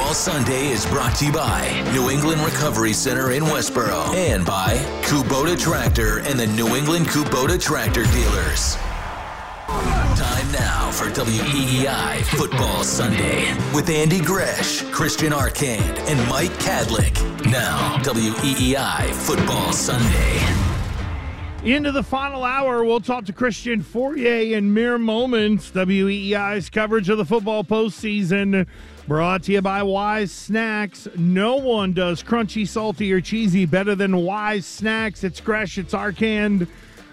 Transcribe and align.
Football 0.00 0.14
Sunday 0.14 0.68
is 0.68 0.86
brought 0.86 1.14
to 1.16 1.26
you 1.26 1.32
by 1.32 1.84
New 1.92 2.08
England 2.08 2.40
Recovery 2.40 2.94
Center 2.94 3.32
in 3.32 3.42
Westboro 3.42 4.12
and 4.14 4.46
by 4.46 4.76
Kubota 5.02 5.60
Tractor 5.60 6.20
and 6.20 6.40
the 6.40 6.46
New 6.46 6.74
England 6.74 7.06
Kubota 7.06 7.60
Tractor 7.60 8.04
Dealers. 8.04 8.76
Time 10.16 10.50
now 10.52 10.90
for 10.90 11.10
WEEI 11.10 12.22
Football 12.22 12.82
Sunday 12.82 13.54
with 13.74 13.90
Andy 13.90 14.20
Gresh, 14.20 14.82
Christian 14.90 15.32
Arcand, 15.32 15.98
and 16.08 16.28
Mike 16.30 16.52
Kadlick. 16.52 17.14
Now, 17.50 17.98
WEEI 17.98 19.12
Football 19.12 19.74
Sunday. 19.74 20.59
Into 21.64 21.92
the 21.92 22.02
final 22.02 22.42
hour, 22.42 22.82
we'll 22.82 23.02
talk 23.02 23.26
to 23.26 23.34
Christian 23.34 23.82
Fauria 23.82 24.52
in 24.52 24.72
mere 24.72 24.96
moments. 24.96 25.70
WEEI's 25.72 26.70
coverage 26.70 27.10
of 27.10 27.18
the 27.18 27.24
football 27.26 27.62
postseason 27.62 28.66
brought 29.06 29.42
to 29.42 29.52
you 29.52 29.60
by 29.60 29.82
Wise 29.82 30.32
Snacks. 30.32 31.06
No 31.16 31.56
one 31.56 31.92
does 31.92 32.22
crunchy, 32.22 32.66
salty, 32.66 33.12
or 33.12 33.20
cheesy 33.20 33.66
better 33.66 33.94
than 33.94 34.16
Wise 34.16 34.64
Snacks. 34.64 35.22
It's 35.22 35.38
Gresh, 35.38 35.76
it's 35.76 35.92
Arcand. 35.92 36.66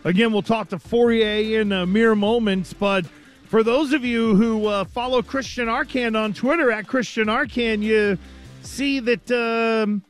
Again, 0.06 0.32
we'll 0.32 0.42
talk 0.42 0.70
to 0.70 0.80
Fourier 0.80 1.60
in 1.60 1.74
uh, 1.74 1.86
mere 1.86 2.16
moments, 2.16 2.72
but 2.72 3.06
for 3.48 3.64
those 3.64 3.92
of 3.92 4.06
you 4.06 4.34
who 4.36 4.68
uh, 4.68 4.86
follow 4.86 5.22
Christian 5.22 5.68
Arcand 5.68 6.18
on 6.18 6.34
Twitter 6.34 6.72
at 6.72 6.88
Christian 6.88 7.28
Arcand, 7.28 7.82
you 7.82 8.18
see 8.62 9.02
that 9.02 9.30
um, 9.30 10.04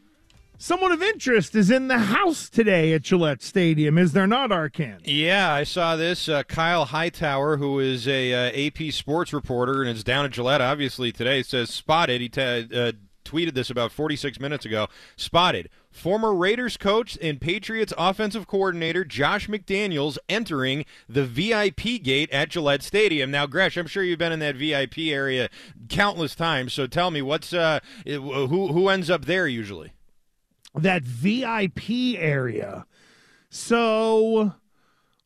someone 0.58 0.92
of 0.92 1.02
interest 1.02 1.56
is 1.56 1.70
in 1.70 1.88
the 1.88 2.00
house 2.00 2.50
today 2.50 2.94
at 2.94 3.04
Gillette 3.04 3.42
Stadium. 3.42 3.98
Is 3.98 4.14
there 4.14 4.28
not, 4.28 4.50
Arcand? 4.50 5.02
Yeah, 5.06 5.54
I 5.54 5.64
saw 5.64 5.96
this. 5.96 6.28
Uh, 6.28 6.44
Kyle 6.44 6.86
Hightower, 6.86 7.58
who 7.58 7.80
is 7.80 8.08
a 8.08 8.34
uh, 8.34 8.68
AP 8.68 8.92
sports 8.92 9.34
reporter 9.34 9.84
and 9.84 9.96
is 9.96 10.04
down 10.04 10.26
at 10.26 10.32
Gillette, 10.32 10.62
obviously 10.62 11.12
today, 11.12 11.44
says 11.44 11.70
spotted. 11.70 12.22
He 12.22 12.30
t- 12.30 12.42
uh, 12.42 12.92
tweeted 13.24 13.54
this 13.54 13.70
about 13.70 13.92
46 13.92 14.40
minutes 14.40 14.66
ago. 14.66 14.88
Spotted 15.16 15.70
former 15.92 16.34
Raiders 16.34 16.78
coach 16.78 17.18
and 17.22 17.42
Patriots 17.42 17.92
offensive 17.98 18.48
coordinator 18.48 19.04
Josh 19.04 19.48
McDaniels 19.48 20.18
entering 20.30 20.86
the 21.10 21.26
VIP 21.26 22.04
gate 22.04 22.32
at 22.32 22.50
Gillette 22.50 22.84
Stadium. 22.84 23.32
Now, 23.32 23.48
Gresh, 23.48 23.78
I'm 23.78 23.88
sure 23.88 24.04
you've 24.04 24.20
been 24.20 24.32
in 24.32 24.40
that 24.40 24.56
VIP 24.56 25.00
area 25.00 25.50
countless 25.90 26.36
times. 26.36 26.74
So 26.74 26.88
tell 26.88 27.12
me, 27.12 27.22
what's 27.22 27.52
uh, 27.52 27.80
who 28.06 28.68
who 28.68 28.90
ends 28.90 29.10
up 29.10 29.26
there 29.26 29.48
usually? 29.48 29.92
That 30.76 31.04
VIP 31.04 32.18
area. 32.18 32.86
So 33.50 34.54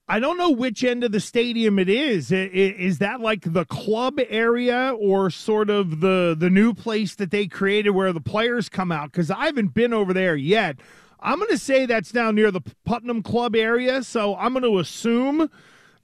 I 0.07 0.19
don't 0.19 0.37
know 0.37 0.49
which 0.49 0.83
end 0.83 1.03
of 1.03 1.11
the 1.11 1.19
stadium 1.19 1.79
it 1.79 1.87
is. 1.87 2.31
Is 2.31 2.97
that 2.97 3.21
like 3.21 3.53
the 3.53 3.65
club 3.65 4.19
area 4.29 4.93
or 4.99 5.29
sort 5.29 5.69
of 5.69 6.01
the 6.01 6.35
the 6.37 6.49
new 6.49 6.73
place 6.73 7.15
that 7.15 7.31
they 7.31 7.47
created 7.47 7.91
where 7.91 8.11
the 8.11 8.19
players 8.21 8.67
come 8.67 8.91
out? 8.91 9.11
Because 9.11 9.31
I 9.31 9.45
haven't 9.45 9.73
been 9.73 9.93
over 9.93 10.13
there 10.13 10.35
yet. 10.35 10.77
I'm 11.21 11.37
going 11.37 11.51
to 11.51 11.57
say 11.57 11.85
that's 11.85 12.11
down 12.11 12.35
near 12.35 12.51
the 12.51 12.61
Putnam 12.83 13.21
Club 13.23 13.55
area. 13.55 14.03
So 14.03 14.35
I'm 14.35 14.53
going 14.53 14.63
to 14.63 14.79
assume 14.79 15.49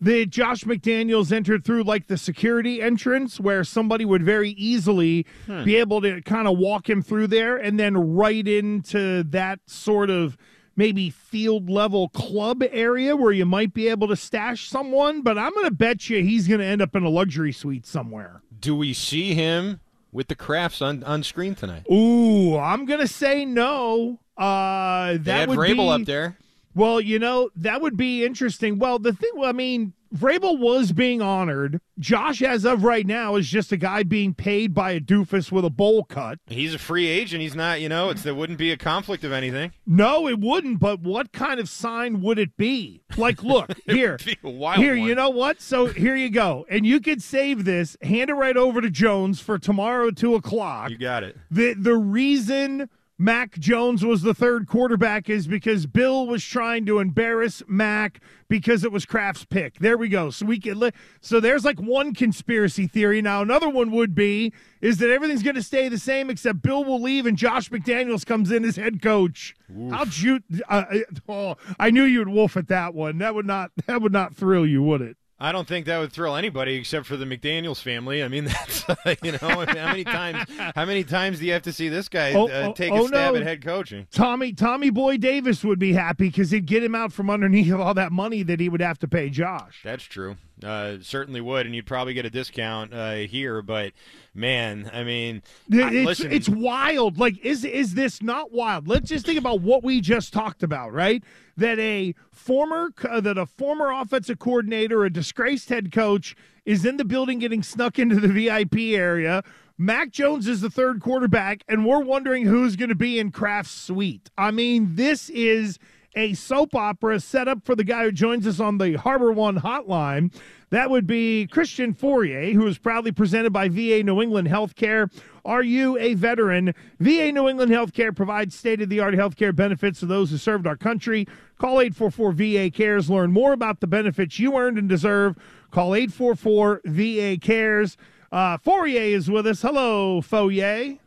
that 0.02 0.30
Josh 0.30 0.64
McDaniels 0.64 1.32
entered 1.32 1.66
through 1.66 1.84
like 1.84 2.08
the 2.08 2.18
security 2.18 2.82
entrance 2.82 3.40
where 3.40 3.64
somebody 3.64 4.06
would 4.06 4.24
very 4.24 4.52
easily 4.52 5.26
hmm. 5.46 5.64
be 5.64 5.76
able 5.76 6.02
to 6.02 6.22
kind 6.22 6.48
of 6.48 6.58
walk 6.58 6.90
him 6.90 7.02
through 7.02 7.28
there 7.28 7.58
and 7.58 7.80
then 7.80 7.96
right 8.16 8.48
into 8.48 9.24
that 9.24 9.60
sort 9.66 10.10
of 10.10 10.38
maybe 10.76 11.10
field 11.10 11.70
level 11.70 12.08
club 12.10 12.64
area 12.72 13.16
where 13.16 13.32
you 13.32 13.46
might 13.46 13.74
be 13.74 13.90
able 13.90 14.08
to 14.08 14.16
stash 14.16 14.70
someone, 14.70 15.22
but 15.22 15.38
I'm 15.38 15.52
going 15.54 15.66
to 15.66 15.72
bet 15.72 16.10
you 16.10 16.24
he's 16.24 16.48
going 16.48 16.60
to 16.60 16.66
end 16.66 16.82
up 16.82 16.96
in 16.96 17.04
a 17.04 17.10
luxury 17.10 17.52
suite 17.52 17.86
somewhere. 17.86 18.42
Do 18.58 18.76
we 18.76 18.94
see 18.94 19.34
him 19.34 19.82
with 20.12 20.28
the 20.28 20.36
Krafts 20.36 20.82
on, 20.82 21.04
on 21.04 21.24
screen 21.24 21.56
tonight? 21.56 21.86
Ooh, 21.92 22.58
I'm 22.58 22.86
going 22.86 23.00
to 23.00 23.08
say 23.08 23.44
no. 23.44 24.20
Uh, 24.38 25.14
that 25.14 25.24
they 25.24 25.32
had 25.32 25.50
would 25.50 25.58
Vrabel 25.58 25.98
be, 25.98 26.02
up 26.02 26.06
there. 26.06 26.38
Well, 26.78 27.02
you 27.02 27.18
know, 27.18 27.50
that 27.56 27.82
would 27.82 27.98
be 27.98 28.24
interesting. 28.24 28.78
Well, 28.78 29.00
the 29.00 29.12
thing, 29.12 29.32
I 29.44 29.52
mean, 29.52 29.94
Vrabel 30.16 30.60
was 30.60 30.92
being 30.92 31.24
honored. 31.24 31.82
Josh, 31.98 32.44
as 32.44 32.66
of 32.66 32.84
right 32.84 33.06
now, 33.06 33.36
is 33.36 33.48
just 33.48 33.72
a 33.72 33.78
guy 33.78 34.04
being 34.04 34.36
paid 34.36 34.76
by 34.76 34.92
a 34.92 35.00
doofus 35.00 35.52
with 35.52 35.66
a 35.66 35.72
bowl 35.72 36.04
cut. 36.04 36.38
He's 36.46 36.76
a 36.76 36.80
free 36.80 37.08
agent. 37.08 37.42
He's 37.42 37.56
not, 37.56 37.82
you 37.82 37.90
know, 37.90 38.12
it's 38.12 38.22
there 38.22 38.36
wouldn't 38.36 38.60
be 38.60 38.72
a 38.72 38.78
conflict 38.78 39.24
of 39.24 39.32
anything. 39.32 39.74
No, 39.88 40.28
it 40.28 40.40
wouldn't. 40.40 40.80
But 40.80 41.00
what 41.00 41.32
kind 41.32 41.60
of 41.60 41.68
sign 41.68 42.22
would 42.22 42.38
it 42.38 42.56
be? 42.58 43.02
Like, 43.18 43.44
look 43.44 43.72
here, 43.88 44.18
here. 44.18 44.38
One. 44.44 44.80
You 44.82 45.16
know 45.16 45.30
what? 45.30 45.62
So 45.62 45.88
here 45.88 46.16
you 46.16 46.30
go, 46.30 46.68
and 46.70 46.86
you 46.86 47.00
could 47.00 47.24
save 47.24 47.66
this. 47.66 47.98
Hand 48.04 48.30
it 48.30 48.36
right 48.36 48.56
over 48.56 48.82
to 48.82 48.90
Jones 48.92 49.40
for 49.40 49.58
tomorrow, 49.58 50.12
two 50.12 50.36
o'clock. 50.36 50.92
You 50.92 50.98
got 51.00 51.24
it. 51.24 51.36
The 51.50 51.74
the 51.74 51.96
reason 51.96 52.88
Mac 53.20 53.58
Jones 53.58 54.06
was 54.06 54.22
the 54.22 54.36
third 54.36 54.68
quarterback 54.68 55.28
is 55.28 55.48
because 55.48 55.88
Bill 55.88 56.28
was 56.28 56.44
trying 56.44 56.86
to 56.86 57.00
embarrass 57.00 57.64
Mac 57.68 58.20
because 58.48 58.84
it 58.84 58.92
was 58.92 59.06
Kraft's 59.06 59.44
pick. 59.44 59.80
There 59.80 59.98
we 59.98 60.08
go. 60.08 60.30
So 60.30 60.46
we 60.46 60.60
can 60.60 60.80
li- 60.80 60.92
so 61.20 61.40
there's 61.40 61.66
like 61.66 61.80
one 61.80 62.14
conspiracy 62.14 62.86
theory. 62.86 63.22
Now 63.24 63.42
another 63.42 63.70
one 63.70 63.90
would 63.92 64.14
be 64.14 64.54
is 64.82 65.00
that 65.00 65.10
everything's 65.10 65.42
going 65.42 65.56
to 65.56 65.64
stay 65.64 65.90
the 65.90 65.98
same 65.98 66.30
except 66.30 66.62
Bill 66.62 66.84
will 66.84 67.02
leave 67.02 67.26
and 67.26 67.38
Josh 67.38 67.70
McDaniels 67.70 68.24
comes 68.24 68.52
in 68.52 68.64
as 68.64 68.76
head 68.76 69.02
coach. 69.02 69.56
Oof. 69.76 69.92
How'd 69.92 70.18
you? 70.18 70.42
Uh, 70.70 70.84
uh, 70.92 70.98
oh, 71.28 71.56
I 71.80 71.90
knew 71.90 72.04
you 72.04 72.20
would 72.20 72.30
wolf 72.30 72.56
at 72.56 72.68
that 72.68 72.94
one. 72.94 73.18
That 73.18 73.34
would 73.34 73.48
not 73.48 73.72
that 73.88 74.00
would 74.02 74.14
not 74.14 74.36
thrill 74.36 74.66
you, 74.66 74.84
would 74.84 75.02
it? 75.02 75.18
I 75.40 75.52
don't 75.52 75.68
think 75.68 75.86
that 75.86 76.00
would 76.00 76.12
thrill 76.12 76.36
anybody 76.36 76.76
except 76.76 77.06
for 77.06 77.16
the 77.16 77.26
McDaniel's 77.26 77.80
family. 77.80 78.24
I 78.24 78.28
mean, 78.28 78.46
that's 78.46 78.90
uh, 78.90 79.16
you 79.22 79.34
know 79.34 79.38
how 79.40 79.66
many 79.66 80.04
times 80.04 80.46
how 80.76 80.86
many 80.86 81.04
times 81.04 81.40
do 81.40 81.46
you 81.46 81.54
have 81.54 81.62
to 81.64 81.74
see 81.74 81.90
this 81.90 82.10
guy 82.10 82.34
oh, 82.34 82.48
uh, 82.48 82.74
take 82.74 82.92
oh, 82.92 83.06
a 83.06 83.08
stab 83.08 83.34
no. 83.34 83.40
at 83.40 83.46
head 83.46 83.64
coaching? 83.64 84.08
Tommy 84.12 84.54
Tommy 84.54 84.90
Boy 84.90 85.18
Davis 85.18 85.64
would 85.64 85.80
be 85.80 85.94
happy 85.94 86.28
because 86.30 86.50
he'd 86.50 86.66
get 86.66 86.84
him 86.84 86.96
out 86.96 87.14
from 87.14 87.30
underneath 87.30 87.72
all 87.72 87.94
that 87.94 88.12
money 88.12 88.42
that 88.44 88.60
he 88.60 88.68
would 88.68 88.82
have 88.82 88.98
to 89.00 89.08
pay 89.08 89.30
Josh. 89.30 89.82
That's 89.84 90.04
true. 90.04 90.38
Uh, 90.64 90.98
certainly 91.02 91.40
would, 91.40 91.68
and 91.68 91.76
you'd 91.76 91.86
probably 91.86 92.16
get 92.16 92.26
a 92.26 92.32
discount 92.32 92.92
uh, 92.92 93.14
here. 93.14 93.62
But 93.62 93.94
man, 94.34 94.90
I 94.92 95.04
mean, 95.04 95.44
it's, 95.70 96.06
listen, 96.06 96.32
it's 96.32 96.50
wild. 96.50 97.20
Like, 97.20 97.38
is 97.46 97.64
is 97.64 97.94
this 97.94 98.24
not 98.24 98.52
wild? 98.52 98.88
Let's 98.88 99.10
just 99.10 99.26
think 99.26 99.38
about 99.38 99.62
what 99.62 99.84
we 99.84 100.02
just 100.02 100.34
talked 100.34 100.64
about, 100.64 100.94
right? 100.94 101.24
That 101.58 101.80
a 101.80 102.14
former 102.32 102.94
uh, 103.04 103.20
that 103.22 103.38
a 103.38 103.48
former 103.48 103.92
offensive 103.92 104.38
coordinator, 104.38 105.04
a 105.04 105.10
disgraced 105.10 105.70
head 105.70 105.92
coach, 105.92 106.36
is 106.66 106.86
in 106.86 106.98
the 106.98 107.06
building 107.06 107.40
getting 107.40 107.64
snuck 107.64 107.98
into 107.98 108.20
the 108.20 108.28
VIP 108.28 108.76
area. 108.96 109.44
Mac 109.78 110.12
Jones 110.12 110.48
is 110.48 110.62
the 110.62 110.70
third 110.70 111.02
quarterback, 111.02 111.64
and 111.68 111.86
we're 111.86 112.04
wondering 112.04 112.46
who's 112.46 112.76
going 112.76 112.90
to 112.90 112.96
be 112.96 113.20
in 113.20 113.32
Kraft's 113.32 113.72
suite. 113.72 114.30
I 114.38 114.52
mean, 114.52 114.96
this 114.96 115.30
is 115.30 115.78
a 116.16 116.34
soap 116.34 116.76
opera 116.76 117.20
set 117.20 117.48
up 117.48 117.66
for 117.66 117.76
the 117.76 117.84
guy 117.84 118.04
who 118.04 118.12
joins 118.12 118.48
us 118.48 118.60
on 118.60 118.78
the 118.78 118.94
Harbor 118.94 119.32
One 119.32 119.60
hotline. 119.60 120.34
That 120.70 120.90
would 120.90 121.08
be 121.08 121.48
Christian 121.48 121.94
Fauria, 121.94 122.54
who 122.54 122.68
is 122.68 122.78
proudly 122.78 123.12
presented 123.12 123.54
by 123.54 123.70
VA 123.70 124.04
New 124.04 124.22
England 124.22 124.48
Healthcare. 124.48 125.12
Are 125.46 125.64
you 125.64 125.98
a 125.98 126.14
veteran? 126.14 126.74
VA 127.00 127.32
New 127.32 127.48
England 127.48 127.72
Healthcare 127.72 128.14
provides 128.14 128.54
state 128.54 128.82
of 128.82 128.90
the 128.90 129.00
art 129.00 129.14
healthcare 129.14 129.56
benefits 129.56 130.02
to 130.02 130.06
those 130.06 130.32
who 130.32 130.38
served 130.38 130.68
our 130.68 130.76
country. 130.76 131.26
Call 131.58 131.80
844 131.80 132.32
VA 132.34 132.70
Cares. 132.70 133.10
Learn 133.10 133.32
more 133.32 133.54
about 133.54 133.80
the 133.80 133.88
benefits 133.88 134.40
you 134.40 134.58
earned 134.58 134.78
and 134.78 134.90
deserve. 134.90 135.38
Call 135.72 135.96
844 135.96 136.82
VA 136.86 137.38
Cares. 137.40 137.96
Uh, 138.32 138.58
Fauria 138.58 139.14
is 139.14 139.32
with 139.32 139.48
us. 139.48 139.62
Hello, 139.62 140.20
Fauria. 140.20 141.00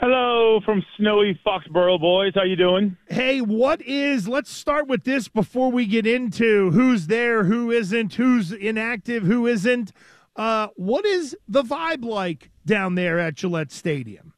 Hello 0.00 0.60
from 0.64 0.84
snowy 0.96 1.40
Foxborough, 1.44 2.00
boys. 2.00 2.32
How 2.32 2.44
you 2.44 2.54
doing? 2.54 2.96
Hey, 3.08 3.40
what 3.40 3.82
is? 3.82 4.28
Let's 4.28 4.48
start 4.48 4.86
with 4.86 5.02
this 5.02 5.26
before 5.26 5.72
we 5.72 5.86
get 5.86 6.06
into 6.06 6.70
who's 6.70 7.08
there, 7.08 7.42
who 7.42 7.72
isn't, 7.72 8.14
who's 8.14 8.52
inactive, 8.52 9.24
who 9.24 9.48
isn't. 9.48 9.90
Uh, 10.36 10.68
what 10.76 11.04
is 11.04 11.36
the 11.48 11.64
vibe 11.64 12.04
like 12.04 12.52
down 12.64 12.94
there 12.94 13.18
at 13.18 13.34
Gillette 13.34 13.72
Stadium? 13.72 14.34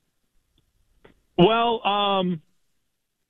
Well, 1.37 1.87
um, 1.87 2.41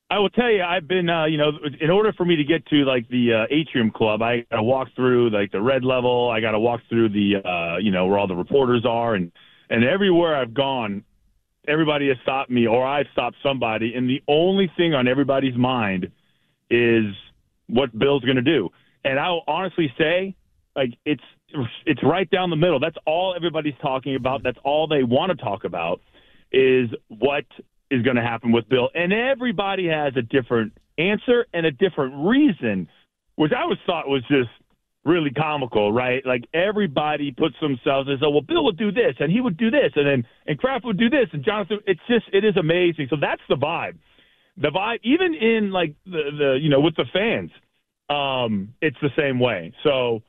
I 0.09 0.21
will 0.21 0.31
tell 0.31 0.53
you, 0.53 0.63
I've 0.63 0.87
been, 0.87 1.11
uh, 1.11 1.25
you 1.25 1.37
know, 1.37 1.51
in 1.81 1.91
order 1.91 2.13
for 2.13 2.25
me 2.25 2.37
to 2.37 2.45
get 2.45 2.65
to 2.67 2.85
like 2.85 3.09
the 3.09 3.33
uh, 3.43 3.47
atrium 3.51 3.91
club, 3.91 4.23
I 4.23 4.47
got 4.49 4.59
to 4.59 4.63
walk 4.63 4.87
through 4.95 5.31
like 5.31 5.51
the 5.51 5.61
red 5.61 5.83
level. 5.83 6.31
I 6.31 6.41
got 6.41 6.53
to 6.53 6.61
walk 6.61 6.83
through 6.89 7.09
the, 7.09 7.43
uh, 7.45 7.79
you 7.79 7.91
know, 7.91 8.07
where 8.07 8.19
all 8.21 8.29
the 8.29 8.37
reporters 8.37 8.87
are, 8.87 9.17
and 9.17 9.33
and 9.69 9.85
everywhere 9.85 10.37
I've 10.37 10.55
gone, 10.55 11.05
everybody 11.69 12.09
has 12.09 12.17
stopped 12.23 12.51
me 12.51 12.67
or 12.67 12.87
I've 12.87 13.07
stopped 13.13 13.37
somebody, 13.43 13.95
and 13.95 14.09
the 14.09 14.23
only 14.29 14.71
thing 14.77 14.95
on 14.95 15.09
everybody's 15.09 15.57
mind 15.57 16.11
is 16.71 17.07
what 17.69 17.97
Bill's 17.99 18.25
going 18.25 18.37
to 18.37 18.43
do. 18.43 18.69
And 19.05 19.19
I'll 19.19 19.43
honestly 19.47 19.93
say, 19.99 20.37
like 20.77 20.91
it's 21.05 21.23
it's 21.85 22.03
right 22.03 22.31
down 22.31 22.51
the 22.51 22.57
middle. 22.57 22.79
That's 22.79 22.97
all 23.07 23.35
everybody's 23.35 23.75
talking 23.83 24.15
about. 24.15 24.43
That's 24.43 24.59
all 24.65 24.87
they 24.87 25.03
want 25.03 25.31
to 25.31 25.37
talk 25.37 25.65
about 25.65 26.01
is 26.53 26.89
what 27.09 27.45
is 27.91 28.03
going 28.03 28.17
to 28.17 28.23
happen 28.23 28.53
with 28.53 28.69
Bill. 28.69 28.89
And 28.95 29.13
everybody 29.13 29.89
has 29.89 30.13
a 30.17 30.23
different 30.23 30.73
answer 30.99 31.47
and 31.53 31.67
a 31.67 31.73
different 31.73 32.15
reason, 32.27 32.89
which 33.37 33.53
I 33.57 33.63
always 33.63 33.79
thought 33.85 34.09
was 34.09 34.23
just 34.29 34.51
really 35.05 35.31
comical, 35.31 35.93
right? 35.93 36.25
Like 36.25 36.45
everybody 36.53 37.33
puts 37.33 37.55
themselves 37.61 38.09
as, 38.13 38.19
oh, 38.23 38.31
well, 38.31 38.43
Bill 38.43 38.65
would 38.65 38.79
do 38.79 38.93
this, 38.93 39.15
and 39.19 39.33
he 39.33 39.41
would 39.41 39.57
do 39.57 39.71
this, 39.71 39.93
and 39.97 40.07
then 40.07 40.27
and 40.47 40.59
Kraft 40.59 40.85
would 40.85 40.99
do 40.99 41.09
this, 41.09 41.27
and 41.33 41.45
Jonathan. 41.45 41.79
It's 41.87 42.01
just 42.09 42.25
it 42.33 42.45
is 42.45 42.57
amazing. 42.57 43.07
So 43.11 43.17
that's 43.21 43.43
the 43.49 43.57
vibe. 43.57 43.99
The 44.57 44.69
vibe, 44.69 44.99
even 45.03 45.35
in 45.35 45.71
like 45.73 45.95
the 46.05 46.23
the 46.39 46.59
you 46.61 46.69
know 46.69 46.81
with 46.81 46.97
the 46.97 47.07
fans, 47.13 47.51
um, 48.09 48.75
it's 48.81 48.97
the 49.01 49.11
same 49.17 49.39
way. 49.39 49.73
So 49.83 50.23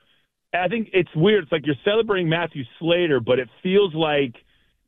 I 0.54 0.68
think 0.68 0.90
it's 0.94 1.10
weird. 1.16 1.44
It's 1.44 1.52
like 1.52 1.66
you're 1.66 1.76
celebrating 1.84 2.30
Matthew 2.30 2.64
Slater, 2.80 3.20
but 3.20 3.40
it 3.40 3.50
feels 3.64 3.94
like 3.94 4.36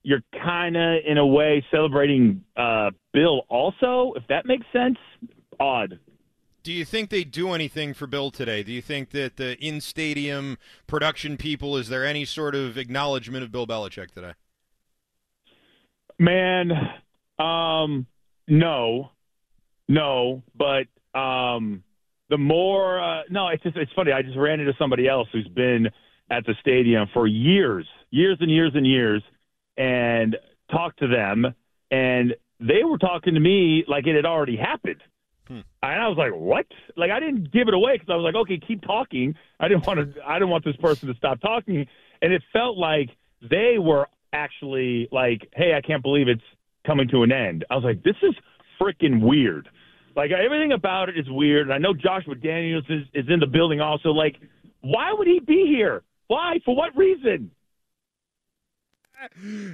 you're 0.03 0.23
kind 0.43 0.75
of 0.75 0.99
in 1.05 1.17
a 1.17 1.25
way 1.25 1.65
celebrating 1.71 2.43
uh, 2.55 2.91
Bill 3.13 3.43
also. 3.49 4.13
If 4.15 4.23
that 4.27 4.45
makes 4.45 4.65
sense, 4.73 4.97
odd. 5.59 5.99
Do 6.63 6.71
you 6.71 6.85
think 6.85 7.09
they 7.09 7.25
do 7.25 7.51
anything 7.51 7.93
for 7.93 8.07
Bill 8.07 8.31
today? 8.31 8.63
Do 8.63 8.71
you 8.71 8.81
think 8.81 9.09
that 9.09 9.35
the 9.35 9.57
in 9.59 9.81
stadium 9.81 10.57
production 10.87 11.35
people 11.35 11.75
is 11.75 11.89
there 11.89 12.05
any 12.05 12.23
sort 12.23 12.55
of 12.55 12.77
acknowledgement 12.77 13.43
of 13.43 13.51
Bill 13.51 13.67
Belichick 13.67 14.11
today? 14.11 14.31
Man, 16.17 16.71
um, 17.37 18.07
no, 18.47 19.11
no, 19.89 20.41
but 20.55 20.87
um, 21.19 21.83
the 22.29 22.37
more 22.37 23.01
uh, 23.01 23.23
no, 23.29 23.49
it's 23.49 23.63
just 23.63 23.75
it's 23.75 23.91
funny. 23.93 24.13
I 24.13 24.21
just 24.21 24.37
ran 24.37 24.61
into 24.61 24.73
somebody 24.79 25.05
else 25.05 25.27
who's 25.33 25.47
been 25.49 25.89
at 26.31 26.45
the 26.45 26.53
stadium 26.61 27.09
for 27.13 27.27
years, 27.27 27.85
years 28.09 28.37
and 28.39 28.49
years 28.49 28.71
and 28.73 28.87
years, 28.87 29.21
and 29.75 30.37
talked 30.71 30.99
to 30.99 31.07
them, 31.07 31.53
and 31.91 32.35
they 32.61 32.85
were 32.85 32.97
talking 32.97 33.33
to 33.33 33.39
me 33.41 33.83
like 33.85 34.07
it 34.07 34.15
had 34.15 34.25
already 34.25 34.55
happened. 34.55 35.01
Hmm. 35.47 35.59
And 35.81 36.01
I 36.01 36.07
was 36.07 36.17
like, 36.17 36.31
"What?" 36.31 36.65
Like 36.95 37.11
I 37.11 37.19
didn't 37.19 37.51
give 37.51 37.67
it 37.67 37.73
away 37.73 37.93
because 37.93 38.09
I 38.09 38.15
was 38.15 38.23
like, 38.23 38.35
"Okay, 38.35 38.59
keep 38.65 38.81
talking." 38.81 39.35
I 39.59 39.67
didn't 39.67 39.85
want 39.85 39.99
to. 39.99 40.21
I 40.25 40.35
didn't 40.35 40.49
want 40.49 40.63
this 40.63 40.77
person 40.77 41.09
to 41.09 41.15
stop 41.15 41.41
talking, 41.41 41.85
and 42.21 42.33
it 42.33 42.41
felt 42.53 42.77
like 42.77 43.09
they 43.41 43.77
were 43.77 44.07
actually 44.31 45.09
like, 45.11 45.49
"Hey, 45.53 45.73
I 45.75 45.81
can't 45.81 46.01
believe 46.01 46.27
it's 46.27 46.43
coming 46.87 47.07
to 47.09 47.23
an 47.23 47.31
end." 47.31 47.65
I 47.69 47.75
was 47.75 47.83
like, 47.83 48.03
"This 48.03 48.15
is 48.21 48.33
freaking 48.81 49.21
weird." 49.21 49.67
Like 50.15 50.31
everything 50.31 50.71
about 50.71 51.09
it 51.09 51.17
is 51.17 51.25
weird. 51.29 51.63
And 51.63 51.73
I 51.73 51.77
know 51.77 51.93
Josh 51.93 52.23
McDaniels 52.25 52.89
is, 52.89 53.07
is 53.13 53.25
in 53.29 53.39
the 53.39 53.47
building 53.47 53.81
also. 53.81 54.09
Like, 54.09 54.35
why 54.81 55.11
would 55.11 55.27
he 55.27 55.39
be 55.39 55.65
here? 55.67 56.03
Why? 56.27 56.59
For 56.63 56.75
what 56.75 56.95
reason? 56.95 57.51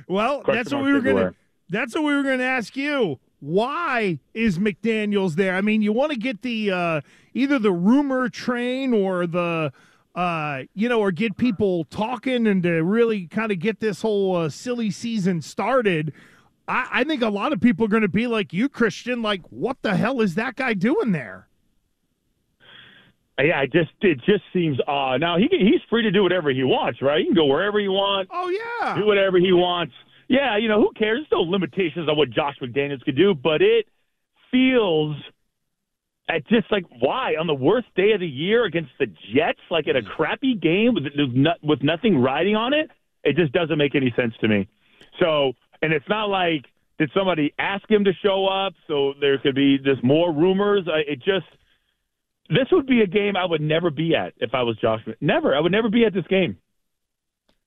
Well, 0.07 0.42
Question 0.42 0.56
that's 0.56 0.74
what 0.74 0.83
we 0.83 0.94
were 0.94 1.01
going 1.01 1.18
to. 1.18 1.36
That's 1.69 1.94
what 1.94 2.04
we 2.04 2.16
were 2.16 2.24
going 2.24 2.39
to 2.39 2.45
ask 2.45 2.75
you 2.75 3.19
why 3.39 4.19
is 4.33 4.59
McDaniels 4.59 5.36
there? 5.36 5.56
I 5.56 5.62
mean, 5.62 5.81
you 5.81 5.94
want 5.94 6.12
to 6.12 6.18
get 6.18 6.41
the 6.41 6.71
uh, 6.71 7.01
either 7.33 7.59
the 7.59 7.71
rumor 7.71 8.30
train 8.30 8.94
or 8.94 9.25
the 9.27 9.71
uh, 10.15 10.63
you 10.74 10.89
know, 10.89 11.00
or 11.00 11.12
get 11.12 11.38
people 11.38 11.86
talking 11.86 12.47
and 12.47 12.63
to 12.63 12.83
really 12.83 13.27
kind 13.27 13.51
of 13.51 13.59
get 13.59 13.80
this 13.80 14.01
whole 14.01 14.36
uh, 14.36 14.50
silly 14.50 14.91
season 14.91 15.41
started. 15.41 16.12
I, 16.68 16.88
I 16.91 17.03
think 17.03 17.21
a 17.21 17.30
lot 17.30 17.53
of 17.53 17.62
people 17.62 17.86
are 17.86 17.89
going 17.89 18.01
to 18.01 18.09
be 18.09 18.27
like 18.27 18.51
you, 18.51 18.68
Christian. 18.68 19.21
Like, 19.21 19.42
what 19.50 19.77
the 19.81 19.95
hell 19.95 20.19
is 20.19 20.35
that 20.35 20.56
guy 20.56 20.74
doing 20.74 21.12
there? 21.12 21.47
Yeah, 23.42 23.62
it 23.62 23.71
just 23.71 23.92
it 24.01 24.18
just 24.25 24.44
seems 24.51 24.77
odd. 24.85 25.21
Now 25.21 25.38
he 25.38 25.47
he's 25.50 25.80
free 25.89 26.03
to 26.03 26.12
do 26.12 26.24
whatever 26.24 26.50
he 26.50 26.63
wants, 26.63 27.01
right? 27.01 27.19
He 27.19 27.25
can 27.25 27.35
go 27.35 27.45
wherever 27.45 27.80
he 27.80 27.88
wants. 27.88 28.30
Oh 28.33 28.50
yeah, 28.50 28.97
do 28.97 29.06
whatever 29.06 29.38
he 29.38 29.53
wants 29.53 29.94
yeah, 30.29 30.57
you 30.57 30.67
know, 30.67 30.79
who 30.79 30.91
cares? 30.97 31.25
There's 31.29 31.31
no 31.31 31.41
limitations 31.41 32.07
on 32.07 32.15
what 32.15 32.29
Josh 32.29 32.55
McDaniels 32.61 33.01
could 33.01 33.17
do, 33.17 33.33
but 33.33 33.61
it 33.61 33.87
feels 34.51 35.15
at 36.29 36.47
just 36.47 36.71
like 36.71 36.85
why 36.99 37.33
on 37.39 37.47
the 37.47 37.55
worst 37.55 37.87
day 37.95 38.11
of 38.13 38.19
the 38.19 38.27
year 38.27 38.65
against 38.65 38.91
the 38.99 39.07
Jets, 39.33 39.59
like 39.71 39.87
at 39.87 39.95
a 39.95 40.01
mm. 40.01 40.09
crappy 40.15 40.53
game 40.53 40.93
with 40.93 41.03
with 41.63 41.81
nothing 41.81 42.17
riding 42.21 42.55
on 42.55 42.73
it. 42.73 42.91
It 43.23 43.35
just 43.35 43.51
doesn't 43.51 43.77
make 43.77 43.95
any 43.95 44.13
sense 44.15 44.33
to 44.41 44.47
me. 44.47 44.69
So, 45.19 45.53
and 45.81 45.91
it's 45.91 46.07
not 46.07 46.29
like 46.29 46.65
did 46.99 47.09
somebody 47.13 47.53
ask 47.57 47.89
him 47.89 48.03
to 48.03 48.11
show 48.23 48.45
up? 48.45 48.73
So 48.87 49.13
there 49.19 49.39
could 49.39 49.55
be 49.55 49.79
just 49.79 50.03
more 50.03 50.31
rumors. 50.31 50.87
It 51.07 51.17
just 51.17 51.47
this 52.49 52.67
would 52.71 52.85
be 52.85 53.01
a 53.01 53.07
game 53.07 53.35
I 53.35 53.45
would 53.45 53.61
never 53.61 53.89
be 53.89 54.15
at 54.15 54.33
if 54.37 54.53
I 54.53 54.61
was 54.61 54.77
Josh. 54.77 55.01
Never, 55.21 55.55
I 55.55 55.59
would 55.59 55.71
never 55.71 55.89
be 55.89 56.05
at 56.05 56.13
this 56.13 56.27
game. 56.27 56.57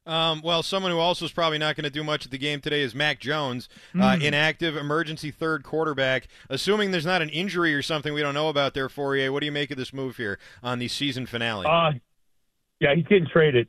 Um, 0.05 0.43
well, 0.43 0.63
someone 0.63 0.91
who 0.91 0.99
also 0.99 1.25
is 1.25 1.33
probably 1.33 1.59
not 1.59 1.77
going 1.77 1.85
to 1.85 1.91
do 1.91 2.03
much 2.03 2.25
at 2.25 2.33
the 2.33 2.39
game 2.39 2.61
today 2.61 2.83
is 2.83 2.95
Mac 2.95 3.21
Jones, 3.21 3.69
mm. 3.95 4.03
uh, 4.03 4.17
hmm. 4.17 4.23
inactive 4.23 4.77
emergency 4.77 5.31
third 5.31 5.63
quarterback. 5.63 6.27
Assuming 6.51 6.91
there's 6.91 7.07
not 7.07 7.23
an 7.23 7.29
injury 7.29 7.73
or 7.73 7.83
something 7.83 8.13
we 8.13 8.21
don't 8.21 8.35
know 8.35 8.49
about 8.49 8.75
there, 8.75 8.89
Fauria, 8.89 9.33
What 9.33 9.41
do 9.41 9.47
you 9.47 9.53
make 9.53 9.71
of 9.71 9.77
this 9.77 9.93
move 9.93 10.17
here 10.17 10.39
on 10.63 10.81
the 10.81 10.89
season 10.89 11.27
finale? 11.27 11.67
Uh, 11.67 11.93
yeah, 12.81 12.95
he's 12.97 13.07
getting 13.07 13.29
traded. 13.33 13.69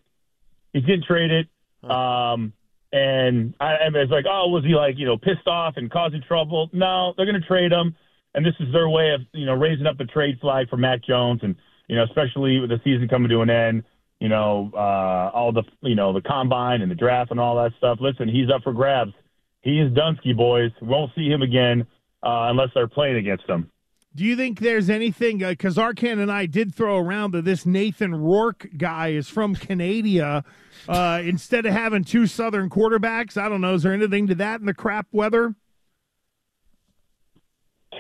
He's 0.74 0.86
getting 0.86 1.04
traded. 1.04 1.50
Huh. 1.84 1.94
Um, 1.94 2.54
and 2.92 3.54
I, 3.60 3.76
I 3.76 3.90
was 3.90 4.10
like, 4.10 4.26
oh, 4.28 4.48
was 4.50 4.64
he 4.64 4.74
like 4.74 4.98
you 4.98 5.06
know 5.06 5.18
pissed 5.18 5.48
off 5.48 5.76
and 5.78 5.92
causing 5.92 6.22
trouble? 6.28 6.70
No, 6.74 7.14
they're 7.16 7.28
going 7.28 7.40
to 7.40 7.48
trade 7.48 7.72
him, 7.72 7.96
and 8.34 8.44
this 8.44 8.56
is 8.60 8.72
their 8.74 8.90
way 8.90 9.12
of 9.12 9.22
you 9.34 9.46
know 9.46 9.54
raising 9.54 9.86
up 9.86 9.98
the 9.98 10.06
trade 10.06 10.40
flag 10.42 10.70
for 10.70 10.78
Mac 10.78 11.04
Jones, 11.04 11.42
and 11.44 11.56
you 11.88 11.96
know 11.96 12.04
especially 12.04 12.60
with 12.60 12.72
the 12.72 12.80
season 12.84 13.08
coming 13.08 13.30
to 13.30 13.42
an 13.42 13.52
end 13.52 13.84
you 14.24 14.30
know, 14.30 14.72
uh, 14.74 15.36
all 15.36 15.52
the, 15.52 15.64
you 15.81 15.96
know, 15.96 16.14
the 16.14 16.22
combine 16.22 16.81
and 16.81 16.90
the 16.90 16.96
draft 16.96 17.30
and 17.30 17.42
all 17.42 17.58
that 17.58 17.74
stuff. 17.78 17.98
Listen, 18.00 18.30
he's 18.30 18.50
up 18.50 18.64
for 18.64 18.72
grabs. 18.72 19.12
He 19.60 19.81
is 19.81 19.92
Dunsky, 19.92 20.34
boys. 20.34 20.72
Won't 20.81 21.12
see 21.14 21.28
him 21.28 21.42
again 21.42 21.81
uh, 22.25 22.48
unless 22.50 22.70
they're 22.74 22.88
playing 22.88 23.18
against 23.18 23.44
him. 23.50 23.70
Do 24.16 24.24
you 24.24 24.38
think 24.38 24.62
there's 24.62 24.90
anything? 24.90 25.40
Because 25.40 25.78
uh, 25.78 25.92
and 26.02 26.31
I 26.31 26.46
did 26.46 26.74
throw 26.74 27.00
around 27.00 27.31
that 27.31 27.44
this 27.44 27.66
Nathan 27.66 28.16
Rourke 28.16 28.70
guy 28.78 29.10
is 29.10 29.28
from 29.28 29.56
Canada. 29.56 30.46
Uh, 30.88 31.22
instead 31.22 31.66
of 31.66 31.74
having 31.74 32.06
two 32.06 32.25
Southern 32.25 32.70
quarterbacks, 32.70 33.36
I 33.36 33.50
don't 33.50 33.60
know. 33.60 33.74
Is 33.74 33.84
there 33.84 33.92
anything 33.92 34.28
to 34.28 34.36
that 34.36 34.62
in 34.62 34.66
the 34.68 34.74
crap 34.74 35.08
weather? 35.12 35.54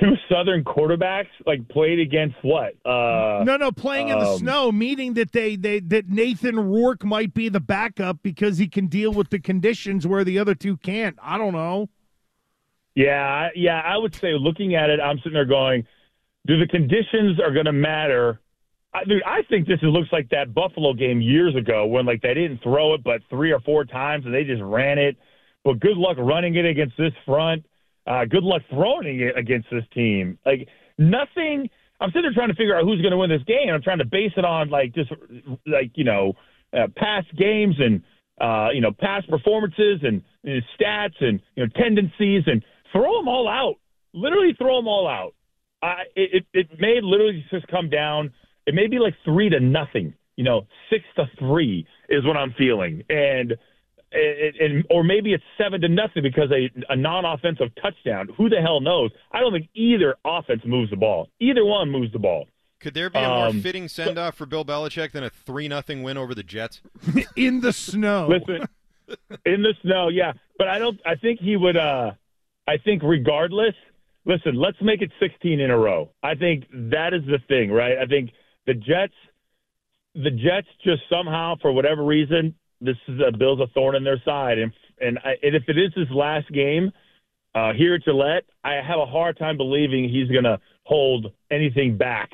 Two 0.03 0.15
Southern 0.29 0.63
quarterbacks 0.63 1.27
like 1.45 1.67
played 1.69 1.99
against 1.99 2.35
what? 2.41 2.73
Uh, 2.85 3.43
no, 3.43 3.57
no, 3.57 3.71
playing 3.71 4.09
in 4.09 4.19
the 4.19 4.27
um, 4.27 4.37
snow, 4.37 4.71
meaning 4.71 5.13
that 5.13 5.31
they, 5.31 5.55
they 5.55 5.79
that 5.79 6.09
Nathan 6.09 6.59
Rourke 6.59 7.03
might 7.03 7.33
be 7.33 7.49
the 7.49 7.59
backup 7.59 8.21
because 8.21 8.57
he 8.57 8.67
can 8.67 8.87
deal 8.87 9.11
with 9.11 9.29
the 9.29 9.39
conditions 9.39 10.05
where 10.05 10.23
the 10.23 10.39
other 10.39 10.55
two 10.55 10.77
can't. 10.77 11.17
I 11.21 11.37
don't 11.37 11.53
know. 11.53 11.89
Yeah, 12.95 13.49
yeah, 13.55 13.81
I 13.83 13.97
would 13.97 14.13
say 14.15 14.33
looking 14.33 14.75
at 14.75 14.89
it, 14.89 14.99
I'm 14.99 15.17
sitting 15.17 15.33
there 15.33 15.45
going, 15.45 15.87
do 16.45 16.59
the 16.59 16.67
conditions 16.67 17.39
are 17.39 17.51
going 17.51 17.65
to 17.65 17.73
matter? 17.73 18.39
I, 18.93 19.03
dude, 19.05 19.23
I 19.23 19.41
think 19.49 19.67
this 19.67 19.79
looks 19.81 20.09
like 20.11 20.29
that 20.29 20.53
Buffalo 20.53 20.93
game 20.93 21.19
years 21.19 21.55
ago 21.55 21.87
when 21.87 22.05
like 22.05 22.21
they 22.21 22.35
didn't 22.35 22.61
throw 22.61 22.93
it 22.93 23.03
but 23.03 23.21
three 23.29 23.51
or 23.51 23.59
four 23.61 23.85
times 23.85 24.25
and 24.25 24.33
they 24.33 24.43
just 24.43 24.61
ran 24.61 24.99
it. 24.99 25.17
But 25.63 25.79
good 25.79 25.97
luck 25.97 26.17
running 26.19 26.55
it 26.55 26.65
against 26.65 26.97
this 26.97 27.13
front. 27.25 27.65
Uh, 28.05 28.25
good 28.25 28.43
luck 28.43 28.61
throwing 28.69 29.19
it 29.21 29.37
against 29.37 29.67
this 29.71 29.83
team. 29.93 30.37
Like 30.45 30.67
nothing. 30.97 31.69
I'm 31.99 32.09
sitting 32.09 32.23
there 32.23 32.33
trying 32.33 32.49
to 32.49 32.55
figure 32.55 32.75
out 32.75 32.83
who's 32.83 33.01
going 33.01 33.11
to 33.11 33.17
win 33.17 33.29
this 33.29 33.43
game. 33.47 33.73
I'm 33.73 33.81
trying 33.81 33.99
to 33.99 34.05
base 34.05 34.33
it 34.35 34.43
on 34.43 34.69
like 34.69 34.93
just 34.93 35.11
like 35.65 35.91
you 35.95 36.03
know 36.03 36.33
uh, 36.73 36.87
past 36.95 37.27
games 37.37 37.75
and 37.79 38.01
uh, 38.41 38.69
you 38.73 38.81
know 38.81 38.91
past 38.91 39.29
performances 39.29 40.01
and, 40.03 40.21
and 40.43 40.63
stats 40.77 41.21
and 41.21 41.39
you 41.55 41.63
know 41.63 41.69
tendencies 41.75 42.43
and 42.45 42.63
throw 42.91 43.19
them 43.19 43.27
all 43.27 43.47
out. 43.47 43.75
Literally 44.13 44.53
throw 44.57 44.77
them 44.77 44.87
all 44.87 45.07
out. 45.07 45.33
I, 45.81 46.03
it, 46.15 46.45
it 46.53 46.67
may 46.79 46.99
literally 47.01 47.45
just 47.51 47.67
come 47.67 47.89
down. 47.89 48.31
It 48.65 48.73
may 48.73 48.87
be 48.87 48.99
like 48.99 49.15
three 49.25 49.49
to 49.49 49.59
nothing. 49.59 50.13
You 50.37 50.43
know, 50.43 50.67
six 50.89 51.03
to 51.17 51.25
three 51.37 51.85
is 52.09 52.25
what 52.25 52.37
I'm 52.37 52.53
feeling, 52.57 53.03
and 53.09 53.55
and, 54.13 54.55
and 54.55 54.85
or 54.89 55.03
maybe 55.03 55.33
it's 55.33 55.43
seven 55.57 55.81
to 55.81 55.89
nothing 55.89 56.23
because 56.23 56.51
a, 56.51 56.69
a 56.91 56.95
non-offensive 56.95 57.69
touchdown. 57.81 58.29
Who 58.37 58.49
the 58.49 58.61
hell 58.61 58.81
knows? 58.81 59.11
I 59.31 59.39
don't 59.39 59.51
think 59.51 59.69
either 59.73 60.15
offense 60.25 60.61
moves 60.65 60.89
the 60.89 60.97
ball. 60.97 61.29
Either 61.39 61.65
one 61.65 61.89
moves 61.89 62.11
the 62.13 62.19
ball. 62.19 62.47
Could 62.79 62.93
there 62.93 63.09
be 63.09 63.19
a 63.19 63.27
more 63.27 63.47
um, 63.47 63.61
fitting 63.61 63.87
send 63.87 64.17
off 64.19 64.35
for 64.35 64.45
Bill 64.45 64.65
Belichick 64.65 65.13
than 65.13 65.23
a 65.23 65.29
three 65.29 65.69
nothing 65.69 66.03
win 66.03 66.17
over 66.17 66.35
the 66.35 66.43
Jets 66.43 66.81
in 67.35 67.61
the 67.61 67.71
snow? 67.71 68.27
Listen, 68.27 68.67
in 69.45 69.61
the 69.63 69.73
snow, 69.81 70.09
yeah. 70.09 70.33
But 70.57 70.67
I 70.67 70.79
don't. 70.79 70.99
I 71.05 71.15
think 71.15 71.39
he 71.39 71.55
would. 71.55 71.77
uh 71.77 72.11
I 72.67 72.77
think 72.77 73.03
regardless. 73.03 73.73
Listen, 74.25 74.55
let's 74.55 74.77
make 74.81 75.01
it 75.01 75.11
16 75.19 75.59
in 75.59 75.69
a 75.69 75.77
row. 75.77 76.09
I 76.23 76.35
think 76.35 76.63
that 76.71 77.13
is 77.13 77.23
the 77.25 77.39
thing, 77.49 77.69
right? 77.69 77.97
I 77.97 78.05
think 78.05 78.29
the 78.65 78.73
Jets, 78.73 79.13
the 80.15 80.31
Jets 80.31 80.67
just 80.81 81.01
somehow, 81.09 81.55
for 81.61 81.73
whatever 81.73 82.05
reason, 82.05 82.55
this 82.83 82.97
is 83.07 83.19
a 83.25 83.35
Bill's 83.35 83.59
a 83.59 83.67
thorn 83.73 83.95
in 83.95 84.03
their 84.03 84.21
side, 84.23 84.59
and 84.59 84.71
and, 85.01 85.19
I, 85.19 85.31
and 85.41 85.55
if 85.55 85.63
it 85.67 85.77
is 85.77 85.91
his 85.95 86.09
last 86.11 86.51
game 86.51 86.91
uh, 87.55 87.73
here 87.73 87.95
at 87.95 88.03
Gillette, 88.03 88.43
I 88.63 88.75
have 88.75 88.99
a 88.99 89.05
hard 89.05 89.37
time 89.37 89.57
believing 89.57 90.07
he's 90.07 90.29
going 90.29 90.43
to 90.43 90.59
hold 90.83 91.27
anything 91.51 91.97
back 91.97 92.29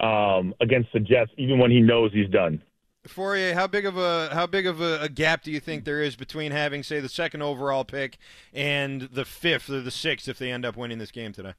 um, 0.00 0.54
against 0.60 0.92
the 0.92 1.00
Jets, 1.00 1.30
even 1.36 1.58
when 1.58 1.70
he 1.70 1.80
knows 1.80 2.12
he's 2.12 2.30
done. 2.30 2.62
Fauria, 3.06 3.54
how 3.54 3.66
big 3.66 3.84
of 3.84 3.96
a 3.96 4.28
how 4.32 4.46
big 4.46 4.66
of 4.66 4.80
a, 4.80 5.00
a, 5.00 5.08
gap 5.08 5.42
do 5.42 5.50
you 5.50 5.58
think 5.58 5.84
there 5.84 6.00
is 6.00 6.14
between 6.14 6.52
having, 6.52 6.84
say, 6.84 7.00
the 7.00 7.08
second 7.08 7.42
overall 7.42 7.84
pick 7.84 8.16
and 8.52 9.02
the 9.02 9.24
fifth 9.24 9.68
or 9.68 9.80
the 9.80 9.90
sixth 9.90 10.28
if 10.28 10.38
they 10.38 10.52
end 10.52 10.64
up 10.64 10.76
winning 10.76 10.98
this 10.98 11.10
game 11.10 11.32
today? 11.32 11.54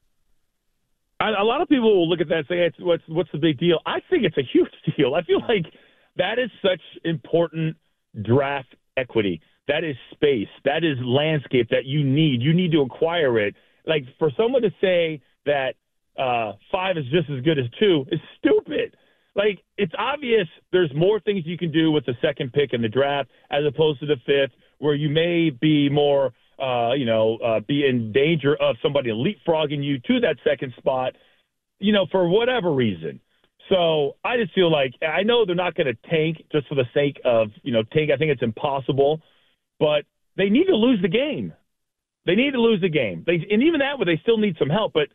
I, 1.20 1.32
a 1.40 1.44
lot 1.44 1.62
of 1.62 1.68
people 1.68 1.94
will 1.94 2.10
look 2.10 2.22
at 2.22 2.30
that 2.30 2.38
and 2.38 2.46
say, 2.48 2.72
"What's 2.80 3.04
what's 3.08 3.32
the 3.34 3.40
big 3.40 3.60
deal?" 3.60 3.80
I 3.86 4.00
think 4.10 4.24
it's 4.24 4.38
a 4.38 4.44
huge 4.54 4.72
deal. 4.98 5.16
I 5.16 5.24
feel 5.24 5.42
like 5.42 5.66
that 6.16 6.40
is 6.40 6.50
such 6.62 6.82
important 7.04 7.76
draft 8.22 8.76
equity. 8.98 9.42
That 9.68 9.84
is 9.84 9.96
space. 10.12 10.48
That 10.66 10.84
is 10.84 10.98
landscape 11.04 11.70
that 11.70 11.86
you 11.86 12.04
need. 12.04 12.42
You 12.42 12.54
need 12.54 12.72
to 12.74 12.82
acquire 12.82 13.40
it. 13.40 13.56
Like 13.86 14.04
for 14.20 14.32
someone 14.38 14.62
to 14.62 14.72
say 14.82 15.22
that 15.46 15.76
uh, 16.18 16.54
five 16.72 16.98
is 16.98 17.06
just 17.12 17.30
as 17.30 17.42
good 17.44 17.58
as 17.60 17.66
two 17.80 18.06
is 18.12 18.20
stupid. 18.38 18.96
Like 19.36 19.64
it's 19.78 19.94
obvious 19.98 20.48
there's 20.72 20.92
more 20.94 21.20
things 21.20 21.44
you 21.46 21.58
can 21.58 21.72
do 21.72 21.92
with 21.92 22.06
the 22.06 22.14
second 22.22 22.54
pick 22.54 22.74
in 22.74 22.82
the 22.82 22.90
draft 22.90 23.30
as 23.50 23.66
opposed 23.66 24.00
to 24.02 24.06
the 24.06 24.18
fifth, 24.26 24.56
where 24.78 24.94
you 24.94 25.10
may 25.10 25.50
be 25.50 25.90
more, 25.90 26.34
uh, 26.62 26.92
you 26.94 27.06
know, 27.06 27.38
uh, 27.38 27.60
be 27.62 27.88
in 27.88 28.12
danger 28.12 28.56
of 28.56 28.76
somebody 28.84 29.10
leapfrogging 29.10 29.84
you 29.84 29.98
to 30.00 30.20
that 30.20 30.36
second 30.44 30.74
spot, 30.78 31.14
you 31.80 31.92
know, 31.92 32.06
for 32.12 32.28
whatever 32.28 32.72
reason. 32.74 33.20
So 33.70 34.18
I 34.24 34.38
just 34.38 34.54
feel 34.54 34.72
like 34.72 34.94
I 35.02 35.24
know 35.24 35.46
they're 35.46 35.56
not 35.56 35.76
going 35.76 35.88
to 35.88 36.10
tank 36.10 36.44
just 36.52 36.68
for 36.68 36.76
the 36.76 36.86
sake 36.94 37.20
of 37.24 37.50
you 37.64 37.72
know 37.72 37.84
tank. 37.84 38.12
I 38.14 38.18
think 38.18 38.32
it's 38.32 38.44
impossible, 38.44 39.22
but 39.80 40.04
they 40.38 40.50
need 40.50 40.66
to 40.66 40.76
lose 40.76 41.02
the 41.02 41.08
game. 41.08 41.54
They 42.26 42.36
need 42.36 42.52
to 42.52 42.62
lose 42.62 42.82
the 42.82 42.90
game. 42.90 43.24
They, 43.26 43.46
and 43.50 43.64
even 43.64 43.80
that, 43.80 44.00
way, 44.00 44.06
they 44.06 44.20
still 44.22 44.38
need 44.38 44.56
some 44.58 44.70
help. 44.70 44.94
But 44.94 45.10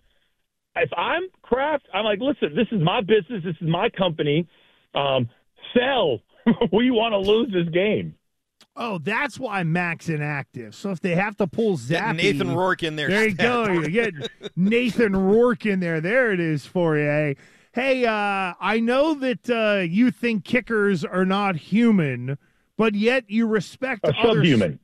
if 0.77 0.91
I'm 0.97 1.23
Kraft, 1.43 1.87
I'm 1.93 2.05
like, 2.05 2.21
listen, 2.21 2.55
this 2.55 2.67
is 2.71 2.83
my 2.83 3.01
business. 3.01 3.43
This 3.45 3.57
is 3.61 3.69
my 3.69 3.89
company. 3.91 4.47
Um, 4.95 5.29
sell. 5.75 6.21
we 6.73 6.91
want 6.91 7.13
to 7.13 7.19
lose 7.19 7.53
this 7.53 7.69
game. 7.73 8.15
Oh, 8.77 8.99
that's 8.99 9.39
why 9.39 9.65
Mac's 9.65 10.09
inactive. 10.09 10.75
So 10.75 10.91
if 10.91 11.01
they 11.01 11.17
have 11.17 11.37
to 11.39 11.49
pull 11.49 11.77
Zappe, 11.77 12.17
Nathan 12.17 12.55
Rourke 12.55 12.85
in 12.85 12.95
there. 12.95 13.09
There 13.09 13.27
you 13.27 13.35
go. 13.35 13.67
You 13.67 13.89
get 13.89 14.15
Nathan 14.57 15.17
Rourke 15.17 15.67
in 15.67 15.81
there. 15.81 16.01
There 16.01 16.33
it 16.33 16.39
is 16.39 16.65
for 16.65 16.97
you. 16.97 17.35
Hey, 17.73 18.07
uh, 18.07 18.55
I 18.61 18.81
know 18.81 19.15
that 19.15 19.51
uh, 19.51 19.83
you 19.83 20.11
think 20.11 20.45
kickers 20.45 21.05
are 21.05 21.25
not 21.25 21.57
human, 21.57 22.39
but 22.77 22.95
yet 22.95 23.25
you 23.29 23.47
respect 23.47 24.05
uh, 24.05 24.13
other 24.19 24.45
subhuman. 24.45 24.79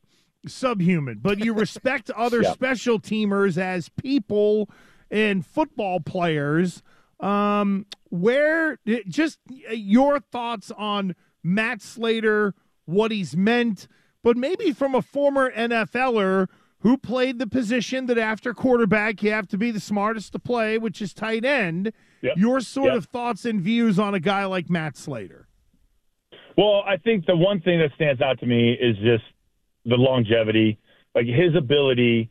Subhuman, 0.47 1.19
but 1.21 1.39
you 1.39 1.53
respect 1.53 2.09
other 2.15 2.43
yeah. 2.43 2.53
special 2.53 2.99
teamers 2.99 3.57
as 3.57 3.89
people 3.89 4.69
and 5.09 5.45
football 5.45 5.99
players. 5.99 6.83
Um, 7.19 7.85
where 8.09 8.77
just 9.07 9.39
your 9.47 10.19
thoughts 10.19 10.71
on 10.71 11.15
Matt 11.43 11.81
Slater, 11.81 12.53
what 12.85 13.11
he's 13.11 13.35
meant, 13.35 13.87
but 14.21 14.37
maybe 14.37 14.71
from 14.71 14.93
a 14.93 15.01
former 15.01 15.51
NFLer 15.51 16.47
who 16.79 16.97
played 16.97 17.39
the 17.39 17.47
position 17.47 18.05
that 18.05 18.17
after 18.17 18.53
quarterback 18.53 19.23
you 19.23 19.31
have 19.31 19.47
to 19.47 19.57
be 19.57 19.71
the 19.71 19.79
smartest 19.79 20.31
to 20.33 20.39
play, 20.39 20.77
which 20.77 21.01
is 21.01 21.13
tight 21.13 21.45
end. 21.45 21.91
Yep. 22.21 22.37
Your 22.37 22.59
sort 22.61 22.89
yep. 22.89 22.97
of 22.97 23.05
thoughts 23.05 23.45
and 23.45 23.61
views 23.61 23.99
on 23.99 24.13
a 24.13 24.19
guy 24.19 24.45
like 24.45 24.69
Matt 24.69 24.97
Slater. 24.97 25.47
Well, 26.57 26.83
I 26.85 26.97
think 26.97 27.25
the 27.25 27.35
one 27.35 27.59
thing 27.61 27.79
that 27.79 27.91
stands 27.95 28.21
out 28.21 28.39
to 28.39 28.45
me 28.45 28.73
is 28.73 28.95
just 28.97 29.23
the 29.85 29.95
longevity, 29.95 30.79
like 31.13 31.25
his 31.25 31.55
ability 31.55 32.29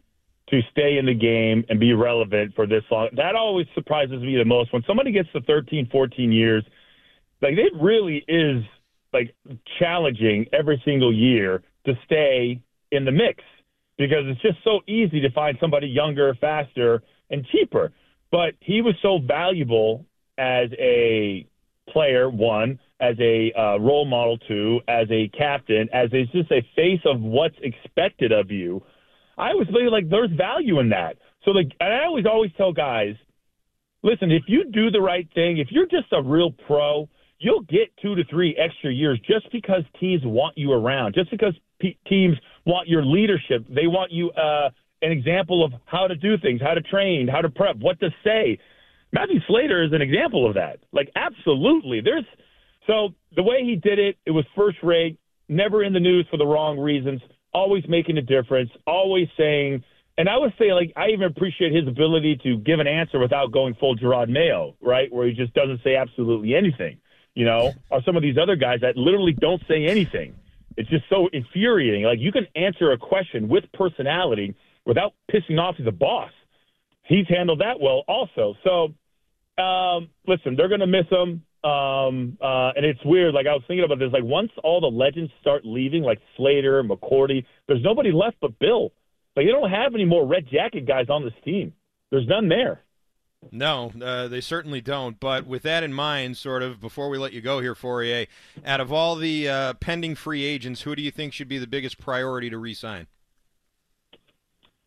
to 0.51 0.61
stay 0.71 0.99
in 0.99 1.07
the 1.07 1.15
game 1.15 1.65
and 1.69 1.81
be 1.81 1.93
relevant 1.93 2.55
for 2.55 2.67
this 2.67 2.83
long. 2.91 3.09
That 3.17 3.35
always 3.35 3.67
surprises 3.75 4.23
me 4.23 4.37
the 4.37 4.45
most. 4.45 4.73
When 4.73 4.83
somebody 4.87 5.13
gets 5.13 5.31
to 5.33 5.41
13, 5.43 5.89
14 5.91 6.33
years, 6.33 6.65
like 7.41 7.55
it 7.55 7.73
really 7.81 8.25
is 8.29 8.63
like 9.13 9.35
challenging 9.79 10.47
every 10.53 10.83
single 10.85 11.15
year 11.15 11.63
to 11.87 11.95
stay 12.05 12.61
in 12.91 13.05
the 13.05 13.13
mix 13.13 13.43
because 13.99 14.25
it's 14.27 14.43
just 14.43 14.59
so 14.65 14.81
easy 14.89 15.21
to 15.21 15.31
find 15.31 15.57
somebody 15.61 15.87
younger, 15.87 16.35
faster, 16.41 17.03
and 17.31 17.47
cheaper. 17.47 17.93
But 18.31 18.55
he 18.61 18.83
was 18.83 18.95
so 19.03 19.19
valuable 19.19 20.07
as 20.39 20.69
a 20.79 21.47
player, 21.89 22.29
one, 22.29 22.79
as 23.01 23.17
a 23.21 23.53
uh, 23.57 23.79
role 23.79 24.07
model, 24.07 24.39
two, 24.39 24.81
as 24.89 25.07
a 25.11 25.29
captain, 25.37 25.89
as 25.93 26.13
a, 26.13 26.25
just 26.33 26.51
a 26.51 26.63
face 26.75 27.01
of 27.05 27.21
what's 27.21 27.57
expected 27.63 28.33
of 28.33 28.51
you. 28.51 28.83
I 29.37 29.51
always 29.51 29.69
feel 29.69 29.93
like 29.93 30.09
there's 30.09 30.31
value 30.37 30.81
in 30.81 30.89
that. 30.91 31.17
So, 31.45 31.51
like, 31.51 31.71
and 31.81 31.93
I 31.93 32.05
always 32.05 32.25
always 32.27 32.51
tell 32.57 32.73
guys, 32.73 33.15
listen, 34.03 34.31
if 34.31 34.45
you 34.47 34.65
do 34.65 34.91
the 34.91 35.01
right 35.01 35.29
thing, 35.35 35.59
if 35.59 35.69
you're 35.71 35.87
just 35.87 36.13
a 36.13 36.23
real 36.23 36.53
pro, 36.67 37.09
you'll 37.39 37.63
get 37.63 37.95
two 38.01 38.15
to 38.15 38.25
three 38.25 38.57
extra 38.57 38.93
years 38.93 39.21
just 39.27 39.51
because 39.53 39.83
teams 40.01 40.23
want 40.25 40.57
you 40.57 40.73
around, 40.73 41.15
just 41.15 41.31
because 41.31 41.55
p- 41.81 41.99
teams 42.09 42.37
want 42.65 42.89
your 42.89 43.05
leadership. 43.05 43.67
They 43.69 43.87
want 43.87 44.13
you 44.13 44.31
uh, 44.31 44.71
an 45.03 45.13
example 45.13 45.65
of 45.65 45.73
how 45.87 46.07
to 46.07 46.15
do 46.15 46.39
things, 46.39 46.61
how 46.61 46.75
to 46.75 46.81
train, 46.81 47.29
how 47.29 47.41
to 47.41 47.49
prep, 47.49 47.77
what 47.77 48.01
to 48.01 48.11
say. 48.25 48.59
Matthew 49.13 49.41
Slater 49.47 49.85
is 49.85 49.93
an 49.93 50.03
example 50.03 50.47
of 50.49 50.55
that. 50.55 50.79
Like, 50.93 51.11
absolutely. 51.15 52.01
There's 52.01 52.25
so 52.87 53.15
the 53.35 53.43
way 53.43 53.65
he 53.65 53.77
did 53.77 53.99
it, 53.99 54.17
it 54.27 54.31
was 54.31 54.45
first 54.57 54.79
rate, 54.83 55.19
never 55.49 55.83
in 55.83 55.93
the 55.93 56.01
news 56.01 56.27
for 56.31 56.37
the 56.37 56.47
wrong 56.47 56.79
reasons, 56.79 57.21
always 57.53 57.85
making 57.89 58.19
a 58.19 58.23
difference, 58.23 58.71
always 58.87 59.29
saying. 59.37 59.85
And 60.17 60.29
I 60.29 60.37
would 60.39 60.53
say, 60.59 60.73
like, 60.73 60.93
I 60.97 61.09
even 61.09 61.25
appreciate 61.25 61.73
his 61.73 61.89
ability 61.89 62.39
to 62.45 62.59
give 62.59 62.79
an 62.81 62.87
answer 62.87 63.19
without 63.19 63.53
going 63.53 63.75
full 63.75 63.97
Jerod 63.97 64.29
Mayo, 64.29 64.77
right? 64.81 65.13
Where 65.13 65.27
he 65.27 65.33
just 65.33 65.55
doesn't 65.55 65.83
say 65.83 65.97
absolutely 65.97 66.55
anything, 66.55 66.99
you 67.35 67.45
know, 67.45 67.73
or 67.91 68.03
some 68.05 68.17
of 68.17 68.23
these 68.23 68.37
other 68.41 68.57
guys 68.57 68.81
that 68.83 68.97
literally 68.97 69.33
don't 69.33 69.63
say 69.67 69.87
anything. 69.87 70.35
It's 70.77 70.89
just 70.91 71.05
so 71.09 71.29
infuriating. 71.33 72.05
Like, 72.05 72.19
you 72.21 72.33
can 72.33 72.47
answer 72.57 72.93
a 72.93 72.99
question 72.99 73.49
with 73.49 73.65
personality 73.73 74.55
without 74.85 75.13
pissing 75.31 75.59
off 75.59 75.77
the 75.83 75.93
boss. 75.93 76.31
He's 77.05 77.27
handled 77.29 77.61
that 77.61 77.81
well 77.81 78.03
also. 78.09 78.55
So, 78.65 79.63
um, 79.63 80.09
listen, 80.27 80.57
they're 80.57 80.69
going 80.69 80.81
to 80.81 80.87
miss 80.87 81.07
him. 81.11 81.43
Um, 81.65 82.37
uh, 82.43 82.73
and 82.77 82.85
it's 82.85 83.01
weird. 83.05 83.33
Like 83.33 83.47
I 83.47 83.55
was 83.55 83.63
thinking 83.67 83.85
about 83.85 83.99
this. 83.99 84.13
Like 84.13 84.25
once 84.25 84.51
all 84.63 84.81
the 84.81 84.87
legends 84.87 85.33
start 85.41 85.63
leaving, 85.65 86.03
like 86.03 86.19
Slater, 86.37 86.83
McCourty, 86.85 87.45
there's 87.67 87.83
nobody 87.83 88.13
left 88.13 88.37
but 88.41 88.59
Bill. 88.59 88.93
Like 89.35 89.47
you 89.47 89.53
don't 89.53 89.71
have 89.71 89.95
any 89.95 90.05
more 90.05 90.27
red 90.27 90.47
jacket 90.51 90.87
guys 90.87 91.07
on 91.09 91.25
this 91.25 91.33
team. 91.45 91.73
There's 92.11 92.29
none 92.29 92.49
there. 92.49 92.83
No, 93.53 93.93
uh, 94.03 94.29
they 94.29 94.41
certainly 94.41 94.81
don't. 94.81 95.19
But 95.21 95.47
with 95.47 95.63
that 95.63 95.83
in 95.83 95.93
mind, 95.93 96.37
sort 96.37 96.63
of 96.63 96.81
before 96.81 97.09
we 97.09 97.19
let 97.19 97.33
you 97.33 97.41
go 97.41 97.61
here, 97.61 97.75
Fauria, 97.75 98.27
out 98.65 98.81
of 98.81 98.93
all 98.93 99.17
the 99.17 99.49
uh, 99.49 99.75
pending 99.75 100.15
free 100.15 100.45
agents, 100.45 100.83
who 100.83 100.97
do 100.97 101.03
you 101.03 101.11
think 101.11 101.33
should 101.33 101.49
be 101.49 101.59
the 101.59 101.67
biggest 101.67 101.99
priority 101.99 102.51
to 102.51 102.59
re-sign? 102.59 103.07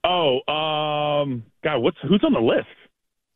Oh, 0.03 0.37
um, 0.47 1.43
God, 1.63 1.79
what's 1.79 1.97
who's 2.07 2.23
on 2.23 2.33
the 2.33 2.39
list? 2.39 2.67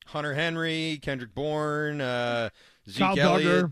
Hunter 0.06 0.34
Henry, 0.34 1.00
Kendrick 1.02 1.34
Bourne, 1.34 2.02
uh, 2.02 2.50
Zeke 2.90 3.00
Kyle 3.00 3.20
Elliott, 3.20 3.66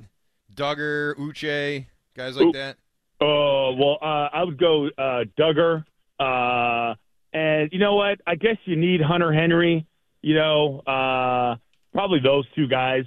Dugger. 0.56 1.15
Dugger, 1.15 1.15
Uche, 1.15 1.86
guys 2.15 2.36
like 2.36 2.48
Ooh. 2.48 2.51
that. 2.53 2.77
Oh, 3.22 3.74
well, 3.77 3.98
uh, 4.01 4.29
I 4.34 4.44
would 4.44 4.58
go 4.58 4.88
uh, 4.98 5.25
Dugger. 5.38 5.84
Uh, 6.20 6.96
and 7.34 7.70
you 7.72 7.79
know 7.79 7.96
what? 7.96 8.20
I 8.25 8.36
guess 8.36 8.58
you 8.65 8.75
need 8.75 9.01
Hunter 9.01 9.32
Henry. 9.32 9.86
You 10.22 10.36
know, 10.36 10.80
uh, 10.82 11.56
probably 11.94 12.20
those 12.20 12.46
two 12.56 12.68
guys. 12.68 13.06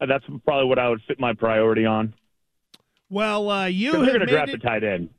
Uh, 0.00 0.06
That's 0.06 0.24
probably 0.44 0.66
what 0.68 0.78
I 0.78 0.88
would 0.88 1.02
fit 1.06 1.20
my 1.20 1.32
priority 1.34 1.84
on. 1.86 2.14
Well, 3.10 3.48
uh, 3.50 3.66
you 3.66 3.92
they're 3.92 4.06
going 4.06 4.20
to 4.20 4.26
draft 4.26 4.50
it- 4.50 4.56
a 4.56 4.58
tight 4.58 4.84
end. 4.84 5.10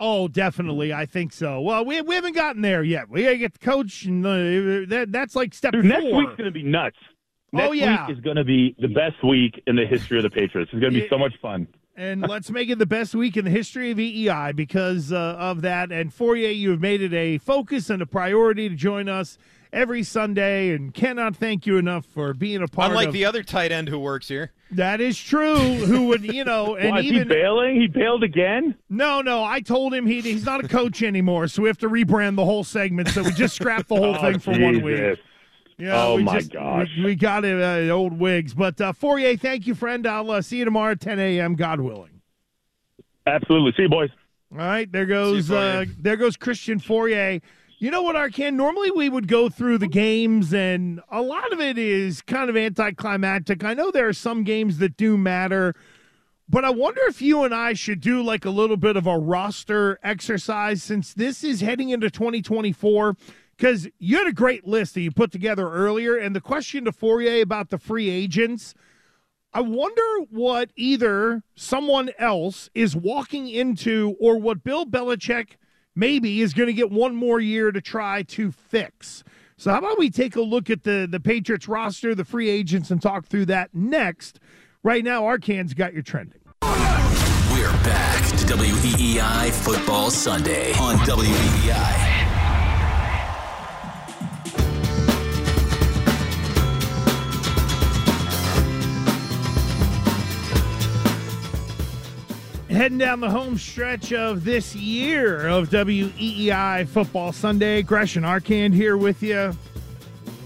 Oh, 0.00 0.28
definitely. 0.28 0.92
I 0.92 1.06
think 1.06 1.32
so. 1.32 1.60
Well, 1.60 1.84
we, 1.84 2.00
we 2.02 2.14
haven't 2.14 2.36
gotten 2.36 2.62
there 2.62 2.84
yet. 2.84 3.08
We 3.10 3.24
got 3.24 3.30
to 3.30 3.38
get 3.38 3.52
the 3.54 3.58
coach, 3.58 4.04
and 4.04 4.24
uh, 4.24 4.30
that, 4.88 5.06
that's 5.10 5.34
like 5.34 5.52
step 5.52 5.72
Dude, 5.72 5.82
four. 5.82 5.88
next 5.90 6.04
week's 6.04 6.36
going 6.36 6.44
to 6.44 6.50
be 6.52 6.62
nuts. 6.62 6.96
Next 7.52 7.68
Oh, 7.68 7.72
yeah. 7.72 8.06
week 8.06 8.16
is 8.16 8.22
going 8.22 8.36
to 8.36 8.44
be 8.44 8.76
the 8.78 8.86
best 8.86 9.16
week 9.24 9.60
in 9.66 9.74
the 9.74 9.86
history 9.86 10.18
of 10.18 10.22
the 10.22 10.30
Patriots. 10.30 10.70
It's 10.72 10.80
going 10.80 10.92
to 10.92 11.00
be 11.00 11.08
so 11.08 11.18
much 11.18 11.32
fun. 11.42 11.66
And 11.98 12.22
let's 12.22 12.48
make 12.52 12.70
it 12.70 12.78
the 12.78 12.86
best 12.86 13.12
week 13.12 13.36
in 13.36 13.44
the 13.44 13.50
history 13.50 13.90
of 13.90 13.98
EEI 13.98 14.54
because 14.54 15.12
uh, 15.12 15.16
of 15.36 15.62
that. 15.62 15.90
And 15.90 16.12
Fauria, 16.16 16.56
you 16.56 16.70
have 16.70 16.80
made 16.80 17.02
it 17.02 17.12
a 17.12 17.38
focus 17.38 17.90
and 17.90 18.00
a 18.00 18.06
priority 18.06 18.68
to 18.68 18.76
join 18.76 19.08
us 19.08 19.36
every 19.72 20.04
Sunday, 20.04 20.70
and 20.70 20.94
cannot 20.94 21.34
thank 21.36 21.66
you 21.66 21.76
enough 21.76 22.06
for 22.06 22.32
being 22.32 22.62
a 22.62 22.68
part 22.68 22.90
Unlike 22.90 23.08
of 23.08 23.12
the 23.14 23.24
other 23.24 23.42
tight 23.42 23.72
end 23.72 23.88
who 23.88 23.98
works 23.98 24.28
here. 24.28 24.52
that. 24.70 25.00
Is 25.00 25.18
true. 25.18 25.56
Who 25.56 26.06
would 26.06 26.22
you 26.24 26.44
know? 26.44 26.76
And 26.78 26.90
Why, 26.90 26.98
is 27.00 27.06
he 27.06 27.16
even 27.16 27.26
bailing? 27.28 27.80
He 27.80 27.88
bailed 27.88 28.22
again? 28.22 28.76
no, 28.88 29.20
no. 29.20 29.42
I 29.42 29.60
told 29.60 29.92
him 29.92 30.06
he, 30.06 30.20
he's 30.20 30.46
not 30.46 30.64
a 30.64 30.68
coach 30.68 31.02
anymore, 31.02 31.48
so 31.48 31.62
we 31.62 31.68
have 31.68 31.78
to 31.78 31.88
rebrand 31.90 32.36
the 32.36 32.44
whole 32.44 32.62
segment. 32.64 33.08
So 33.08 33.24
we 33.24 33.32
just 33.32 33.56
scrapped 33.56 33.88
the 33.88 33.96
whole 33.96 34.14
Oh, 34.18 34.20
thing 34.20 34.38
for 34.38 34.52
one 34.52 34.82
week. 34.82 35.18
Yeah, 35.78 36.02
Oh, 36.04 36.16
we 36.16 36.24
my 36.24 36.38
just- 36.40 36.52
gosh. 36.52 36.88
we, 36.98 37.04
we 37.04 37.14
got 37.14 37.44
it, 37.44 37.60
uh, 37.62 37.92
old 37.94 38.18
wigs. 38.18 38.52
But 38.52 38.80
uh, 38.80 38.92
Fauria, 38.92 39.38
thank 39.38 39.66
you, 39.66 39.74
friend. 39.74 40.06
I'll 40.06 40.30
uh, 40.30 40.42
see 40.42 40.58
you 40.58 40.64
tomorrow 40.64 40.92
at 40.92 41.00
10 41.00 41.18
a.m. 41.20 41.54
God 41.54 41.80
willing. 41.80 42.20
Absolutely. 43.26 43.72
See 43.76 43.82
you, 43.82 43.88
boys. 43.88 44.10
All 44.50 44.58
right, 44.58 44.90
there 44.90 45.04
goes 45.06 45.50
you, 45.50 45.56
uh, 45.56 45.84
there 45.98 46.16
goes 46.16 46.36
Christian 46.36 46.80
Fauria. 46.80 47.40
You 47.80 47.90
know 47.92 48.02
what, 48.02 48.16
Arcand? 48.16 48.54
Normally 48.54 48.90
we 48.90 49.08
would 49.08 49.28
go 49.28 49.48
through 49.50 49.78
the 49.78 49.86
games, 49.86 50.52
and 50.54 51.00
a 51.10 51.20
lot 51.20 51.52
of 51.52 51.60
it 51.60 51.76
is 51.78 52.22
kind 52.22 52.48
of 52.50 52.56
anticlimactic. 52.56 53.62
I 53.62 53.74
know 53.74 53.90
there 53.92 54.08
are 54.08 54.12
some 54.14 54.42
games 54.42 54.78
that 54.78 54.96
do 54.96 55.16
matter, 55.18 55.74
but 56.48 56.64
I 56.64 56.70
wonder 56.70 57.02
if 57.06 57.20
you 57.22 57.44
and 57.44 57.54
I 57.54 57.74
should 57.74 58.00
do 58.00 58.22
like 58.22 58.46
a 58.46 58.50
little 58.50 58.78
bit 58.78 58.96
of 58.96 59.06
a 59.06 59.16
roster 59.18 60.00
exercise 60.02 60.82
since 60.82 61.12
this 61.14 61.44
is 61.44 61.60
heading 61.60 61.90
into 61.90 62.10
2024. 62.10 63.16
Because 63.58 63.88
you 63.98 64.16
had 64.16 64.28
a 64.28 64.32
great 64.32 64.66
list 64.66 64.94
that 64.94 65.00
you 65.00 65.10
put 65.10 65.32
together 65.32 65.68
earlier, 65.68 66.16
and 66.16 66.34
the 66.34 66.40
question 66.40 66.84
to 66.84 66.92
Fauria 66.92 67.42
about 67.42 67.70
the 67.70 67.78
free 67.78 68.08
agents. 68.08 68.72
I 69.52 69.62
wonder 69.62 70.26
what 70.30 70.70
either 70.76 71.42
someone 71.56 72.10
else 72.18 72.70
is 72.74 72.94
walking 72.94 73.48
into 73.48 74.14
or 74.20 74.38
what 74.38 74.62
Bill 74.62 74.86
Belichick 74.86 75.56
maybe 75.96 76.40
is 76.40 76.54
going 76.54 76.68
to 76.68 76.72
get 76.72 76.92
one 76.92 77.16
more 77.16 77.40
year 77.40 77.72
to 77.72 77.80
try 77.80 78.22
to 78.22 78.52
fix. 78.52 79.24
So, 79.56 79.72
how 79.72 79.78
about 79.78 79.98
we 79.98 80.10
take 80.10 80.36
a 80.36 80.42
look 80.42 80.70
at 80.70 80.84
the, 80.84 81.08
the 81.10 81.18
Patriots 81.18 81.66
roster, 81.66 82.14
the 82.14 82.24
free 82.24 82.48
agents, 82.48 82.92
and 82.92 83.02
talk 83.02 83.26
through 83.26 83.46
that 83.46 83.74
next? 83.74 84.38
Right 84.84 85.02
now, 85.02 85.24
Arcand's 85.24 85.74
got 85.74 85.92
your 85.92 86.02
trending. 86.02 86.38
We're 86.62 87.72
back 87.82 88.24
to 88.28 88.36
WEEI 88.54 89.50
Football 89.50 90.12
Sunday 90.12 90.72
on 90.74 90.96
WEEI. 90.98 91.97
Heading 102.78 102.98
down 102.98 103.18
the 103.18 103.28
home 103.28 103.58
stretch 103.58 104.12
of 104.12 104.44
this 104.44 104.72
year 104.76 105.48
of 105.48 105.68
WEEI 105.68 106.86
Football 106.86 107.32
Sunday. 107.32 107.82
Gresham 107.82 108.22
Arcand 108.22 108.72
here 108.72 108.96
with 108.96 109.20
you. 109.20 109.52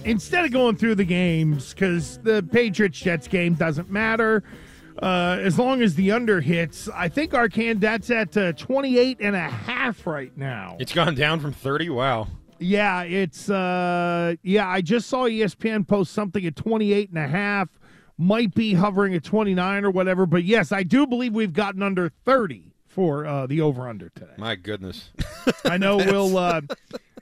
Instead 0.04 0.46
of 0.46 0.50
going 0.50 0.76
through 0.76 0.94
the 0.94 1.04
games, 1.04 1.74
because 1.74 2.16
the 2.22 2.42
Patriots 2.50 2.98
Jets 2.98 3.28
game 3.28 3.52
doesn't 3.52 3.90
matter, 3.90 4.42
uh, 5.02 5.36
as 5.42 5.58
long 5.58 5.82
as 5.82 5.94
the 5.94 6.10
under 6.10 6.40
hits, 6.40 6.88
I 6.94 7.10
think 7.10 7.32
Arcand, 7.32 7.80
that's 7.80 8.08
at 8.10 8.34
uh, 8.34 8.52
28 8.54 9.18
and 9.20 9.36
a 9.36 9.50
half 9.50 10.06
right 10.06 10.34
now. 10.34 10.78
It's 10.80 10.94
gone 10.94 11.14
down 11.14 11.38
from 11.38 11.52
30. 11.52 11.90
Wow. 11.90 12.28
Yeah, 12.58 13.02
it's 13.02 13.50
uh 13.50 14.36
yeah, 14.42 14.68
I 14.68 14.80
just 14.80 15.08
saw 15.10 15.24
ESPN 15.24 15.86
post 15.86 16.14
something 16.14 16.46
at 16.46 16.56
28 16.56 17.10
and 17.10 17.18
a 17.18 17.28
half 17.28 17.68
might 18.18 18.54
be 18.54 18.74
hovering 18.74 19.14
at 19.14 19.24
29 19.24 19.84
or 19.84 19.90
whatever. 19.90 20.26
But 20.26 20.44
yes, 20.44 20.72
I 20.72 20.82
do 20.82 21.06
believe 21.06 21.34
we've 21.34 21.52
gotten 21.52 21.82
under 21.82 22.10
30 22.24 22.72
for 22.86 23.24
uh, 23.26 23.46
the 23.46 23.60
over 23.60 23.88
under 23.88 24.10
today. 24.10 24.34
My 24.36 24.54
goodness. 24.54 25.10
I 25.64 25.78
know 25.78 25.96
we'll. 25.96 26.36
Uh, 26.36 26.60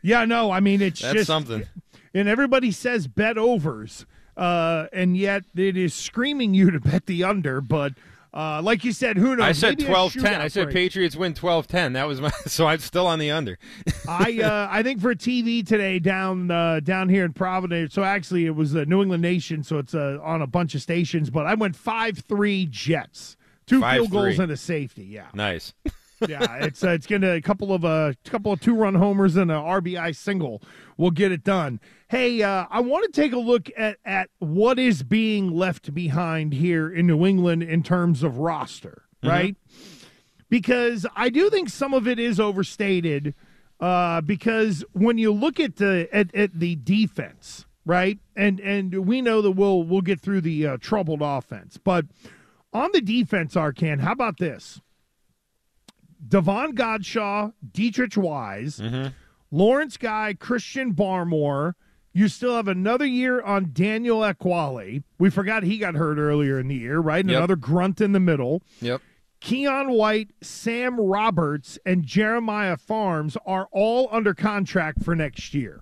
yeah, 0.02 0.25
no, 0.25 0.50
I 0.50 0.61
mean, 0.61 0.82
it's 0.82 1.00
That's 1.00 1.14
just 1.14 1.26
something. 1.26 1.64
And 2.12 2.28
everybody 2.28 2.73
says 2.73 3.06
bet 3.06 3.38
overs, 3.38 4.04
uh, 4.37 4.87
and 4.92 5.16
yet 5.16 5.44
it 5.54 5.76
is 5.76 5.94
screaming 5.94 6.54
you 6.54 6.70
to 6.73 6.80
bet 6.80 7.06
the 7.06 7.23
under. 7.23 7.61
But 7.61 7.92
uh, 8.33 8.61
like 8.63 8.85
you 8.85 8.93
said, 8.93 9.17
who 9.17 9.35
knows? 9.37 9.45
I 9.47 9.53
said 9.53 9.79
Maybe 9.79 9.85
a 9.85 9.89
12 9.89 10.13
10. 10.15 10.41
I 10.41 10.49
said 10.49 10.65
break. 10.65 10.75
Patriots 10.75 11.17
win 11.17 11.35
12 11.35 11.67
10. 11.67 11.93
That 11.95 12.07
was 12.07 12.21
my. 12.21 12.31
So 12.47 12.67
I'm 12.67 12.79
still 12.79 13.07
on 13.07 13.19
the 13.19 13.31
under. 13.31 13.59
I 14.09 14.41
uh, 14.43 14.69
I 14.71 14.83
think 14.83 15.01
for 15.01 15.15
TV 15.15 15.67
today 15.67 15.99
down 15.99 16.51
uh, 16.51 16.81
down 16.81 17.09
here 17.09 17.25
in 17.25 17.33
Providence. 17.33 17.93
So 17.95 18.03
actually, 18.05 18.47
it 18.47 18.55
was 18.55 18.73
the 18.73 18.87
New 18.87 19.03
England 19.03 19.23
Nation, 19.23 19.63
so 19.63 19.79
it's 19.79 19.95
uh, 19.95 20.19
on 20.23 20.43
a 20.43 20.47
bunch 20.47 20.75
of 20.75 20.83
stations. 20.83 21.31
But 21.31 21.47
I 21.47 21.55
went 21.55 21.77
five 21.77 22.19
three 22.19 22.67
Jets, 22.67 23.37
two 23.67 23.81
field 23.83 24.11
goals 24.11 24.37
5-3. 24.37 24.39
and 24.41 24.53
a 24.53 24.57
safety. 24.57 25.05
Yeah, 25.05 25.27
Nice. 25.35 25.75
yeah. 26.29 26.57
It's 26.57 26.83
uh, 26.85 26.91
it's 26.91 27.07
gonna 27.07 27.33
a 27.33 27.41
couple 27.41 27.73
of 27.73 27.85
a 27.85 28.15
couple 28.25 28.53
of 28.53 28.61
two 28.61 28.75
run 28.75 28.95
homers 28.95 29.37
and 29.37 29.50
an 29.50 29.57
RBI 29.57 30.15
single 30.15 30.62
will 30.97 31.11
get 31.11 31.33
it 31.33 31.45
done. 31.45 31.81
Hey, 32.09 32.43
uh, 32.43 32.67
I 32.71 32.81
want 32.81 33.12
to 33.12 33.21
take 33.21 33.33
a 33.33 33.39
look 33.39 33.69
at 33.77 33.99
at 34.05 34.31
what 34.39 34.79
is 34.79 35.03
being 35.03 35.50
left 35.50 35.95
behind 35.95 36.53
here 36.55 36.93
in 36.93 37.07
New 37.07 37.25
England 37.27 37.62
in 37.62 37.83
terms 37.83 38.23
of 38.23 38.39
roster, 38.39 39.03
right? 39.23 39.57
Because 40.49 41.07
I 41.15 41.31
do 41.31 41.49
think 41.50 41.69
some 41.69 41.95
of 41.95 42.07
it 42.09 42.19
is 42.19 42.41
overstated. 42.41 43.35
Uh, 43.79 44.21
because 44.21 44.85
when 44.93 45.17
you 45.17 45.33
look 45.33 45.59
at 45.59 45.77
the 45.77 46.07
at, 46.12 46.35
at 46.35 46.59
the 46.61 46.77
defense, 46.77 47.65
right, 47.87 48.19
and 48.37 48.61
and 48.61 49.07
we 49.07 49.23
know 49.23 49.41
that 49.41 49.53
we'll 49.53 49.83
we'll 49.83 50.03
get 50.03 50.21
through 50.21 50.43
the 50.43 50.67
uh, 50.67 50.77
troubled 50.79 51.23
offense, 51.23 51.79
but 51.83 52.05
on 52.73 52.91
the 52.93 53.00
defense, 53.00 53.55
Arcand, 53.55 54.00
how 54.00 54.12
about 54.12 54.39
this? 54.39 54.81
Davon 56.27 56.75
Godchaux, 56.75 57.53
Deatrich 57.73 58.17
Wise, 58.17 58.79
mm-hmm. 58.79 59.09
Lawrence 59.50 59.97
Guy, 59.97 60.35
Christian 60.39 60.95
Barmore. 60.95 61.75
You 62.12 62.27
still 62.29 62.57
have 62.57 62.67
another 62.69 63.07
year 63.07 63.41
on 63.41 63.71
Daniel 63.73 64.21
Ekuale. 64.21 65.05
We 65.18 65.31
forgot 65.31 65.62
he 65.62 65.79
got 65.79 65.94
hurt 65.94 66.18
earlier 66.18 66.59
in 66.59 66.66
the 66.68 66.75
year, 66.75 66.99
right? 66.99 67.21
And 67.21 67.31
Yep. 67.31 67.38
another 67.38 67.57
grunt 67.57 68.01
in 68.01 68.12
the 68.12 68.21
middle. 68.21 68.62
Yep. 68.81 69.01
Keion 69.40 69.97
White, 69.97 70.31
Sam 70.42 71.01
Roberts, 71.01 71.79
and 71.87 72.05
Jeremiah 72.05 72.77
Pharms 72.77 73.37
are 73.47 73.68
all 73.73 74.09
under 74.12 74.35
contract 74.35 75.03
for 75.03 75.14
next 75.16 75.55
year. 75.55 75.81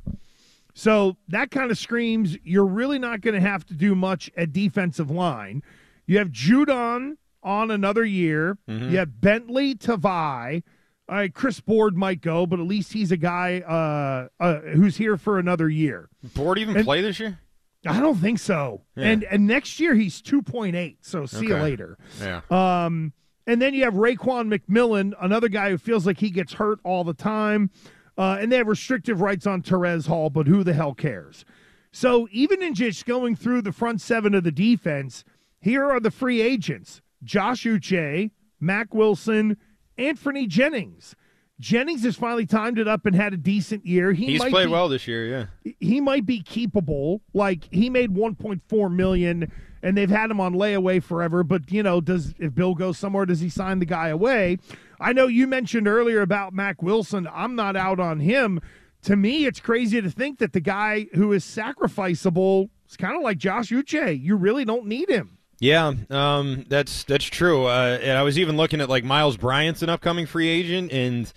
So 0.74 1.16
that 1.28 1.50
kind 1.50 1.70
of 1.72 1.78
screams 1.78 2.36
you're 2.44 2.64
really 2.66 3.00
not 3.00 3.20
going 3.20 3.34
to 3.34 3.40
have 3.40 3.66
to 3.66 3.74
do 3.74 3.96
much 3.96 4.30
at 4.36 4.52
defensive 4.52 5.10
line. 5.10 5.62
You 6.06 6.18
have 6.18 6.28
Judon 6.28 7.16
on 7.48 7.70
another 7.70 8.04
year. 8.04 8.58
You 8.66 8.98
have 8.98 9.20
Bentley 9.20 9.74
Tavai. 9.74 10.62
All 11.08 11.16
right, 11.16 11.32
Chris 11.32 11.58
Board 11.60 11.96
might 11.96 12.20
go, 12.20 12.44
but 12.44 12.60
at 12.60 12.66
least 12.66 12.92
he's 12.92 13.10
a 13.10 13.16
guy 13.16 13.60
uh, 13.60 14.28
uh, 14.42 14.60
who's 14.74 14.98
here 14.98 15.16
for 15.16 15.38
another 15.38 15.68
year. 15.70 16.10
Board 16.34 16.58
even 16.58 16.76
And- 16.76 16.84
play 16.84 17.00
this 17.00 17.18
year? 17.18 17.38
I 17.86 18.00
don't 18.00 18.16
think 18.18 18.38
so. 18.40 18.82
Yeah. 18.96 19.06
And 19.08 19.24
and 19.24 19.46
next 19.46 19.80
year 19.80 19.94
he's 19.94 20.20
2.8. 20.20 20.96
So 21.00 21.24
see 21.26 21.46
you 21.46 21.56
later. 21.56 21.96
Yeah. 22.20 22.40
Um, 22.50 23.12
and 23.46 23.62
then 23.62 23.72
you 23.72 23.84
have 23.84 23.94
Raekwon 23.94 24.52
McMillan, 24.52 25.14
another 25.20 25.48
guy 25.48 25.70
who 25.70 25.78
feels 25.78 26.04
like 26.04 26.18
he 26.18 26.28
gets 26.28 26.54
hurt 26.54 26.80
all 26.84 27.04
the 27.04 27.14
time. 27.14 27.70
Uh, 28.18 28.36
and 28.40 28.50
they 28.52 28.56
have 28.56 28.66
restrictive 28.66 29.20
rights 29.22 29.46
on 29.46 29.62
Terez 29.62 30.08
Hall, 30.08 30.28
but 30.28 30.48
who 30.48 30.64
the 30.64 30.74
hell 30.74 30.92
cares? 30.92 31.44
So 31.92 32.28
even 32.32 32.60
in 32.62 32.74
just 32.74 33.06
going 33.06 33.36
through 33.36 33.62
the 33.62 33.72
front 33.72 34.00
seven 34.02 34.34
of 34.34 34.42
the 34.44 34.52
defense, 34.52 35.24
here 35.60 35.84
are 35.88 36.00
the 36.00 36.10
free 36.10 36.42
agents: 36.42 37.00
Josh 37.22 37.64
Uche, 37.64 38.30
Mack 38.60 38.94
Wilson, 38.94 39.56
Anfernee 39.98 40.48
Jennings. 40.48 41.14
Jennings 41.60 42.04
has 42.04 42.14
finally 42.16 42.46
timed 42.46 42.78
it 42.78 42.86
up 42.86 43.04
and 43.04 43.16
had 43.16 43.34
a 43.34 43.36
decent 43.36 43.84
year. 43.84 44.12
He 44.12 44.26
He's 44.26 44.44
played 44.44 44.66
be- 44.66 44.70
well 44.72 44.88
this 44.88 45.08
year, 45.08 45.26
yeah. 45.64 45.72
he 45.80 46.00
might 46.00 46.24
be 46.24 46.40
keepable. 46.40 47.20
Like 47.34 47.68
he 47.72 47.90
made 47.90 48.10
1.4 48.14 48.94
million, 48.94 49.50
and 49.82 49.96
they've 49.96 50.08
had 50.10 50.30
him 50.30 50.40
on 50.40 50.54
layaway 50.54 51.02
forever. 51.02 51.42
But 51.42 51.72
you 51.72 51.82
know, 51.82 52.00
does 52.00 52.32
if 52.38 52.54
Bill 52.54 52.76
goes 52.76 52.96
somewhere, 52.96 53.26
does 53.26 53.40
he 53.40 53.48
sign 53.48 53.80
the 53.80 53.86
guy 53.86 54.08
away? 54.08 54.58
I 55.00 55.12
know 55.12 55.26
you 55.26 55.48
mentioned 55.48 55.88
earlier 55.88 56.20
about 56.20 56.52
Mack 56.52 56.80
Wilson. 56.80 57.28
I'm 57.32 57.56
not 57.56 57.74
out 57.76 57.98
on 57.98 58.20
him. 58.20 58.60
To 59.02 59.16
me, 59.16 59.44
it's 59.46 59.60
crazy 59.60 60.00
to 60.00 60.10
think 60.10 60.38
that 60.38 60.52
the 60.52 60.60
guy 60.60 61.06
who 61.14 61.32
is 61.32 61.44
sacrificable 61.44 62.68
is 62.88 62.96
kind 62.96 63.16
of 63.16 63.22
like 63.22 63.38
Josh 63.38 63.70
Uche. 63.70 64.20
You 64.20 64.36
really 64.36 64.64
don't 64.64 64.86
need 64.86 65.08
him. 65.08 65.37
Yeah, 65.60 65.92
um, 66.10 66.64
that's 66.68 67.02
that's 67.04 67.24
true. 67.24 67.66
Uh, 67.66 67.98
and 68.00 68.16
I 68.16 68.22
was 68.22 68.38
even 68.38 68.56
looking 68.56 68.80
at 68.80 68.88
like 68.88 69.02
Miles 69.04 69.36
Bryant's 69.36 69.82
an 69.82 69.88
upcoming 69.88 70.26
free 70.26 70.48
agent, 70.48 70.92
and 70.92 71.32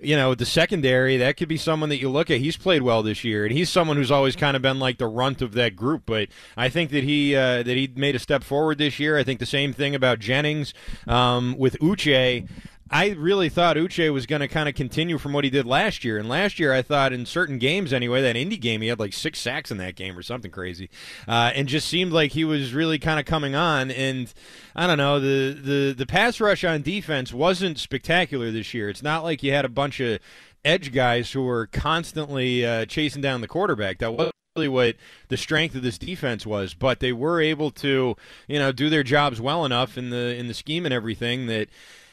you 0.00 0.14
know 0.14 0.34
the 0.34 0.44
secondary 0.44 1.16
that 1.16 1.38
could 1.38 1.48
be 1.48 1.56
someone 1.56 1.88
that 1.88 1.98
you 1.98 2.10
look 2.10 2.30
at. 2.30 2.38
He's 2.38 2.58
played 2.58 2.82
well 2.82 3.02
this 3.02 3.24
year, 3.24 3.46
and 3.46 3.52
he's 3.52 3.70
someone 3.70 3.96
who's 3.96 4.10
always 4.10 4.36
kind 4.36 4.56
of 4.56 4.62
been 4.62 4.78
like 4.78 4.98
the 4.98 5.06
runt 5.06 5.40
of 5.40 5.52
that 5.54 5.74
group. 5.74 6.02
But 6.04 6.28
I 6.54 6.68
think 6.68 6.90
that 6.90 7.04
he 7.04 7.34
uh, 7.34 7.62
that 7.62 7.76
he 7.76 7.90
made 7.96 8.14
a 8.14 8.18
step 8.18 8.44
forward 8.44 8.76
this 8.76 9.00
year. 9.00 9.16
I 9.16 9.24
think 9.24 9.40
the 9.40 9.46
same 9.46 9.72
thing 9.72 9.94
about 9.94 10.18
Jennings 10.18 10.74
um, 11.06 11.56
with 11.56 11.78
Uche. 11.78 12.46
I 12.92 13.10
really 13.10 13.48
thought 13.48 13.76
Uche 13.76 14.12
was 14.12 14.26
going 14.26 14.40
to 14.40 14.48
kind 14.48 14.68
of 14.68 14.74
continue 14.74 15.16
from 15.16 15.32
what 15.32 15.44
he 15.44 15.50
did 15.50 15.64
last 15.64 16.04
year. 16.04 16.18
And 16.18 16.28
last 16.28 16.58
year, 16.58 16.74
I 16.74 16.82
thought 16.82 17.12
in 17.12 17.24
certain 17.24 17.58
games 17.58 17.92
anyway, 17.92 18.20
that 18.20 18.36
Indy 18.36 18.58
game, 18.58 18.82
he 18.82 18.88
had 18.88 19.00
like 19.00 19.14
six 19.14 19.38
sacks 19.38 19.70
in 19.70 19.78
that 19.78 19.96
game 19.96 20.16
or 20.16 20.22
something 20.22 20.50
crazy, 20.50 20.90
uh, 21.26 21.52
and 21.54 21.68
just 21.68 21.88
seemed 21.88 22.12
like 22.12 22.32
he 22.32 22.44
was 22.44 22.74
really 22.74 22.98
kind 22.98 23.18
of 23.18 23.24
coming 23.24 23.54
on. 23.54 23.90
And 23.90 24.32
I 24.76 24.86
don't 24.86 24.98
know, 24.98 25.18
the, 25.18 25.52
the 25.54 25.94
the 25.96 26.06
pass 26.06 26.38
rush 26.38 26.64
on 26.64 26.82
defense 26.82 27.32
wasn't 27.32 27.78
spectacular 27.78 28.50
this 28.50 28.74
year. 28.74 28.90
It's 28.90 29.02
not 29.02 29.24
like 29.24 29.42
you 29.42 29.52
had 29.52 29.64
a 29.64 29.70
bunch 29.70 29.98
of 30.00 30.20
edge 30.64 30.92
guys 30.92 31.32
who 31.32 31.42
were 31.42 31.66
constantly 31.68 32.64
uh, 32.66 32.84
chasing 32.84 33.22
down 33.22 33.40
the 33.40 33.48
quarterback. 33.48 33.98
That 33.98 34.12
was 34.12 34.30
really 34.54 34.68
what 34.68 34.96
the 35.28 35.38
strength 35.38 35.74
of 35.74 35.82
this 35.82 35.96
defense 35.96 36.44
was, 36.44 36.74
but 36.74 37.00
they 37.00 37.12
were 37.12 37.40
able 37.40 37.70
to, 37.70 38.16
you 38.48 38.58
know, 38.58 38.70
do 38.70 38.90
their 38.90 39.02
jobs 39.02 39.40
well 39.40 39.64
enough 39.64 39.96
in 39.96 40.10
the 40.10 40.36
in 40.36 40.46
the 40.46 40.54
scheme 40.54 40.84
and 40.84 40.92
everything 40.92 41.46
that 41.46 41.68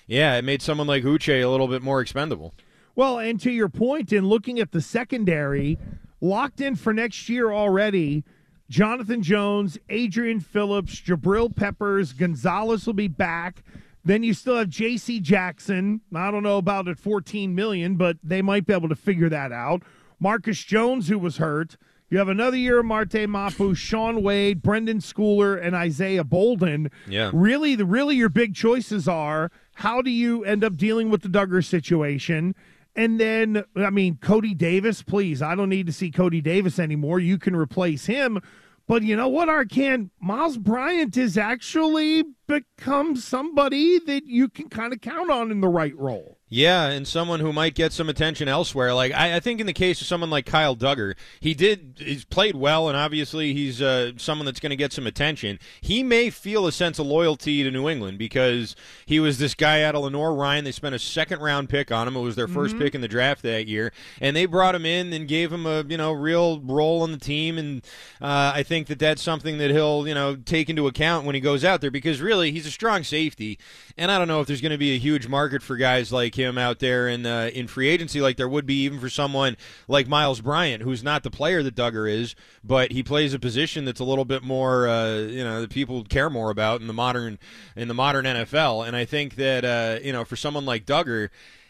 yeah, 0.10 0.36
it 0.36 0.44
made 0.44 0.62
someone 0.62 0.88
like 0.88 1.04
Uche 1.04 1.44
a 1.44 1.48
little 1.48 1.68
bit 1.68 1.84
more 1.84 2.02
expendable. 2.02 2.56
Well, 2.96 3.20
and 3.20 3.40
to 3.42 3.52
your 3.52 3.70
point, 3.70 4.12
in 4.12 4.28
looking 4.28 4.60
at 4.60 4.72
the 4.72 4.82
secondary, 4.82 5.78
locked 6.20 6.60
in 6.60 6.76
for 6.76 6.94
next 6.94 7.30
year 7.30 7.52
already, 7.52 8.24
Jonathan 8.70 9.22
Jones, 9.22 9.78
Adrian 9.90 10.40
Phillips, 10.40 11.00
Jabril 11.00 11.56
Peppers, 11.56 12.14
Gonzalez 12.14 12.88
will 12.88 12.94
be 12.94 13.08
back. 13.08 13.64
Then 14.04 14.24
you 14.24 14.34
still 14.34 14.58
have 14.58 14.70
J.C. 14.70 15.20
Jackson. 15.20 16.02
I 16.14 16.32
don't 16.32 16.44
know 16.44 16.58
about 16.58 16.88
at 16.88 16.98
14 16.98 17.54
million, 17.54 17.96
but 17.96 18.18
they 18.24 18.42
might 18.42 18.66
be 18.66 18.74
able 18.74 18.90
to 18.90 18.96
figure 18.96 19.30
that 19.30 19.52
out. 19.52 19.84
Marcus 20.20 20.64
Jones, 20.64 21.08
who 21.08 21.20
was 21.20 21.38
hurt. 21.38 21.78
You 22.10 22.18
have 22.18 22.28
another 22.30 22.58
year 22.58 22.80
of 22.80 22.86
Marte 22.86 23.30
Mapu, 23.30 23.76
Shaun 23.76 24.24
Wade, 24.24 24.64
Brenden 24.64 25.00
Schooler, 25.00 25.64
and 25.64 25.76
Isaiah 25.76 26.24
Bolden. 26.24 26.90
Yeah. 27.08 27.30
Really, 27.32 27.76
the 27.76 27.86
really 27.86 28.16
your 28.16 28.30
big 28.30 28.56
choices 28.56 29.08
are 29.08 29.52
how 29.80 30.02
do 30.02 30.12
you 30.12 30.44
end 30.44 30.62
up 30.62 30.76
dealing 30.76 31.10
with 31.10 31.22
the 31.22 31.30
Dugger 31.30 31.64
situation? 31.64 32.54
And 32.98 33.18
then, 33.18 33.64
I 33.78 33.90
mean, 33.90 34.18
Cody 34.22 34.54
Davis, 34.54 35.02
please. 35.02 35.42
I 35.42 35.56
don't 35.56 35.70
need 35.70 35.86
to 35.86 35.94
see 35.94 36.12
Cody 36.12 36.42
Davis 36.42 36.80
anymore. 36.80 37.22
You 37.22 37.38
can 37.38 37.56
replace 37.56 38.06
him. 38.06 38.42
But 38.88 39.04
you 39.04 39.16
know 39.16 39.30
what, 39.30 39.48
Arcand? 39.48 40.10
Miles 40.20 40.58
Bryant 40.58 41.16
has 41.16 41.38
actually 41.38 42.26
become 42.46 43.16
somebody 43.16 44.00
that 44.00 44.26
you 44.26 44.50
can 44.50 44.68
kind 44.68 44.92
of 44.92 45.00
count 45.00 45.32
on 45.32 45.50
in 45.50 45.62
the 45.62 45.70
right 45.70 45.98
role. 45.98 46.39
Yeah, 46.52 46.88
and 46.88 47.08
someone 47.08 47.42
who 47.42 47.54
might 47.54 47.76
get 47.76 47.94
some 47.94 48.10
attention 48.10 48.48
elsewhere. 48.48 48.92
Like 48.96 49.14
I, 49.14 49.36
I, 49.36 49.40
think 49.40 49.62
in 49.62 49.68
the 49.68 49.74
case 49.74 50.02
of 50.02 50.08
someone 50.08 50.32
like 50.32 50.48
Kyle 50.48 50.76
Dugger, 50.76 51.14
he 51.40 51.54
did 51.54 51.98
he's 52.00 52.26
played 52.26 52.56
well, 52.56 52.90
and 52.90 52.98
obviously 52.98 53.54
he's 53.54 53.84
uh, 53.84 54.14
someone 54.18 54.48
that's 54.48 54.60
going 54.60 54.72
to 54.72 54.76
get 54.76 54.92
some 54.92 55.06
attention. 55.06 55.60
He 55.80 56.02
may 56.02 56.32
feel 56.32 56.66
a 56.66 56.72
sense 56.72 56.98
of 56.98 57.06
loyalty 57.06 57.62
to 57.64 57.70
New 57.70 57.88
England 57.88 58.18
because 58.18 58.76
he 59.06 59.20
was 59.20 59.38
this 59.38 59.54
guy 59.54 59.84
out 59.84 59.94
of 59.94 60.02
Lenoir-Rhyne. 60.02 60.64
They 60.64 60.72
spent 60.72 60.96
a 60.96 61.00
second 61.00 61.40
round 61.40 61.70
pick 61.70 61.92
on 61.92 62.08
him. 62.08 62.16
It 62.16 62.22
was 62.22 62.36
their 62.36 62.48
1st 62.48 62.70
mm-hmm. 62.70 62.80
pick 62.80 62.96
in 62.96 63.02
the 63.02 63.08
draft 63.08 63.44
that 63.44 63.68
year, 63.68 63.94
and 64.20 64.36
they 64.36 64.48
brought 64.48 64.74
him 64.74 64.88
in 64.88 65.14
and 65.14 65.28
gave 65.28 65.54
him 65.54 65.68
a 65.68 65.84
you 65.84 65.98
know 65.98 66.12
real 66.12 66.62
role 66.62 67.04
on 67.04 67.12
the 67.12 67.20
team. 67.20 67.60
And 67.60 67.84
uh, 68.20 68.54
I 68.56 68.64
think 68.64 68.88
that 68.88 68.98
that's 68.98 69.22
something 69.22 69.60
that 69.60 69.70
he'll 69.70 70.08
you 70.08 70.16
know 70.16 70.36
take 70.36 70.68
into 70.68 70.88
account 70.88 71.28
when 71.28 71.36
he 71.36 71.42
goes 71.42 71.64
out 71.64 71.80
there 71.80 71.92
because 71.92 72.22
really 72.22 72.52
he's 72.52 72.66
a 72.66 72.72
strong 72.72 73.04
safety, 73.04 73.60
and 74.00 74.10
I 74.10 74.18
don't 74.18 74.28
know 74.28 74.42
if 74.42 74.48
there's 74.48 74.62
going 74.62 74.72
to 74.72 74.80
be 74.80 74.96
a 74.96 74.98
huge 74.98 75.28
market 75.28 75.62
for 75.62 75.78
guys 75.78 76.12
like 76.12 76.39
him 76.40 76.58
out 76.58 76.80
there 76.80 77.08
in 77.08 77.26
uh, 77.26 77.50
in 77.54 77.68
free 77.68 77.90
agency, 77.90 78.22
like 78.22 78.38
there 78.38 78.50
would 78.50 78.66
be 78.66 78.84
even 78.84 79.00
for 79.00 79.10
someone 79.10 79.58
like 79.88 80.08
Miles 80.08 80.42
Bryant, 80.42 80.84
who's 80.84 81.04
not 81.04 81.24
the 81.24 81.32
player 81.32 81.62
that 81.64 81.76
Dugger 81.76 82.10
is, 82.10 82.36
but 82.64 82.92
he 82.92 83.04
plays 83.04 83.34
a 83.34 83.40
position 83.40 83.86
that's 83.86 84.00
a 84.00 84.06
little 84.06 84.26
bit 84.26 84.44
more, 84.44 84.88
uh, 84.88 85.18
you 85.18 85.44
know, 85.44 85.62
that 85.62 85.70
people 85.70 86.04
care 86.04 86.30
more 86.30 86.50
about 86.50 86.82
in 86.82 86.88
the 86.88 86.94
modern 86.94 87.40
in 87.76 87.88
the 87.88 87.94
modern 87.94 88.26
NFL. 88.26 88.88
And 88.88 88.96
I 88.96 89.06
think 89.06 89.36
that 89.36 89.66
uh, 89.66 90.00
you 90.04 90.14
know, 90.14 90.26
for 90.26 90.36
someone 90.36 90.66
like 90.66 90.86
Dugger 90.86 91.30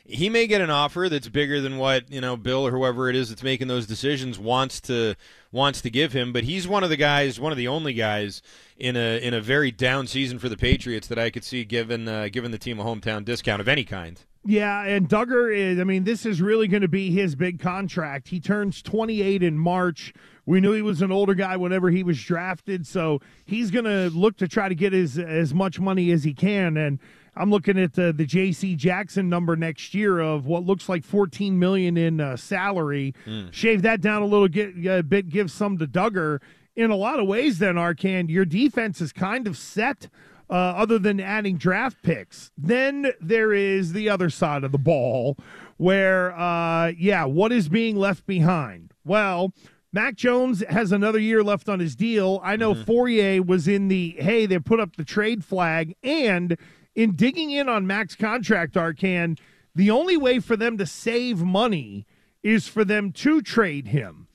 he 0.09 0.27
may 0.27 0.47
get 0.47 0.59
an 0.59 0.71
offer 0.71 1.07
that's 1.07 1.29
bigger 1.29 1.61
than 1.61 1.77
what 1.77 2.11
you 2.11 2.19
know 2.19 2.35
Bill 2.35 2.65
or 2.65 2.71
whoever 2.71 3.09
it 3.09 3.15
is 3.15 3.29
that's 3.29 3.43
making 3.43 3.67
those 3.67 3.85
decisions 3.85 4.39
wants 4.39 4.81
to 4.81 5.15
wants 5.51 5.81
to 5.81 5.89
give 5.89 6.13
him. 6.13 6.33
But 6.33 6.43
he's 6.43 6.67
one 6.67 6.83
of 6.83 6.89
the 6.89 6.97
guys, 6.97 7.39
one 7.39 7.51
of 7.51 7.57
the 7.57 7.67
only 7.67 7.93
guys 7.93 8.41
in 8.77 8.97
a 8.97 9.21
in 9.21 9.33
a 9.33 9.41
very 9.41 9.71
down 9.71 10.07
season 10.07 10.39
for 10.39 10.49
the 10.49 10.57
Patriots 10.57 11.07
that 11.07 11.19
I 11.19 11.29
could 11.29 11.43
see 11.43 11.63
given 11.63 12.07
uh, 12.07 12.29
given 12.31 12.51
the 12.51 12.57
team 12.57 12.79
a 12.79 12.83
hometown 12.83 13.23
discount 13.23 13.61
of 13.61 13.67
any 13.67 13.83
kind. 13.83 14.19
Yeah, 14.45 14.83
and 14.83 15.09
Dugger 15.09 15.53
is. 15.53 15.79
I 15.79 15.83
mean, 15.83 16.05
this 16.05 16.25
is 16.25 16.41
really 16.41 16.67
going 16.67 16.81
to 16.81 16.87
be 16.87 17.11
his 17.11 17.35
big 17.35 17.59
contract. 17.59 18.29
He 18.29 18.39
turns 18.39 18.81
28 18.81 19.43
in 19.43 19.59
March. 19.59 20.13
We 20.45 20.61
knew 20.61 20.71
he 20.71 20.81
was 20.81 21.01
an 21.01 21.11
older 21.11 21.35
guy 21.35 21.57
whenever 21.57 21.89
he 21.89 22.03
was 22.03 22.21
drafted, 22.23 22.87
so 22.87 23.19
he's 23.45 23.69
going 23.69 23.85
to 23.85 24.09
look 24.09 24.37
to 24.37 24.47
try 24.47 24.69
to 24.69 24.75
get 24.75 24.93
as 24.93 25.19
as 25.19 25.53
much 25.53 25.79
money 25.79 26.09
as 26.11 26.23
he 26.23 26.33
can. 26.33 26.77
And 26.77 26.99
I'm 27.35 27.51
looking 27.51 27.77
at 27.77 27.93
the, 27.93 28.11
the 28.11 28.25
J.C. 28.25 28.75
Jackson 28.75 29.29
number 29.29 29.55
next 29.55 29.93
year 29.93 30.19
of 30.19 30.45
what 30.45 30.65
looks 30.65 30.89
like 30.89 31.03
14 31.03 31.57
million 31.57 31.97
in 31.97 32.19
uh, 32.19 32.35
salary. 32.35 33.13
Mm. 33.25 33.53
Shave 33.53 33.81
that 33.83 34.01
down 34.01 34.21
a 34.21 34.25
little 34.25 34.47
get, 34.47 34.73
a 34.85 35.03
bit, 35.03 35.29
give 35.29 35.51
some 35.51 35.77
to 35.77 35.87
Dugger. 35.87 36.41
In 36.75 36.91
a 36.91 36.95
lot 36.95 37.19
of 37.19 37.27
ways, 37.27 37.59
then 37.59 37.75
Arcand, 37.75 38.29
your 38.29 38.45
defense 38.45 39.01
is 39.01 39.11
kind 39.11 39.47
of 39.47 39.57
set. 39.57 40.09
Uh, 40.49 40.53
other 40.53 40.97
than 40.97 41.19
adding 41.19 41.57
draft 41.57 42.01
picks, 42.01 42.49
then 42.57 43.11
there 43.21 43.53
is 43.53 43.93
the 43.93 44.09
other 44.09 44.31
side 44.31 44.63
of 44.63 44.71
the 44.71 44.79
ball, 44.79 45.37
where 45.77 46.35
uh, 46.35 46.87
yeah, 46.97 47.23
what 47.23 47.51
is 47.51 47.69
being 47.69 47.95
left 47.95 48.25
behind? 48.25 48.91
Well, 49.05 49.53
Mac 49.93 50.15
Jones 50.15 50.63
has 50.69 50.91
another 50.91 51.19
year 51.19 51.43
left 51.43 51.69
on 51.69 51.79
his 51.79 51.95
deal. 51.95 52.39
I 52.43 52.55
know 52.55 52.73
mm-hmm. 52.73 52.89
Fauria 52.89 53.45
was 53.45 53.67
in 53.67 53.89
the 53.89 54.15
hey, 54.19 54.47
they 54.47 54.57
put 54.59 54.79
up 54.79 54.95
the 54.95 55.05
trade 55.05 55.45
flag, 55.45 55.95
and 56.03 56.57
in 56.95 57.15
digging 57.15 57.51
in 57.51 57.69
on 57.69 57.87
Mac's 57.87 58.15
contract, 58.15 58.73
Arcand, 58.73 59.39
the 59.75 59.91
only 59.91 60.17
way 60.17 60.39
for 60.39 60.57
them 60.57 60.77
to 60.77 60.85
save 60.85 61.43
money 61.43 62.05
is 62.43 62.67
for 62.67 62.83
them 62.83 63.11
to 63.11 63.41
trade 63.41 63.87
him. 63.87 64.27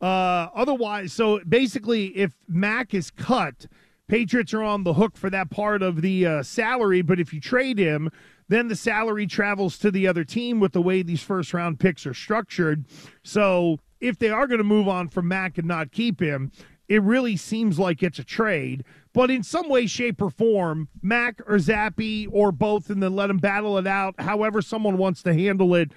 Uh, 0.00 0.48
otherwise, 0.54 1.12
so 1.12 1.40
basically, 1.48 2.06
if 2.16 2.32
Mac 2.48 2.94
is 2.94 3.10
cut, 3.10 3.66
Patriots 4.10 4.52
are 4.52 4.64
on 4.64 4.82
the 4.82 4.94
hook 4.94 5.16
for 5.16 5.30
that 5.30 5.50
part 5.50 5.82
of 5.82 6.02
the 6.02 6.26
uh, 6.26 6.42
salary. 6.42 7.00
But 7.00 7.20
if 7.20 7.32
you 7.32 7.40
trade 7.40 7.78
him, 7.78 8.10
then 8.48 8.66
the 8.66 8.74
salary 8.74 9.24
travels 9.24 9.78
to 9.78 9.92
the 9.92 10.08
other 10.08 10.24
team 10.24 10.58
with 10.58 10.72
the 10.72 10.82
way 10.82 11.02
these 11.02 11.22
first 11.22 11.54
round 11.54 11.78
picks 11.78 12.04
are 12.06 12.12
structured. 12.12 12.86
So 13.22 13.78
if 14.00 14.18
they 14.18 14.28
are 14.28 14.48
going 14.48 14.58
to 14.58 14.64
move 14.64 14.88
on 14.88 15.10
from 15.10 15.28
Mac 15.28 15.58
and 15.58 15.68
not 15.68 15.92
keep 15.92 16.20
him, 16.20 16.50
it 16.88 17.00
really 17.02 17.36
seems 17.36 17.78
like 17.78 18.02
it's 18.02 18.18
a 18.18 18.24
trade. 18.24 18.82
But 19.12 19.30
in 19.30 19.44
some 19.44 19.68
way, 19.68 19.86
shape, 19.86 20.20
or 20.20 20.30
form, 20.30 20.88
Mac 21.00 21.40
or 21.46 21.58
Zappe 21.58 22.26
or 22.32 22.50
both, 22.50 22.90
and 22.90 23.00
then 23.00 23.14
let 23.14 23.28
them 23.28 23.38
battle 23.38 23.78
it 23.78 23.86
out 23.86 24.16
however 24.18 24.60
someone 24.60 24.98
wants 24.98 25.22
to 25.22 25.34
handle 25.34 25.72
it. 25.76 25.92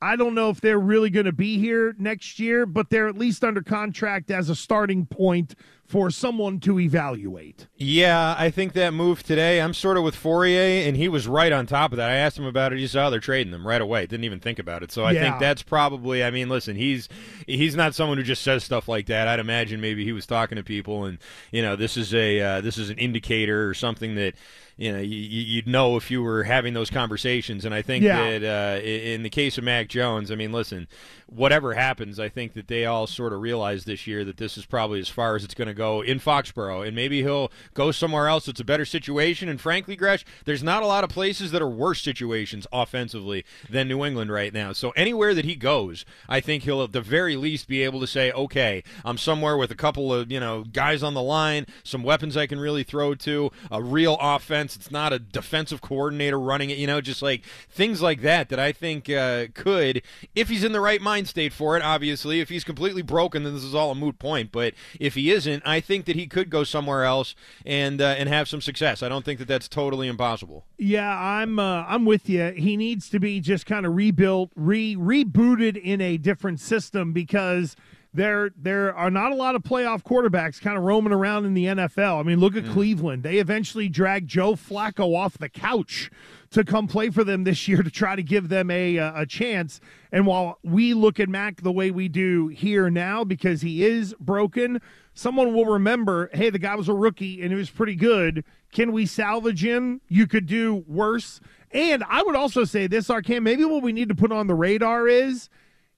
I 0.00 0.16
don't 0.16 0.34
know 0.34 0.50
if 0.50 0.60
they're 0.60 0.80
really 0.80 1.10
going 1.10 1.26
to 1.26 1.32
be 1.32 1.60
here 1.60 1.94
next 1.96 2.40
year, 2.40 2.66
but 2.66 2.90
they're 2.90 3.06
at 3.06 3.16
least 3.16 3.44
under 3.44 3.62
contract 3.62 4.32
as 4.32 4.50
a 4.50 4.56
starting 4.56 5.06
point 5.06 5.54
for 5.86 6.10
someone 6.10 6.58
to 6.60 6.80
evaluate. 6.80 7.66
Yeah, 7.76 8.34
I 8.38 8.50
think 8.50 8.72
that 8.72 8.94
move 8.94 9.22
today, 9.22 9.60
I'm 9.60 9.74
sort 9.74 9.98
of 9.98 10.04
with 10.04 10.16
Fauria, 10.16 10.88
and 10.88 10.96
he 10.96 11.06
was 11.06 11.28
right 11.28 11.52
on 11.52 11.66
top 11.66 11.92
of 11.92 11.98
that. 11.98 12.08
I 12.08 12.14
asked 12.14 12.38
him 12.38 12.46
about 12.46 12.72
it. 12.72 12.78
He 12.78 12.86
said, 12.86 13.04
oh, 13.04 13.10
they're 13.10 13.20
trading 13.20 13.52
them 13.52 13.66
right 13.66 13.80
away. 13.80 14.06
Didn't 14.06 14.24
even 14.24 14.40
think 14.40 14.58
about 14.58 14.82
it. 14.82 14.90
So 14.90 15.04
I 15.04 15.12
yeah. 15.12 15.20
think 15.20 15.38
that's 15.38 15.62
probably, 15.62 16.24
I 16.24 16.30
mean, 16.30 16.48
listen, 16.48 16.76
he's 16.76 17.10
he's 17.46 17.76
not 17.76 17.94
someone 17.94 18.16
who 18.16 18.24
just 18.24 18.42
says 18.42 18.64
stuff 18.64 18.88
like 18.88 19.06
that. 19.06 19.28
I'd 19.28 19.40
imagine 19.40 19.82
maybe 19.82 20.04
he 20.04 20.12
was 20.12 20.24
talking 20.24 20.56
to 20.56 20.62
people, 20.62 21.04
and, 21.04 21.18
you 21.50 21.60
know, 21.60 21.76
this 21.76 21.98
is 21.98 22.14
a 22.14 22.40
uh, 22.40 22.60
this 22.62 22.78
is 22.78 22.88
an 22.88 22.96
indicator 22.96 23.68
or 23.68 23.74
something 23.74 24.14
that 24.14 24.34
you 24.76 24.90
know 24.90 25.00
you, 25.00 25.56
would 25.56 25.68
know 25.68 25.96
if 25.96 26.10
you 26.10 26.22
were 26.22 26.44
having 26.44 26.72
those 26.74 26.90
conversations. 26.90 27.64
And 27.64 27.74
I 27.74 27.82
think 27.82 28.04
yeah. 28.04 28.38
that 28.38 28.78
uh, 28.78 28.82
in 28.82 29.22
the 29.22 29.30
case 29.30 29.58
of 29.58 29.64
Mac 29.64 29.88
Jones, 29.88 30.30
I 30.30 30.34
mean, 30.34 30.52
listen, 30.52 30.88
whatever 31.26 31.74
happens, 31.74 32.18
I 32.18 32.28
think 32.28 32.54
that 32.54 32.68
they 32.68 32.86
all 32.86 33.06
sort 33.06 33.32
of 33.32 33.40
realize 33.40 33.84
this 33.84 34.06
year 34.06 34.24
that 34.24 34.38
this 34.38 34.56
is 34.56 34.64
probably 34.64 35.00
as 35.00 35.08
far 35.08 35.36
as 35.36 35.44
it's 35.44 35.54
going 35.54 35.68
to 35.68 35.74
go 35.74 35.81
in 35.82 36.18
Foxborough, 36.18 36.86
and 36.86 36.94
maybe 36.94 37.22
he'll 37.22 37.50
go 37.74 37.90
somewhere 37.90 38.28
else 38.28 38.46
that's 38.46 38.60
a 38.60 38.64
better 38.64 38.84
situation. 38.84 39.48
And 39.48 39.60
frankly, 39.60 39.96
Gresh, 39.96 40.24
there's 40.44 40.62
not 40.62 40.82
a 40.82 40.86
lot 40.86 41.04
of 41.04 41.10
places 41.10 41.50
that 41.50 41.62
are 41.62 41.68
worse 41.68 42.00
situations 42.00 42.66
offensively 42.72 43.44
than 43.68 43.88
New 43.88 44.04
England 44.04 44.32
right 44.32 44.52
now. 44.52 44.72
So 44.72 44.90
anywhere 44.90 45.34
that 45.34 45.44
he 45.44 45.54
goes, 45.54 46.04
I 46.28 46.40
think 46.40 46.62
he'll 46.62 46.82
at 46.82 46.92
the 46.92 47.00
very 47.00 47.36
least 47.36 47.68
be 47.68 47.82
able 47.82 48.00
to 48.00 48.06
say, 48.06 48.32
okay, 48.32 48.82
I'm 49.04 49.18
somewhere 49.18 49.56
with 49.56 49.70
a 49.70 49.76
couple 49.76 50.12
of 50.12 50.30
you 50.30 50.40
know 50.40 50.64
guys 50.64 51.02
on 51.02 51.14
the 51.14 51.22
line, 51.22 51.66
some 51.82 52.02
weapons 52.02 52.36
I 52.36 52.46
can 52.46 52.60
really 52.60 52.82
throw 52.82 53.14
to, 53.14 53.50
a 53.70 53.82
real 53.82 54.16
offense. 54.20 54.76
It's 54.76 54.90
not 54.90 55.12
a 55.12 55.18
defensive 55.18 55.80
coordinator 55.80 56.38
running 56.38 56.70
it, 56.70 56.78
you 56.78 56.86
know, 56.86 57.00
just 57.00 57.22
like 57.22 57.44
things 57.70 58.02
like 58.02 58.22
that 58.22 58.48
that 58.48 58.58
I 58.58 58.72
think 58.72 59.08
uh, 59.10 59.46
could, 59.54 60.02
if 60.34 60.48
he's 60.48 60.64
in 60.64 60.72
the 60.72 60.80
right 60.80 61.00
mind 61.00 61.28
state 61.28 61.52
for 61.52 61.76
it, 61.76 61.82
obviously. 61.82 62.40
If 62.40 62.48
he's 62.48 62.64
completely 62.64 63.02
broken, 63.02 63.42
then 63.42 63.54
this 63.54 63.64
is 63.64 63.74
all 63.74 63.90
a 63.90 63.94
moot 63.94 64.18
point. 64.18 64.52
But 64.52 64.74
if 64.98 65.14
he 65.14 65.30
isn't, 65.30 65.61
I 65.64 65.80
think 65.80 66.04
that 66.06 66.16
he 66.16 66.26
could 66.26 66.50
go 66.50 66.64
somewhere 66.64 67.04
else 67.04 67.34
and 67.64 68.00
uh, 68.00 68.14
and 68.18 68.28
have 68.28 68.48
some 68.48 68.60
success. 68.60 69.02
I 69.02 69.08
don't 69.08 69.24
think 69.24 69.38
that 69.38 69.48
that's 69.48 69.68
totally 69.68 70.08
impossible. 70.08 70.64
Yeah, 70.78 71.16
I'm 71.18 71.58
uh, 71.58 71.84
I'm 71.86 72.04
with 72.04 72.28
you. 72.28 72.52
He 72.52 72.76
needs 72.76 73.08
to 73.10 73.18
be 73.18 73.40
just 73.40 73.66
kind 73.66 73.86
of 73.86 73.94
rebuilt, 73.94 74.50
re 74.54 74.96
rebooted 74.96 75.80
in 75.80 76.00
a 76.00 76.16
different 76.16 76.60
system 76.60 77.12
because 77.12 77.76
there 78.14 78.50
there 78.56 78.94
are 78.94 79.10
not 79.10 79.32
a 79.32 79.34
lot 79.34 79.54
of 79.54 79.62
playoff 79.62 80.02
quarterbacks 80.02 80.60
kind 80.60 80.76
of 80.76 80.84
roaming 80.84 81.12
around 81.12 81.46
in 81.46 81.54
the 81.54 81.66
NFL. 81.66 82.20
I 82.20 82.22
mean, 82.22 82.40
look 82.40 82.56
at 82.56 82.64
mm. 82.64 82.72
Cleveland. 82.72 83.22
They 83.22 83.38
eventually 83.38 83.88
dragged 83.88 84.28
Joe 84.28 84.52
Flacco 84.52 85.16
off 85.16 85.38
the 85.38 85.48
couch 85.48 86.10
to 86.50 86.64
come 86.64 86.86
play 86.86 87.08
for 87.08 87.24
them 87.24 87.44
this 87.44 87.66
year 87.66 87.82
to 87.82 87.90
try 87.90 88.14
to 88.14 88.22
give 88.22 88.48
them 88.48 88.70
a 88.70 88.96
a 88.98 89.26
chance. 89.26 89.80
And 90.10 90.26
while 90.26 90.58
we 90.62 90.92
look 90.92 91.18
at 91.18 91.28
Mac 91.28 91.62
the 91.62 91.72
way 91.72 91.90
we 91.90 92.08
do 92.08 92.48
here 92.48 92.90
now 92.90 93.24
because 93.24 93.62
he 93.62 93.84
is 93.84 94.14
broken, 94.20 94.80
someone 95.14 95.54
will 95.54 95.66
remember, 95.66 96.30
hey, 96.32 96.50
the 96.50 96.58
guy 96.58 96.74
was 96.74 96.88
a 96.88 96.94
rookie 96.94 97.42
and 97.42 97.50
he 97.50 97.56
was 97.56 97.70
pretty 97.70 97.94
good. 97.94 98.44
Can 98.72 98.92
we 98.92 99.06
salvage 99.06 99.64
him? 99.64 100.00
You 100.08 100.26
could 100.26 100.46
do 100.46 100.84
worse. 100.86 101.40
And 101.70 102.04
I 102.08 102.22
would 102.22 102.36
also 102.36 102.64
say 102.64 102.86
this, 102.86 103.08
Arcand, 103.08 103.42
maybe 103.42 103.64
what 103.64 103.82
we 103.82 103.92
need 103.92 104.08
to 104.08 104.14
put 104.14 104.32
on 104.32 104.46
the 104.46 104.54
radar 104.54 105.08
is 105.08 105.48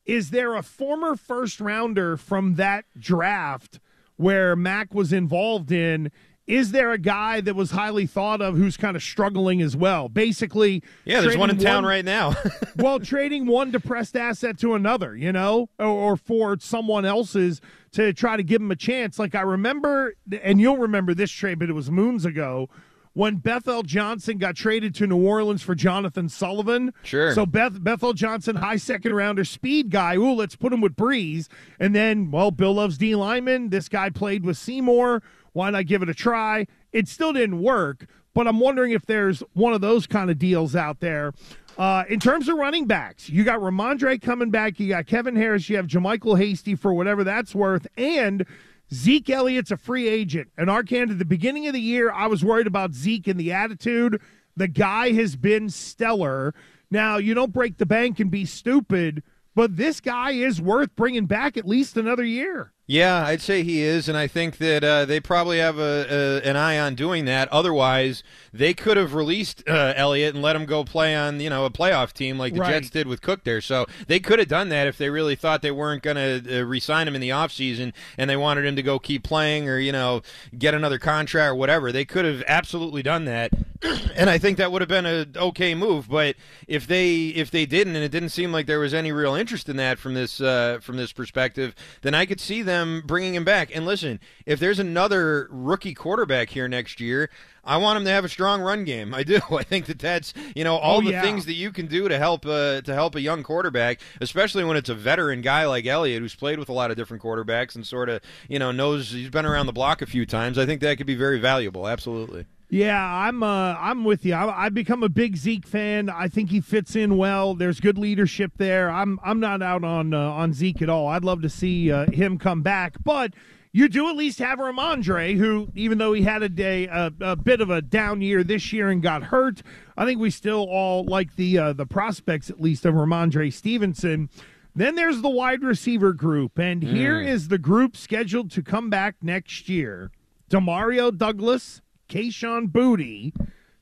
is 0.05 0.31
there 0.31 0.55
a 0.55 0.63
former 0.63 1.17
first 1.17 1.61
rounder 1.61 2.17
from 2.17 2.57
that 2.57 2.85
draft 2.99 3.81
where 4.17 4.55
Mac 4.55 4.93
was 4.93 5.13
involved 5.13 5.73
in? 5.73 6.13
Is 6.47 6.73
there 6.73 6.93
a 6.93 6.99
guy 6.99 7.41
that 7.41 7.57
was 7.57 7.71
highly 7.71 8.07
thought 8.07 8.43
of 8.43 8.57
who's 8.57 8.77
kind 8.77 8.97
of 8.97 9.03
struggling 9.03 9.63
as 9.63 9.75
well? 9.75 10.11
Basically, 10.11 10.83
yeah, 11.07 11.23
there's 11.23 11.39
one 11.39 11.49
in 11.49 11.57
town 11.57 11.87
right 11.87 12.05
now. 12.05 12.35
well, 12.77 13.01
trading 13.01 13.47
one 13.47 13.71
depressed 13.71 14.15
asset 14.15 14.59
to 14.59 14.75
another, 14.75 15.17
you 15.17 15.33
know, 15.33 15.71
or, 15.79 15.87
or 15.87 16.17
for 16.17 16.59
someone 16.61 17.07
else's 17.07 17.63
to 17.93 18.13
try 18.13 18.37
to 18.37 18.43
give 18.43 18.61
him 18.61 18.71
a 18.71 18.77
chance. 18.77 19.19
Like 19.19 19.35
I 19.35 19.41
remember, 19.41 20.15
and 20.43 20.61
you'll 20.61 20.77
remember 20.77 21.15
this 21.15 21.31
trade, 21.31 21.59
but 21.59 21.71
it 21.71 21.75
was 21.75 21.91
moons 21.91 22.27
ago 22.27 22.69
when 23.15 23.37
Bethel 23.37 23.83
Johnson 23.83 24.39
got 24.39 24.57
traded 24.57 24.95
to 24.97 25.07
New 25.07 25.25
Orleans 25.25 25.63
for 25.63 25.75
Jonathan 25.75 26.29
Sullivan. 26.29 26.93
Sure. 27.05 27.33
So 27.33 27.47
Beth 27.47 27.83
Bethel 27.83 28.13
Johnson, 28.13 28.57
high 28.57 28.77
second 28.77 29.15
rounder, 29.15 29.45
speed 29.45 29.91
guy. 29.91 30.17
Ooh, 30.17 30.35
let's 30.35 30.57
put 30.57 30.73
him 30.73 30.81
with 30.81 30.97
Brees, 30.97 31.49
And 31.81 31.95
then, 31.95 32.31
well, 32.31 32.51
Bill 32.51 32.75
loves 32.75 32.99
D 32.99 33.15
Lyman. 33.15 33.71
This 33.71 33.89
guy 33.89 34.11
played 34.11 34.45
with 34.45 34.59
Seymour. 34.59 35.23
Why 35.55 35.71
not 35.71 35.87
give 35.87 36.03
it 36.03 36.11
a 36.11 36.15
try? 36.15 36.67
It 36.93 37.09
still 37.09 37.33
didn't 37.33 37.63
work, 37.63 38.07
but 38.35 38.47
I'm 38.47 38.61
wondering 38.61 38.93
if 38.93 39.07
there's 39.07 39.43
one 39.55 39.73
of 39.73 39.81
those 39.81 40.07
kind 40.07 40.31
of 40.31 40.39
deals 40.39 40.77
out 40.77 41.01
there. 41.01 41.33
Uh, 41.79 42.05
in 42.09 42.21
terms 42.21 42.49
of 42.49 42.57
running 42.57 42.87
backs, 42.87 43.29
you 43.29 43.43
got 43.43 43.61
Rhamondre 43.61 44.21
coming 44.21 44.51
back. 44.51 44.79
You 44.79 44.89
got 44.89 45.07
Kevin 45.07 45.35
Harris. 45.35 45.69
You 45.69 45.77
have 45.77 45.87
JaMycal 45.87 46.39
Hasty 46.39 46.75
for 46.75 46.93
whatever 46.93 47.25
that's 47.25 47.55
worth. 47.55 47.87
And 47.97 48.45
Zeke 48.93 49.31
Elliott's 49.31 49.71
a 49.71 49.77
free 49.77 50.09
agent. 50.09 50.51
And 50.57 50.69
Arcand, 50.69 51.11
at 51.11 51.19
the 51.19 51.25
beginning 51.25 51.67
of 51.67 51.73
the 51.73 51.81
year, 51.81 52.13
I 52.13 52.27
was 52.27 52.45
worried 52.45 52.67
about 52.67 52.95
Zeke 52.95 53.29
and 53.29 53.41
the 53.41 53.53
attitude. 53.53 54.21
The 54.57 54.69
guy 54.69 55.13
has 55.13 55.37
been 55.37 55.71
stellar. 55.71 56.55
Now, 56.91 57.17
you 57.17 57.35
don't 57.35 57.53
break 57.53 57.79
the 57.79 57.87
bank 57.87 58.21
and 58.21 58.31
be 58.31 58.45
stupid, 58.45 59.23
but 59.55 59.77
this 59.77 60.01
guy 60.01 60.33
is 60.33 60.61
worth 60.61 60.95
bringing 60.95 61.27
back 61.27 61.57
at 61.57 61.67
least 61.67 61.97
another 61.97 62.25
year. 62.25 62.74
Yeah, 62.87 63.25
I'd 63.25 63.41
say 63.41 63.63
he 63.63 63.81
is, 63.81 64.11
and 64.11 64.19
I 64.19 64.27
think 64.27 64.59
that 64.59 64.85
uh, 64.85 65.07
they 65.07 65.19
probably 65.19 65.59
have 65.59 65.79
a, 65.79 66.43
a, 66.45 66.47
an 66.47 66.55
eye 66.57 66.79
on 66.79 66.95
doing 66.95 67.25
that. 67.25 67.49
Otherwise, 67.49 68.23
they 68.53 68.75
could 68.75 68.99
have 68.99 69.15
released 69.15 69.67
uh, 69.67 69.95
Elliott 69.97 70.35
and 70.35 70.43
let 70.43 70.55
him 70.55 70.67
go 70.67 70.85
play 70.85 71.17
on 71.17 71.41
you 71.41 71.49
know 71.49 71.65
a 71.65 71.71
playoff 71.71 72.13
team 72.13 72.39
like 72.39 72.53
the 72.53 72.61
Right. 72.61 72.73
Jets 72.73 72.91
did 72.91 73.07
with 73.07 73.23
Cook 73.23 73.45
there. 73.45 73.63
So 73.63 73.87
they 74.07 74.21
could 74.21 74.39
have 74.39 74.49
done 74.49 74.69
that 74.69 74.87
if 74.87 74.99
they 74.99 75.09
really 75.09 75.35
thought 75.35 75.63
they 75.63 75.71
weren't 75.71 76.03
going 76.03 76.17
to 76.17 76.61
uh, 76.61 76.63
re-sign 76.63 77.09
him 77.09 77.15
in 77.15 77.23
the 77.23 77.31
offseason 77.31 77.95
and 78.19 78.29
they 78.29 78.37
wanted 78.37 78.67
him 78.67 78.77
to 78.77 78.83
go 78.83 78.99
keep 78.99 79.23
playing 79.23 79.67
or 79.67 79.79
you 79.79 79.93
know 79.93 80.21
get 80.59 80.75
another 80.75 80.99
contract 80.99 81.53
or 81.53 81.55
whatever. 81.55 81.91
They 81.91 82.05
could 82.05 82.27
have 82.27 82.45
absolutely 82.47 83.03
done 83.03 83.25
that, 83.25 83.51
and 84.15 84.29
I 84.29 84.37
think 84.37 84.59
that 84.59 84.71
would 84.71 84.83
have 84.83 84.91
been 84.91 85.07
a 85.07 85.27
okay 85.39 85.75
move. 85.75 86.07
But 86.11 86.37
if 86.69 86.87
they 86.87 87.29
if 87.29 87.51
they 87.51 87.65
didn't, 87.65 87.97
and 87.97 88.05
it 88.05 88.11
didn't 88.11 88.29
seem 88.29 88.53
like 88.53 88.67
there 88.67 88.79
was 88.81 88.93
any 88.93 89.11
real 89.11 89.35
interest 89.35 89.71
in 89.71 89.79
that 89.79 89.99
from 89.99 90.13
this 90.13 90.39
uh, 90.43 90.81
from 90.83 90.99
this 90.99 91.13
perspective, 91.13 91.75
then 92.03 92.13
I 92.13 92.27
could 92.27 92.41
see 92.41 92.61
them 92.61 92.74
bringing 93.07 93.35
him 93.35 93.45
back. 93.45 93.75
And 93.75 93.85
listen, 93.87 94.21
if 94.47 94.59
there's 94.61 94.79
another 94.79 95.49
rookie 95.51 95.95
quarterback 95.95 96.51
here 96.51 96.69
next 96.69 97.01
year. 97.01 97.31
I 97.67 97.79
want 97.79 97.97
him 97.97 98.05
to 98.05 98.11
have 98.11 98.27
a 98.27 98.29
strong 98.29 98.61
run 98.61 98.85
game. 98.85 99.15
I 99.15 99.23
do. 99.23 99.41
I 99.51 99.63
think 99.63 99.87
that 99.87 99.99
that's 99.99 100.35
you 100.55 100.65
know 100.65 100.77
all 100.77 100.99
Oh, 100.99 101.01
the 101.01 101.13
yeah. 101.13 101.23
things 101.23 101.47
that 101.47 101.55
you 101.55 101.73
can 101.73 101.87
do 101.87 102.09
to 102.11 102.19
help 102.19 102.45
uh, 102.45 102.83
to 102.83 102.93
help 102.93 103.15
a 103.15 103.23
young 103.23 103.43
quarterback, 103.43 104.01
especially 104.21 104.65
when 104.65 104.77
it's 104.77 104.91
a 104.91 104.95
veteran 104.95 105.41
guy 105.41 105.65
like 105.65 105.87
Elliott 105.87 106.21
who's 106.21 106.35
played 106.35 106.59
with 106.59 106.69
a 106.69 106.75
lot 106.75 106.91
of 106.91 106.99
different 106.99 107.23
quarterbacks 107.23 107.75
and 107.75 107.87
sort 107.87 108.11
of 108.11 108.21
you 108.51 108.59
know 108.59 108.71
knows 108.71 109.13
he's 109.13 109.31
been 109.31 109.47
around 109.47 109.65
the 109.65 109.73
block 109.73 110.03
a 110.03 110.07
few 110.07 110.27
times. 110.27 110.59
I 110.59 110.67
think 110.67 110.83
that 110.83 110.99
could 110.99 111.07
be 111.07 111.15
very 111.15 111.39
valuable. 111.41 111.89
Absolutely. 111.89 112.45
Yeah, 112.69 113.01
I'm 113.01 113.43
uh, 113.43 113.77
I'm 113.79 114.05
with 114.05 114.25
you. 114.25 114.35
I, 114.35 114.67
I've 114.67 114.75
become 114.75 115.03
a 115.03 115.09
big 115.09 115.37
Zeke 115.37 115.67
fan. 115.67 116.09
I 116.09 116.29
think 116.29 116.51
he 116.51 116.61
fits 116.61 116.97
in 116.97 117.17
well. 117.17 117.55
There's 117.55 117.79
good 117.79 117.99
leadership 117.99 118.53
there. 118.57 118.91
I'm 118.91 119.21
I'm 119.23 119.39
not 119.39 119.63
out 119.63 119.85
on 119.85 120.15
uh, 120.15 120.19
on 120.19 120.53
Zeke 120.53 120.83
at 120.83 120.89
all. 120.89 121.07
I'd 121.09 121.25
love 121.25 121.43
to 121.43 121.49
see 121.49 121.93
uh, 121.93 122.11
him 122.11 122.39
come 122.39 122.63
back, 122.63 122.97
but 123.05 123.35
you 123.71 123.89
do 123.89 124.09
at 124.09 124.17
least 124.17 124.39
have 124.39 124.61
Rhamondre, 124.61 125.37
who 125.37 125.69
even 125.75 125.99
though 125.99 126.13
he 126.13 126.23
had 126.23 126.43
a 126.43 126.49
day 126.49 126.87
a, 126.87 127.13
a 127.21 127.37
bit 127.37 127.61
of 127.61 127.71
a 127.71 127.83
down 127.83 128.23
year 128.23 128.45
this 128.45 128.73
year 128.73 128.89
and 128.89 129.03
got 129.03 129.25
hurt, 129.25 129.63
I 129.97 130.05
think 130.05 130.21
we 130.21 130.31
still 130.31 130.67
all 130.71 131.05
like 131.05 131.37
the 131.37 131.59
uh, 131.59 131.73
the 131.73 131.87
prospects 131.87 132.51
at 132.51 132.61
least 132.61 132.87
of 132.87 132.95
Rhamondre 132.95 133.53
Stevenson. 133.53 134.31
Then 134.77 134.95
there's 134.95 135.23
the 135.23 135.31
wide 135.31 135.63
receiver 135.63 136.13
group, 136.13 136.59
and 136.59 136.83
here 136.83 137.21
is 137.21 137.49
the 137.49 137.59
group 137.59 137.97
scheduled 137.97 138.51
to 138.53 138.63
come 138.63 138.91
back 138.91 139.17
next 139.23 139.69
year: 139.69 140.11
Demario 140.49 141.17
Douglas, 141.17 141.81
Kayshon 142.15 142.69
Boutte, 142.71 143.35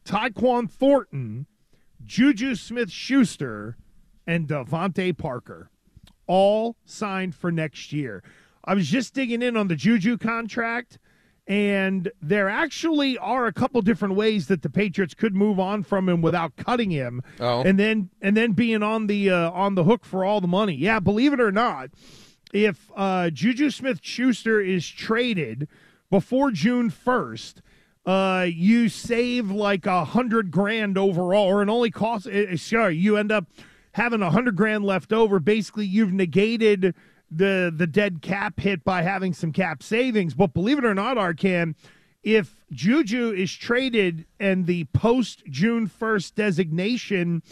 Tyquan 0.06 0.70
Thornton, 0.70 1.46
Juju 2.02 2.54
Smith 2.54 2.90
Schuster, 2.90 3.76
and 4.26 4.48
DeVante 4.48 5.16
Parker. 5.16 5.68
All 6.26 6.76
signed 6.86 7.34
for 7.34 7.52
next 7.52 7.92
year. 7.92 8.22
I 8.64 8.74
was 8.74 8.88
just 8.88 9.12
digging 9.12 9.42
in 9.42 9.54
on 9.56 9.68
the 9.68 9.76
Juju 9.76 10.16
contract, 10.16 10.98
and 11.46 12.10
there 12.22 12.48
actually 12.48 13.18
are 13.18 13.46
a 13.46 13.52
couple 13.52 13.82
different 13.82 14.14
ways 14.14 14.46
that 14.46 14.62
the 14.62 14.70
Patriots 14.70 15.12
could 15.12 15.34
move 15.34 15.60
on 15.60 15.82
from 15.82 16.08
him 16.08 16.22
without 16.22 16.56
cutting 16.56 16.90
him, 16.90 17.20
Oh. 17.38 17.62
and 17.62 17.78
then 17.78 18.08
and 18.22 18.34
then 18.34 18.52
being 18.52 18.82
on 18.82 19.08
the 19.08 19.28
uh, 19.28 19.50
on 19.50 19.74
the 19.74 19.84
hook 19.84 20.06
for 20.06 20.24
all 20.24 20.40
the 20.40 20.48
money. 20.48 20.74
Yeah, 20.74 21.00
believe 21.00 21.34
it 21.34 21.40
or 21.40 21.52
not, 21.52 21.90
if 22.54 22.90
uh, 22.96 23.28
Juju 23.28 23.68
Smith 23.70 23.98
Schuster 24.02 24.58
is 24.60 24.88
traded 24.88 25.68
before 26.08 26.50
June 26.52 26.88
first, 26.88 27.60
uh, 28.04 28.46
you 28.48 28.88
save 28.88 29.50
like 29.50 29.86
a 29.86 30.04
hundred 30.04 30.50
grand 30.50 30.98
overall, 30.98 31.46
or 31.46 31.62
it 31.62 31.68
only 31.68 31.90
costs. 31.90 32.26
Uh, 32.26 32.56
sorry, 32.56 32.96
you 32.96 33.16
end 33.16 33.30
up 33.30 33.46
having 33.92 34.22
a 34.22 34.30
hundred 34.30 34.56
grand 34.56 34.84
left 34.84 35.12
over. 35.12 35.38
Basically, 35.38 35.86
you've 35.86 36.12
negated 36.12 36.94
the 37.30 37.72
the 37.74 37.86
dead 37.86 38.20
cap 38.20 38.58
hit 38.58 38.82
by 38.84 39.02
having 39.02 39.32
some 39.32 39.52
cap 39.52 39.82
savings. 39.82 40.34
But 40.34 40.52
believe 40.52 40.78
it 40.78 40.84
or 40.84 40.94
not, 40.94 41.16
Arcand, 41.16 41.76
if 42.22 42.56
Juju 42.72 43.32
is 43.32 43.52
traded 43.52 44.26
and 44.40 44.66
the 44.66 44.84
post 44.92 45.44
June 45.48 45.86
first 45.86 46.34
designation. 46.34 47.42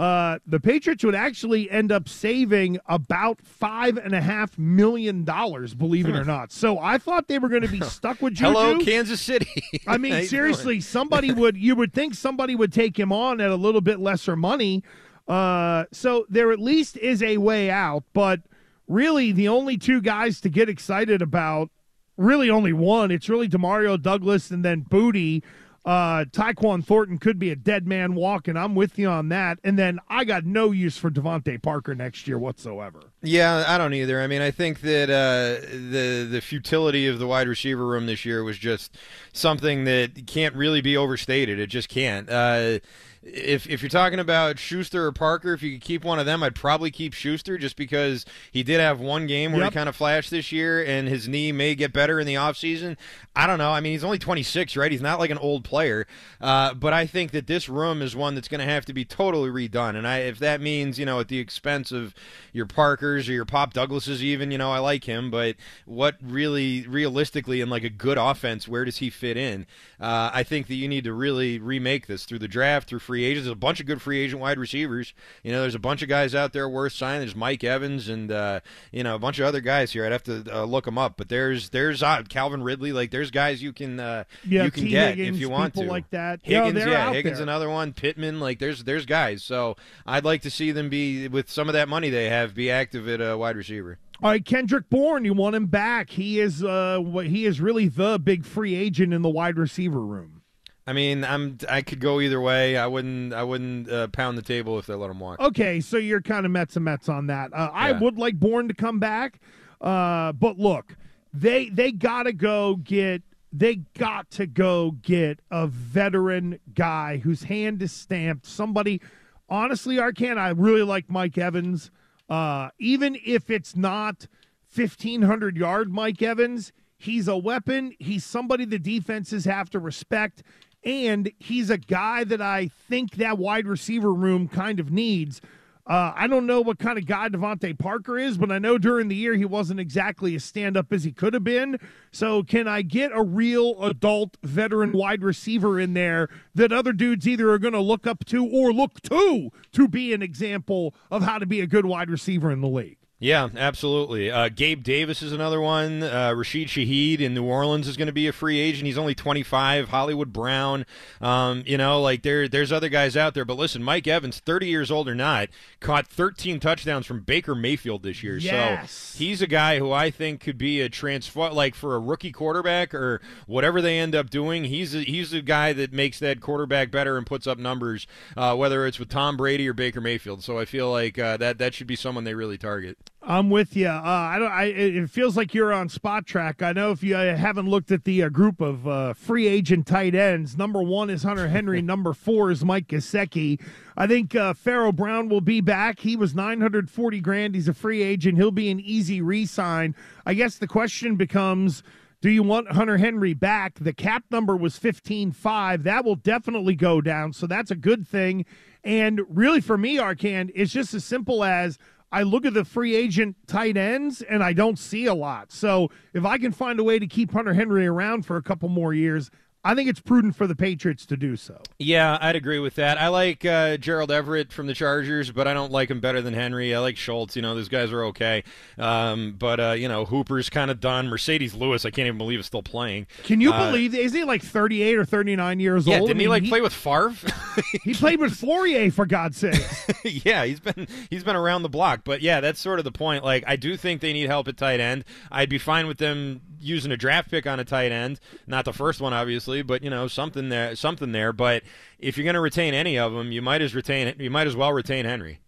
Uh, 0.00 0.38
the 0.46 0.58
Patriots 0.58 1.04
would 1.04 1.14
actually 1.14 1.70
end 1.70 1.92
up 1.92 2.08
saving 2.08 2.78
about 2.86 3.38
five 3.42 3.98
and 3.98 4.14
a 4.14 4.22
half 4.22 4.56
million 4.58 5.24
dollars, 5.24 5.74
believe 5.74 6.08
it 6.08 6.16
or 6.16 6.24
not. 6.24 6.52
So 6.52 6.78
I 6.78 6.96
thought 6.96 7.28
they 7.28 7.38
were 7.38 7.50
going 7.50 7.60
to 7.60 7.68
be 7.68 7.80
stuck 7.84 8.22
with 8.22 8.32
Juju. 8.32 8.50
Hello, 8.50 8.78
Kansas 8.78 9.20
City. 9.20 9.62
I 9.86 9.98
mean, 9.98 10.24
seriously, 10.26 10.80
somebody 10.80 11.32
would 11.32 11.54
you 11.54 11.76
would 11.76 11.92
think 11.92 12.14
somebody 12.14 12.54
would 12.54 12.72
take 12.72 12.98
him 12.98 13.12
on 13.12 13.42
at 13.42 13.50
a 13.50 13.56
little 13.56 13.82
bit 13.82 14.00
lesser 14.00 14.36
money. 14.36 14.82
Uh, 15.28 15.84
so 15.92 16.24
there 16.30 16.50
at 16.50 16.60
least 16.60 16.96
is 16.96 17.22
a 17.22 17.36
way 17.36 17.70
out, 17.70 18.04
but 18.14 18.40
really 18.88 19.32
the 19.32 19.48
only 19.48 19.76
two 19.76 20.00
guys 20.00 20.40
to 20.40 20.48
get 20.48 20.70
excited 20.70 21.20
about, 21.20 21.68
really 22.16 22.48
only 22.48 22.72
one. 22.72 23.10
It's 23.10 23.28
really 23.28 23.50
Demario 23.50 24.00
Douglas 24.00 24.50
and 24.50 24.64
then 24.64 24.82
Boutte. 24.82 25.42
Uh, 25.82 26.24
Tyquan 26.26 26.84
Thornton 26.84 27.18
could 27.18 27.38
be 27.38 27.50
a 27.50 27.56
dead 27.56 27.86
man 27.86 28.14
walking. 28.14 28.56
I'm 28.56 28.74
with 28.74 28.98
you 28.98 29.08
on 29.08 29.30
that. 29.30 29.58
And 29.64 29.78
then 29.78 29.98
I 30.08 30.24
got 30.24 30.44
no 30.44 30.72
use 30.72 30.98
for 30.98 31.10
DeVante 31.10 31.62
Parker 31.62 31.94
next 31.94 32.28
year 32.28 32.38
whatsoever. 32.38 33.00
Yeah, 33.22 33.64
I 33.66 33.78
don't 33.78 33.94
either. 33.94 34.20
I 34.20 34.26
mean, 34.26 34.42
I 34.42 34.50
think 34.50 34.80
that 34.82 35.08
uh, 35.08 35.66
the 35.70 36.28
the 36.30 36.40
futility 36.42 37.06
of 37.06 37.18
the 37.18 37.26
wide 37.26 37.48
receiver 37.48 37.86
room 37.86 38.06
this 38.06 38.24
year 38.24 38.44
was 38.44 38.58
just 38.58 38.94
something 39.32 39.84
that 39.84 40.26
can't 40.26 40.54
really 40.54 40.82
be 40.82 40.96
overstated. 40.96 41.58
It 41.58 41.68
just 41.68 41.88
can't. 41.88 42.28
Uh, 42.28 42.80
if 43.22 43.68
if 43.68 43.82
you're 43.82 43.90
talking 43.90 44.18
about 44.18 44.58
Schuster 44.58 45.04
or 45.06 45.12
Parker, 45.12 45.52
if 45.52 45.62
you 45.62 45.72
could 45.72 45.82
keep 45.82 46.04
one 46.04 46.18
of 46.18 46.24
them, 46.26 46.42
I'd 46.42 46.54
probably 46.54 46.90
keep 46.90 47.12
Schuster 47.12 47.58
just 47.58 47.76
because 47.76 48.24
he 48.50 48.62
did 48.62 48.80
have 48.80 48.98
one 49.00 49.26
game 49.26 49.52
where 49.52 49.60
Yep. 49.62 49.72
he 49.72 49.74
kind 49.74 49.88
of 49.90 49.96
flashed 49.96 50.30
this 50.30 50.50
year, 50.52 50.82
and 50.84 51.06
his 51.06 51.28
knee 51.28 51.52
may 51.52 51.74
get 51.74 51.92
better 51.92 52.18
in 52.18 52.26
the 52.26 52.34
offseason. 52.34 52.96
I 53.36 53.46
don't 53.46 53.58
know. 53.58 53.72
I 53.72 53.80
mean, 53.80 53.92
he's 53.92 54.04
only 54.04 54.18
26, 54.18 54.76
right? 54.76 54.90
He's 54.90 55.02
not 55.02 55.18
like 55.18 55.30
an 55.30 55.38
old 55.38 55.64
player, 55.64 56.06
uh, 56.40 56.72
but 56.74 56.92
I 56.94 57.06
think 57.06 57.30
that 57.32 57.46
this 57.46 57.68
room 57.68 58.00
is 58.02 58.16
one 58.16 58.34
that's 58.34 58.48
going 58.48 58.60
to 58.60 58.64
have 58.64 58.86
to 58.86 58.92
be 58.94 59.04
totally 59.04 59.50
redone. 59.50 59.96
And 59.96 60.06
I, 60.06 60.18
if 60.20 60.38
that 60.38 60.60
means 60.62 60.98
you 60.98 61.04
know 61.04 61.20
at 61.20 61.28
the 61.28 61.38
expense 61.38 61.92
of 61.92 62.14
your 62.52 62.66
Parkers 62.66 63.28
or 63.28 63.32
your 63.32 63.44
Pop 63.44 63.74
Douglases, 63.74 64.22
even 64.22 64.50
you 64.50 64.58
know 64.58 64.72
I 64.72 64.78
like 64.78 65.04
him, 65.04 65.30
but 65.30 65.56
what 65.84 66.16
really 66.22 66.86
realistically 66.86 67.60
in 67.60 67.68
like 67.68 67.84
a 67.84 67.90
good 67.90 68.16
offense, 68.18 68.66
where 68.66 68.84
does 68.86 68.96
he 68.98 69.10
fit 69.10 69.36
in? 69.36 69.66
Uh, 70.00 70.30
I 70.32 70.42
think 70.42 70.66
that 70.68 70.74
you 70.76 70.88
need 70.88 71.04
to 71.04 71.12
really 71.12 71.58
remake 71.58 72.06
this 72.06 72.24
through 72.24 72.38
the 72.38 72.48
draft, 72.48 72.88
through 72.88 73.00
free 73.10 73.24
agents. 73.24 73.46
There's 73.46 73.52
a 73.52 73.56
bunch 73.56 73.80
of 73.80 73.86
good 73.86 74.00
free 74.00 74.20
agent 74.20 74.40
wide 74.40 74.56
receivers. 74.56 75.14
You 75.42 75.50
know, 75.50 75.62
there's 75.62 75.74
a 75.74 75.80
bunch 75.80 76.00
of 76.02 76.08
guys 76.08 76.32
out 76.32 76.52
there 76.52 76.68
worth 76.68 76.92
signing. 76.92 77.20
There's 77.22 77.34
Mike 77.34 77.64
Evans 77.64 78.08
and 78.08 78.30
uh, 78.30 78.60
you 78.92 79.02
know 79.02 79.16
a 79.16 79.18
bunch 79.18 79.40
of 79.40 79.46
other 79.46 79.60
guys 79.60 79.90
here. 79.92 80.06
I'd 80.06 80.12
have 80.12 80.22
to 80.24 80.44
uh, 80.60 80.64
look 80.64 80.84
them 80.84 80.96
up, 80.96 81.14
but 81.16 81.28
there's 81.28 81.70
there's 81.70 82.02
uh, 82.04 82.22
Calvin 82.28 82.62
Ridley. 82.62 82.92
Like 82.92 83.10
there's 83.10 83.32
guys 83.32 83.60
you 83.62 83.72
can 83.72 83.98
uh, 83.98 84.24
Yeah, 84.46 84.64
you 84.64 84.70
can 84.70 84.84
T. 84.84 84.90
get 84.90 85.16
Higgins, 85.16 85.36
if 85.36 85.40
you 85.40 85.50
want 85.50 85.74
people 85.74 85.86
to. 85.86 85.90
like 85.90 86.08
that. 86.10 86.40
Higgins, 86.44 86.74
they're 86.74 86.88
yeah, 86.88 87.12
Higgins 87.12 87.38
there. 87.38 87.42
another 87.42 87.68
one. 87.68 87.92
Pittman, 87.92 88.38
like 88.38 88.60
there's 88.60 88.84
there's 88.84 89.06
guys. 89.06 89.42
So 89.42 89.76
I'd 90.06 90.24
like 90.24 90.42
to 90.42 90.50
see 90.50 90.70
them 90.70 90.88
be 90.88 91.26
with 91.26 91.50
some 91.50 91.68
of 91.68 91.72
that 91.72 91.88
money 91.88 92.10
they 92.10 92.28
have 92.28 92.54
be 92.54 92.70
active 92.70 93.08
at 93.08 93.20
uh, 93.20 93.36
wide 93.36 93.56
receiver. 93.56 93.98
All 94.22 94.28
right, 94.30 94.44
Kendrick 94.44 94.90
Bourne, 94.90 95.24
you 95.24 95.32
want 95.32 95.56
him 95.56 95.64
back. 95.66 96.10
He 96.10 96.40
is 96.40 96.62
uh 96.62 96.98
what 97.00 97.26
he 97.26 97.46
is 97.46 97.60
really 97.60 97.88
the 97.88 98.18
big 98.18 98.44
free 98.44 98.74
agent 98.74 99.12
in 99.14 99.22
the 99.22 99.30
wide 99.30 99.56
receiver 99.56 100.00
room. 100.00 100.39
I 100.86 100.92
mean, 100.92 101.24
I'm 101.24 101.58
I 101.68 101.82
could 101.82 102.00
go 102.00 102.20
either 102.20 102.40
way. 102.40 102.76
I 102.76 102.86
wouldn't 102.86 103.32
I 103.32 103.42
wouldn't 103.44 103.90
uh, 103.90 104.08
pound 104.08 104.36
the 104.38 104.42
table 104.42 104.78
if 104.78 104.86
they 104.86 104.94
let 104.94 105.10
him 105.10 105.20
walk. 105.20 105.38
Okay, 105.40 105.80
so 105.80 105.96
you're 105.98 106.22
kind 106.22 106.44
of 106.46 106.52
Mets 106.52 106.76
and 106.76 106.84
Mets 106.84 107.08
on 107.08 107.26
that. 107.28 107.52
Uh, 107.52 107.70
I 107.72 107.90
Yeah. 107.90 107.98
would 108.00 108.16
like 108.18 108.40
Bourne 108.40 108.66
to 108.68 108.74
come 108.74 108.98
back, 108.98 109.40
uh, 109.80 110.32
but 110.32 110.58
look, 110.58 110.96
they 111.32 111.68
they 111.68 111.92
gotta 111.92 112.32
go 112.32 112.76
get 112.76 113.22
they 113.52 113.76
got 113.98 114.30
to 114.30 114.46
go 114.46 114.92
get 115.02 115.40
a 115.50 115.66
veteran 115.66 116.58
guy 116.74 117.18
whose 117.18 117.44
hand 117.44 117.82
is 117.82 117.90
stamped. 117.92 118.46
Somebody, 118.46 119.00
honestly, 119.48 119.96
Arcand, 119.96 120.38
I 120.38 120.50
really 120.50 120.82
like 120.82 121.10
Mike 121.10 121.36
Evans. 121.36 121.90
Uh, 122.28 122.70
even 122.78 123.18
if 123.24 123.50
it's 123.50 123.76
not 123.76 124.26
fifteen 124.68 125.22
hundred 125.22 125.56
yard 125.56 125.92
Mike 125.92 126.22
Evans, 126.22 126.72
he's 126.96 127.28
a 127.28 127.36
weapon. 127.36 127.92
He's 127.98 128.24
somebody 128.24 128.64
the 128.64 128.78
defenses 128.78 129.44
have 129.44 129.68
to 129.70 129.78
respect. 129.78 130.42
And 130.84 131.30
he's 131.38 131.70
a 131.70 131.78
guy 131.78 132.24
that 132.24 132.40
I 132.40 132.68
think 132.88 133.16
that 133.16 133.38
wide 133.38 133.66
receiver 133.66 134.12
room 134.12 134.48
kind 134.48 134.80
of 134.80 134.90
needs. 134.90 135.40
Uh, 135.86 136.12
I 136.14 136.28
don't 136.28 136.46
know 136.46 136.60
what 136.60 136.78
kind 136.78 136.98
of 136.98 137.06
guy 137.06 137.28
DeVante 137.28 137.76
Parker 137.76 138.16
is, 138.16 138.38
but 138.38 138.52
I 138.52 138.60
know 138.60 138.78
during 138.78 139.08
the 139.08 139.16
year 139.16 139.34
he 139.34 139.44
wasn't 139.44 139.80
exactly 139.80 140.36
as 140.36 140.44
stand 140.44 140.76
up 140.76 140.92
as 140.92 141.02
he 141.02 141.10
could 141.10 141.34
have 141.34 141.42
been. 141.42 141.80
So, 142.12 142.44
can 142.44 142.68
I 142.68 142.82
get 142.82 143.10
a 143.12 143.24
real 143.24 143.82
adult 143.82 144.36
veteran 144.44 144.92
wide 144.92 145.24
receiver 145.24 145.80
in 145.80 145.94
there 145.94 146.28
that 146.54 146.70
other 146.70 146.92
dudes 146.92 147.26
either 147.26 147.50
are 147.50 147.58
going 147.58 147.72
to 147.72 147.80
look 147.80 148.06
up 148.06 148.24
to 148.26 148.46
or 148.46 148.72
look 148.72 149.00
to 149.02 149.50
to 149.72 149.88
be 149.88 150.14
an 150.14 150.22
example 150.22 150.94
of 151.10 151.22
how 151.22 151.38
to 151.38 151.46
be 151.46 151.60
a 151.60 151.66
good 151.66 151.86
wide 151.86 152.08
receiver 152.08 152.52
in 152.52 152.60
the 152.60 152.68
league? 152.68 152.99
Yeah, 153.22 153.50
absolutely. 153.54 154.30
Uh, 154.30 154.48
Gabe 154.48 154.82
Davis 154.82 155.20
is 155.20 155.30
another 155.30 155.60
one. 155.60 156.02
Uh, 156.02 156.32
Rashid 156.34 156.68
Shaheed 156.68 157.20
in 157.20 157.34
New 157.34 157.44
Orleans 157.44 157.86
is 157.86 157.98
going 157.98 158.06
to 158.06 158.14
be 158.14 158.26
a 158.26 158.32
free 158.32 158.58
agent. 158.58 158.86
He's 158.86 158.96
only 158.96 159.14
25. 159.14 159.90
Hollywood 159.90 160.32
Brown. 160.32 160.86
Um, 161.20 161.62
you 161.66 161.76
know, 161.76 162.00
like 162.00 162.22
there, 162.22 162.48
there's 162.48 162.72
other 162.72 162.88
guys 162.88 163.18
out 163.18 163.34
there. 163.34 163.44
But 163.44 163.58
listen, 163.58 163.82
Mike 163.82 164.06
Evans, 164.06 164.38
30 164.40 164.68
years 164.68 164.90
old 164.90 165.06
or 165.06 165.14
not, 165.14 165.50
caught 165.80 166.06
13 166.06 166.60
touchdowns 166.60 167.04
from 167.04 167.20
Baker 167.20 167.54
Mayfield 167.54 168.02
this 168.02 168.22
year. 168.22 168.38
Yes. 168.38 168.90
So 168.90 169.18
he's 169.18 169.42
a 169.42 169.46
guy 169.46 169.78
who 169.78 169.92
I 169.92 170.10
think 170.10 170.40
could 170.40 170.56
be 170.56 170.80
a 170.80 170.88
transfer, 170.88 171.50
like 171.50 171.74
for 171.74 171.94
a 171.94 172.00
rookie 172.00 172.32
quarterback 172.32 172.94
or 172.94 173.20
whatever 173.46 173.82
they 173.82 173.98
end 173.98 174.14
up 174.14 174.30
doing. 174.30 174.64
He's 174.64 174.94
a, 174.94 175.00
he's 175.00 175.34
a 175.34 175.42
guy 175.42 175.74
that 175.74 175.92
makes 175.92 176.18
that 176.20 176.40
quarterback 176.40 176.90
better 176.90 177.18
and 177.18 177.26
puts 177.26 177.46
up 177.46 177.58
numbers, 177.58 178.06
uh, 178.34 178.56
whether 178.56 178.86
it's 178.86 178.98
with 178.98 179.10
Tom 179.10 179.36
Brady 179.36 179.68
or 179.68 179.74
Baker 179.74 180.00
Mayfield. 180.00 180.42
So 180.42 180.58
I 180.58 180.64
feel 180.64 180.90
like 180.90 181.18
uh, 181.18 181.36
that 181.36 181.58
that 181.58 181.74
should 181.74 181.86
be 181.86 181.96
someone 181.96 182.24
they 182.24 182.34
really 182.34 182.56
target. 182.56 183.09
I'm 183.22 183.50
with 183.50 183.76
you. 183.76 183.88
Uh, 183.88 184.00
I 184.02 184.38
don't. 184.38 184.50
I, 184.50 184.64
it 184.64 185.10
feels 185.10 185.36
like 185.36 185.52
you're 185.52 185.74
on 185.74 185.90
spot 185.90 186.26
track. 186.26 186.62
I 186.62 186.72
know 186.72 186.90
if 186.90 187.02
you 187.02 187.16
uh, 187.16 187.36
haven't 187.36 187.68
looked 187.68 187.92
at 187.92 188.04
the 188.04 188.22
uh, 188.22 188.28
group 188.30 188.62
of 188.62 188.88
uh, 188.88 189.12
free 189.12 189.46
agent 189.46 189.86
tight 189.86 190.14
ends, 190.14 190.56
number 190.56 190.82
one 190.82 191.10
is 191.10 191.22
Hunter 191.22 191.48
Henry. 191.48 191.82
number 191.90 192.14
four 192.14 192.50
is 192.50 192.64
Mike 192.64 192.86
Gesicki. 192.88 193.60
I 193.94 194.06
think 194.06 194.34
uh, 194.34 194.54
Pharaoh 194.54 194.92
Brown 194.92 195.28
will 195.28 195.42
be 195.42 195.60
back. 195.60 196.00
He 196.00 196.16
was 196.16 196.34
940 196.34 197.20
grand. 197.20 197.54
He's 197.54 197.68
a 197.68 197.74
free 197.74 198.02
agent. 198.02 198.38
He'll 198.38 198.50
be 198.50 198.70
an 198.70 198.80
easy 198.80 199.20
re-sign. 199.20 199.94
I 200.24 200.32
guess 200.32 200.56
the 200.56 200.66
question 200.66 201.16
becomes. 201.16 201.82
Do 202.22 202.28
you 202.28 202.42
want 202.42 202.72
Hunter 202.72 202.98
Henry 202.98 203.32
back? 203.32 203.78
The 203.78 203.94
cap 203.94 204.24
number 204.30 204.54
was 204.54 204.78
15.5. 204.78 205.84
That 205.84 206.04
will 206.04 206.16
definitely 206.16 206.74
go 206.74 207.00
down. 207.00 207.32
So 207.32 207.46
that's 207.46 207.70
a 207.70 207.76
good 207.76 208.06
thing. 208.06 208.44
And 208.84 209.22
really, 209.28 209.60
for 209.62 209.78
me, 209.78 209.96
Arcand, 209.96 210.50
it's 210.54 210.72
just 210.72 210.92
as 210.92 211.04
simple 211.04 211.44
as 211.44 211.78
I 212.12 212.22
look 212.22 212.44
at 212.44 212.54
the 212.54 212.64
free 212.64 212.96
agent 212.96 213.36
tight 213.46 213.76
ends 213.76 214.22
and 214.22 214.42
I 214.42 214.52
don't 214.52 214.78
see 214.78 215.06
a 215.06 215.14
lot. 215.14 215.52
So 215.52 215.90
if 216.12 216.24
I 216.24 216.38
can 216.38 216.52
find 216.52 216.80
a 216.80 216.84
way 216.84 216.98
to 216.98 217.06
keep 217.06 217.32
Hunter 217.32 217.54
Henry 217.54 217.86
around 217.86 218.26
for 218.26 218.36
a 218.36 218.42
couple 218.42 218.68
more 218.68 218.92
years, 218.92 219.30
I 219.62 219.74
think 219.74 219.90
it's 219.90 220.00
prudent 220.00 220.36
for 220.36 220.46
the 220.46 220.54
Patriots 220.56 221.04
to 221.06 221.16
do 221.18 221.36
so. 221.36 221.60
Yeah, 221.78 222.16
I'd 222.20 222.34
agree 222.36 222.58
with 222.60 222.76
that. 222.76 222.98
I 222.98 223.08
like 223.08 223.44
uh, 223.44 223.76
Gerald 223.76 224.10
Everett 224.10 224.52
from 224.52 224.66
the 224.66 224.74
Chargers, 224.74 225.30
but 225.30 225.46
I 225.46 225.52
don't 225.52 225.70
like 225.70 225.90
him 225.90 226.00
better 226.00 226.22
than 226.22 226.32
Henry. 226.32 226.74
I 226.74 226.78
like 226.78 226.96
Schultz. 226.96 227.36
You 227.36 227.42
know, 227.42 227.54
those 227.54 227.68
guys 227.68 227.92
are 227.92 228.04
okay. 228.06 228.42
Um, 228.78 229.34
but, 229.38 229.60
uh, 229.60 229.72
you 229.72 229.86
know, 229.88 230.06
Hooper's 230.06 230.48
kind 230.48 230.70
of 230.70 230.80
done. 230.80 231.08
Marcedes 231.10 231.54
Lewis, 231.58 231.84
I 231.84 231.90
can't 231.90 232.06
even 232.06 232.16
believe 232.18 232.40
is 232.40 232.46
still 232.46 232.62
playing. 232.62 233.06
Can 233.24 233.40
you 233.42 233.52
Uh, 233.52 233.66
believe, 233.70 233.94
is 233.94 234.12
he 234.14 234.24
like 234.24 234.42
38 234.42 234.96
or 234.96 235.04
39 235.04 235.60
years 235.60 235.86
Yeah, 235.86 235.98
old? 235.98 236.08
didn't 236.08 236.18
I 236.18 236.22
he 236.22 236.26
mean, 236.26 236.30
like 236.30 236.48
play 236.48 236.60
with 236.62 236.72
Favre? 236.72 237.12
He 237.82 237.94
played 237.94 238.20
with 238.20 238.32
Fauria, 238.40 238.92
for 238.92 239.04
God's 239.06 239.36
sake. 239.36 239.60
yeah, 240.24 240.44
he's 240.44 240.60
been 240.60 240.86
he's 241.10 241.24
been 241.24 241.36
around 241.36 241.62
the 241.62 241.68
block. 241.68 242.02
But 242.04 242.22
yeah, 242.22 242.40
that's 242.40 242.60
sort 242.60 242.78
of 242.78 242.84
the 242.84 242.92
point. 242.92 243.24
Like 243.24 243.44
I 243.46 243.56
do 243.56 243.76
think 243.76 244.00
they 244.00 244.12
need 244.12 244.28
help 244.28 244.48
at 244.48 244.56
tight 244.56 244.80
end. 244.80 245.04
I'd 245.30 245.48
be 245.50 245.58
fine 245.58 245.86
with 245.86 245.98
them 245.98 246.40
using 246.60 246.92
a 246.92 246.96
draft 246.96 247.30
pick 247.30 247.46
on 247.46 247.58
a 247.58 247.64
tight 247.64 247.90
end, 247.90 248.20
not 248.46 248.64
the 248.64 248.72
first 248.72 249.00
one 249.00 249.12
obviously, 249.12 249.49
but 249.62 249.82
you 249.82 249.90
know 249.90 250.06
something 250.08 250.48
there, 250.48 250.74
something 250.76 251.12
there. 251.12 251.32
But 251.32 251.62
if 251.98 252.16
you're 252.16 252.24
going 252.24 252.34
to 252.34 252.40
retain 252.40 252.72
any 252.74 252.98
of 252.98 253.12
them, 253.12 253.32
you 253.32 253.42
might 253.42 253.60
as 253.62 253.74
retain 253.74 254.06
it. 254.06 254.20
you 254.20 254.30
might 254.30 254.46
as 254.46 254.54
well 254.56 254.72
retain 254.72 255.04
Henry. 255.04 255.40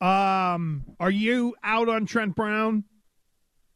um, 0.00 0.84
are 1.00 1.10
you 1.10 1.54
out 1.62 1.88
on 1.88 2.06
Trent 2.06 2.34
Brown? 2.34 2.84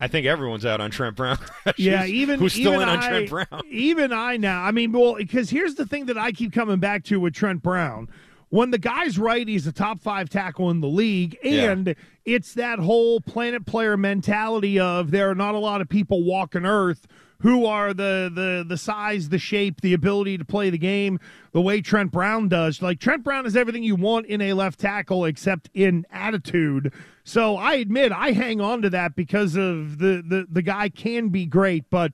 I 0.01 0.07
think 0.07 0.27
everyone's 0.27 0.64
out 0.64 0.81
on 0.81 0.90
Trent 0.90 1.16
Brown. 1.16 1.38
Yeah, 1.77 2.05
even 2.07 2.38
who's 2.38 2.53
still 2.53 2.74
even 2.74 2.83
in 2.83 2.88
on 2.88 2.98
I, 3.01 3.09
Trent 3.09 3.31
Brown. 3.31 3.62
Even 3.68 4.12
I 4.12 4.37
now. 4.37 4.62
I 4.62 4.70
mean, 4.70 4.92
well, 4.92 5.16
because 5.16 5.51
here's 5.51 5.74
the 5.74 5.87
thing 5.87 6.07
that 6.07 6.16
I 6.18 6.33
keep 6.33 6.53
coming 6.53 6.79
back 6.79 7.05
to 7.05 7.18
with 7.20 7.35
Trent 7.35 7.62
Brown. 7.62 8.09
When 8.51 8.70
the 8.70 8.79
guy's 8.79 9.18
right, 9.18 9.46
he's 9.46 9.66
a 9.66 9.72
top 9.72 10.01
five 10.01 10.31
tackle 10.31 10.70
in 10.70 10.81
the 10.81 10.88
league, 10.88 11.37
Yeah. 11.42 11.70
and 11.72 11.94
it's 12.24 12.55
that 12.55 12.79
whole 12.79 13.20
planet 13.20 13.66
player 13.66 13.96
mentality 13.96 14.79
of 14.81 15.11
there 15.11 15.29
are 15.31 15.35
not 15.35 15.55
a 15.55 15.59
lot 15.59 15.81
of 15.83 15.88
people 15.88 16.24
walking 16.24 16.64
Earth 16.64 17.07
who 17.40 17.66
are 17.66 17.94
the 17.94 18.31
the 18.35 18.64
the 18.66 18.77
size, 18.77 19.29
the 19.29 19.38
shape, 19.38 19.81
the 19.81 19.94
ability 19.94 20.38
to 20.38 20.44
play 20.44 20.70
the 20.70 20.79
game 20.79 21.20
the 21.53 21.61
way 21.61 21.81
Trent 21.81 22.11
Brown 22.11 22.48
does. 22.48 22.83
Like 22.83 22.98
Trent 22.98 23.22
Brown 23.22 23.46
is 23.46 23.57
everything 23.57 23.83
you 23.83 23.96
want 23.96 24.27
in 24.27 24.40
a 24.40 24.53
left 24.55 24.81
tackle 24.81 25.24
except 25.24 25.70
in 25.74 26.07
attitude. 26.11 26.92
So 27.24 27.57
I 27.57 27.74
admit 27.74 28.12
I 28.12 28.33
hang 28.33 28.61
on 28.61 28.83
to 28.83 28.90
that 28.90 29.14
because 29.14 29.57
of 29.57 29.98
the 29.98 30.22
the 30.27 30.46
the 30.51 30.62
guy 30.62 30.88
can 30.88 31.29
be 31.29 31.46
great, 31.46 31.85
but 31.90 32.12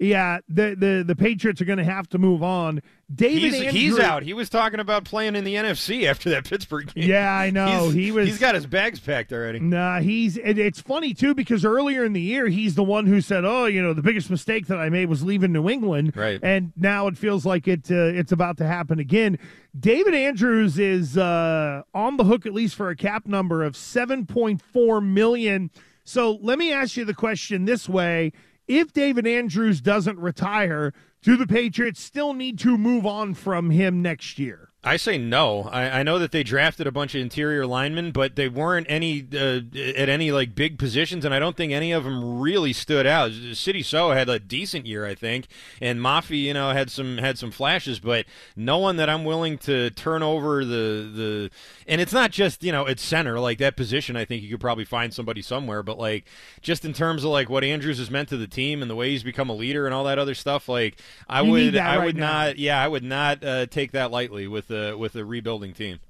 yeah, 0.00 0.38
the 0.48 0.74
the 0.76 1.04
the 1.06 1.14
Patriots 1.14 1.60
are 1.60 1.66
going 1.66 1.78
to 1.78 1.84
have 1.84 2.08
to 2.08 2.18
move 2.18 2.42
on. 2.42 2.80
David 3.14 3.52
He's, 3.52 3.54
Andrews, 3.54 3.72
he's 3.74 3.98
out. 3.98 4.22
He 4.22 4.32
was 4.32 4.48
talking 4.48 4.78
about 4.80 5.04
playing 5.04 5.34
in 5.36 5.42
the 5.44 5.56
NFC 5.56 6.04
after 6.06 6.30
that 6.30 6.48
Pittsburgh 6.48 6.94
game. 6.94 7.08
Yeah, 7.10 7.30
I 7.30 7.50
know. 7.50 7.88
He's- 7.90 7.94
He 7.94 8.12
was- 8.12 8.28
He's 8.28 8.38
got 8.38 8.54
his 8.54 8.66
bags 8.66 9.00
packed 9.00 9.32
already. 9.32 9.58
Nah, 9.58 9.98
he's 10.00 10.38
and 10.38 10.58
it's 10.58 10.80
funny 10.80 11.12
too 11.12 11.34
because 11.34 11.64
earlier 11.64 12.04
in 12.04 12.12
the 12.14 12.20
year 12.20 12.46
he's 12.48 12.76
the 12.76 12.84
one 12.84 13.06
who 13.06 13.20
said, 13.20 13.44
"Oh, 13.44 13.66
you 13.66 13.82
know, 13.82 13.92
the 13.92 14.00
biggest 14.02 14.30
mistake 14.30 14.68
that 14.68 14.78
I 14.78 14.88
made 14.88 15.08
was 15.10 15.22
leaving 15.22 15.52
New 15.52 15.68
England." 15.68 16.16
Right. 16.16 16.40
And 16.42 16.72
now 16.76 17.06
it 17.08 17.18
feels 17.18 17.44
like 17.44 17.68
it 17.68 17.90
uh, 17.90 17.94
it's 17.96 18.32
about 18.32 18.56
to 18.58 18.66
happen 18.66 18.98
again. 19.00 19.38
David 19.78 20.14
Andrews 20.14 20.78
is 20.78 21.18
uh, 21.18 21.82
on 21.92 22.16
the 22.16 22.24
hook 22.24 22.46
at 22.46 22.54
least 22.54 22.74
for 22.74 22.88
a 22.88 22.96
cap 22.96 23.26
number 23.26 23.62
of 23.62 23.76
seven 23.76 24.24
point 24.24 24.62
four 24.62 25.00
million. 25.02 25.70
So 26.04 26.38
let 26.40 26.58
me 26.58 26.72
ask 26.72 26.96
you 26.96 27.04
the 27.04 27.12
question 27.14 27.66
this 27.66 27.88
way: 27.88 28.32
If 28.72 28.92
David 28.92 29.26
Andrews 29.26 29.80
doesn't 29.80 30.20
retire, 30.20 30.92
do 31.22 31.36
the 31.36 31.48
Patriots 31.48 32.00
still 32.00 32.34
need 32.34 32.56
to 32.60 32.78
move 32.78 33.04
on 33.04 33.34
from 33.34 33.70
him 33.70 34.00
next 34.00 34.38
year? 34.38 34.69
I 34.82 34.96
say 34.96 35.18
no. 35.18 35.64
I, 35.64 36.00
I 36.00 36.02
know 36.02 36.18
that 36.18 36.32
they 36.32 36.42
drafted 36.42 36.86
a 36.86 36.90
bunch 36.90 37.14
of 37.14 37.20
interior 37.20 37.66
linemen, 37.66 38.12
but 38.12 38.36
they 38.36 38.48
weren't 38.48 38.86
any 38.88 39.26
uh, 39.30 39.60
at 39.94 40.08
any 40.08 40.32
like 40.32 40.54
big 40.54 40.78
positions, 40.78 41.26
and 41.26 41.34
I 41.34 41.38
don't 41.38 41.54
think 41.54 41.70
any 41.70 41.92
of 41.92 42.04
them 42.04 42.40
really 42.40 42.72
stood 42.72 43.06
out. 43.06 43.30
Sidy 43.52 43.82
Sow 43.82 44.12
had 44.12 44.30
a 44.30 44.38
decent 44.38 44.86
year, 44.86 45.04
I 45.04 45.14
think, 45.14 45.48
and 45.82 46.00
Mafi, 46.00 46.44
you 46.44 46.54
know, 46.54 46.70
had 46.70 46.90
some 46.90 47.18
had 47.18 47.36
some 47.36 47.50
flashes, 47.50 48.00
but 48.00 48.24
no 48.56 48.78
one 48.78 48.96
that 48.96 49.10
I'm 49.10 49.24
willing 49.26 49.58
to 49.58 49.90
turn 49.90 50.22
over 50.22 50.64
the 50.64 51.10
the. 51.14 51.50
And 51.86 52.00
it's 52.00 52.12
not 52.14 52.30
just 52.30 52.62
you 52.62 52.72
know 52.72 52.86
it's 52.86 53.02
center 53.02 53.38
like 53.38 53.58
that 53.58 53.76
position. 53.76 54.16
I 54.16 54.24
think 54.24 54.42
you 54.42 54.48
could 54.48 54.60
probably 54.60 54.86
find 54.86 55.12
somebody 55.12 55.42
somewhere, 55.42 55.82
but 55.82 55.98
like 55.98 56.24
just 56.62 56.86
in 56.86 56.94
terms 56.94 57.22
of 57.22 57.30
like 57.32 57.50
what 57.50 57.64
Andrews 57.64 57.98
has 57.98 58.10
meant 58.10 58.30
to 58.30 58.38
the 58.38 58.46
team 58.46 58.80
and 58.80 58.90
the 58.90 58.96
way 58.96 59.10
he's 59.10 59.24
become 59.24 59.50
a 59.50 59.54
leader 59.54 59.84
and 59.84 59.94
all 59.94 60.04
that 60.04 60.18
other 60.18 60.34
stuff, 60.34 60.70
like 60.70 60.96
I 61.28 61.42
You 61.42 61.50
would 61.50 61.76
I 61.76 61.96
right 61.98 62.04
would 62.06 62.16
now. 62.16 62.44
not 62.44 62.58
yeah 62.58 62.82
I 62.82 62.88
would 62.88 63.04
not 63.04 63.44
uh, 63.44 63.66
take 63.66 63.92
that 63.92 64.10
lightly 64.10 64.46
with 64.46 64.69
with 64.70 65.16
a 65.16 65.24
rebuilding 65.24 65.72
team. 65.72 66.00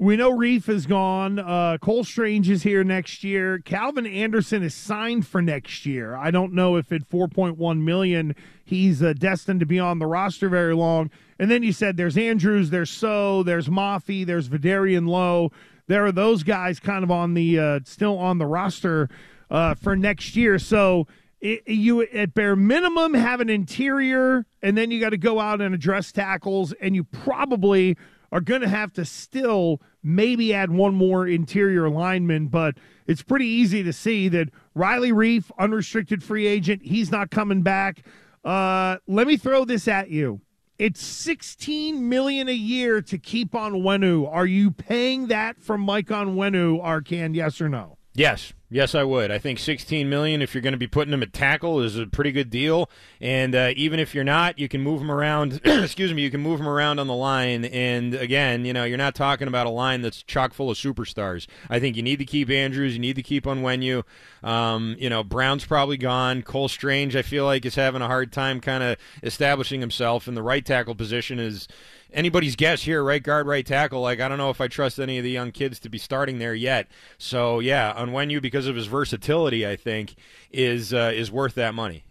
We 0.00 0.16
know 0.16 0.32
Reiff 0.32 0.66
is 0.70 0.86
gone. 0.86 1.38
Uh, 1.38 1.76
Cole 1.78 2.04
Strange 2.04 2.48
is 2.48 2.62
here 2.62 2.82
next 2.82 3.22
year. 3.22 3.58
Calvin 3.58 4.06
Anderson 4.06 4.62
is 4.62 4.72
signed 4.72 5.26
for 5.26 5.42
next 5.42 5.84
year. 5.84 6.16
I 6.16 6.30
don't 6.30 6.54
know 6.54 6.76
if 6.76 6.90
at 6.90 7.06
4.1 7.06 7.82
million 7.82 8.34
he's 8.64 9.02
uh, 9.02 9.12
destined 9.12 9.60
to 9.60 9.66
be 9.66 9.78
on 9.78 9.98
the 9.98 10.06
roster 10.06 10.48
very 10.48 10.74
long. 10.74 11.10
And 11.38 11.50
then 11.50 11.62
you 11.62 11.72
said 11.74 11.98
there's 11.98 12.16
Andrews, 12.16 12.70
there's 12.70 12.88
Sow, 12.88 13.42
there's 13.42 13.68
Mafi, 13.68 14.24
there's 14.24 14.48
Vederian 14.48 15.06
Lowe. 15.06 15.52
There 15.86 16.06
are 16.06 16.12
those 16.12 16.44
guys 16.44 16.80
kind 16.80 17.04
of 17.04 17.10
on 17.10 17.34
the 17.34 17.58
uh, 17.58 17.80
still 17.84 18.16
on 18.16 18.38
the 18.38 18.46
roster 18.46 19.10
uh, 19.50 19.74
for 19.74 19.96
next 19.96 20.34
year. 20.34 20.58
So 20.58 21.08
it, 21.42 21.68
you 21.68 22.02
at 22.02 22.32
bare 22.32 22.56
minimum 22.56 23.12
have 23.12 23.40
an 23.40 23.50
interior, 23.50 24.46
and 24.62 24.76
then 24.76 24.90
you 24.90 25.00
got 25.00 25.10
to 25.10 25.18
go 25.18 25.40
out 25.40 25.60
and 25.60 25.74
address 25.74 26.12
tackles, 26.12 26.72
and 26.80 26.94
you 26.94 27.04
probably 27.04 27.96
are 28.32 28.40
going 28.40 28.60
to 28.60 28.68
have 28.68 28.92
to 28.92 29.04
still 29.04 29.80
maybe 30.02 30.54
add 30.54 30.70
one 30.70 30.94
more 30.94 31.26
interior 31.26 31.88
lineman, 31.88 32.46
but 32.46 32.76
it's 33.06 33.22
pretty 33.22 33.46
easy 33.46 33.82
to 33.82 33.92
see 33.92 34.28
that 34.28 34.48
Riley 34.74 35.10
Reiff, 35.10 35.50
unrestricted 35.58 36.22
free 36.22 36.46
agent, 36.46 36.82
he's 36.84 37.10
not 37.10 37.30
coming 37.30 37.62
back. 37.62 38.02
Uh, 38.44 38.98
let 39.06 39.26
me 39.26 39.36
throw 39.36 39.64
this 39.64 39.88
at 39.88 40.10
you. 40.10 40.40
It's 40.78 41.02
16 41.02 42.08
million 42.08 42.48
a 42.48 42.54
year 42.54 43.02
to 43.02 43.18
keep 43.18 43.52
Onwenu. 43.52 44.26
Are 44.32 44.46
you 44.46 44.70
paying 44.70 45.26
that 45.26 45.60
for 45.60 45.76
Mike 45.76 46.10
on 46.10 46.36
Wenu, 46.36 46.82
Arcand? 46.82 47.34
Yes 47.34 47.60
or 47.60 47.68
no? 47.68 47.98
Yes, 48.12 48.52
yes, 48.68 48.96
I 48.96 49.04
would. 49.04 49.30
I 49.30 49.38
think 49.38 49.60
16 49.60 50.08
million 50.08 50.42
if 50.42 50.52
you're 50.52 50.62
going 50.62 50.72
to 50.72 50.78
be 50.78 50.88
putting 50.88 51.14
him 51.14 51.22
at 51.22 51.32
tackle 51.32 51.80
is 51.80 51.96
a 51.96 52.06
pretty 52.06 52.32
good 52.32 52.50
deal. 52.50 52.90
And 53.20 53.54
uh, 53.54 53.70
even 53.76 54.00
if 54.00 54.16
you're 54.16 54.24
not, 54.24 54.58
you 54.58 54.68
can 54.68 54.80
move 54.80 55.00
him 55.00 55.12
around. 55.12 55.60
excuse 55.64 56.12
me, 56.12 56.22
you 56.22 56.30
can 56.30 56.40
move 56.40 56.58
him 56.58 56.68
around 56.68 56.98
on 56.98 57.06
the 57.06 57.14
line. 57.14 57.66
And 57.66 58.14
again, 58.14 58.64
you 58.64 58.72
know, 58.72 58.82
you're 58.82 58.98
not 58.98 59.14
talking 59.14 59.46
about 59.46 59.68
a 59.68 59.70
line 59.70 60.02
that's 60.02 60.24
chock 60.24 60.52
full 60.52 60.70
of 60.70 60.76
superstars. 60.76 61.46
I 61.68 61.78
think 61.78 61.96
you 61.96 62.02
need 62.02 62.18
to 62.18 62.24
keep 62.24 62.50
Andrews. 62.50 62.94
You 62.94 63.00
need 63.00 63.16
to 63.16 63.22
keep 63.22 63.44
Onwenu. 63.44 64.02
Um, 64.42 64.96
you 64.98 65.08
know, 65.08 65.22
Brown's 65.22 65.64
probably 65.64 65.96
gone. 65.96 66.42
Cole 66.42 66.68
Strange, 66.68 67.14
I 67.14 67.22
feel 67.22 67.44
like, 67.44 67.64
is 67.64 67.76
having 67.76 68.02
a 68.02 68.08
hard 68.08 68.32
time 68.32 68.60
kind 68.60 68.82
of 68.82 68.96
establishing 69.22 69.80
himself 69.80 70.26
in 70.26 70.34
the 70.34 70.42
right 70.42 70.64
tackle 70.64 70.96
position. 70.96 71.38
Is 71.38 71.68
anybody's 72.12 72.56
guess 72.56 72.82
here, 72.82 73.02
right 73.02 73.22
guard, 73.22 73.46
right 73.46 73.64
tackle. 73.64 74.00
Like 74.00 74.20
I 74.20 74.28
don't 74.28 74.38
know 74.38 74.50
if 74.50 74.60
I 74.60 74.68
trust 74.68 74.98
any 74.98 75.18
of 75.18 75.24
the 75.24 75.30
young 75.30 75.52
kids 75.52 75.78
to 75.80 75.88
be 75.88 75.98
starting 75.98 76.38
there 76.38 76.54
yet. 76.54 76.88
So 77.18 77.60
yeah, 77.60 77.92
Onwenu 77.94 78.40
because 78.42 78.66
of 78.66 78.76
his 78.76 78.86
versatility, 78.86 79.66
I 79.66 79.76
think 79.76 80.14
is 80.50 80.92
uh, 80.92 81.12
is 81.14 81.30
worth 81.30 81.54
that 81.54 81.74
money. 81.74 82.04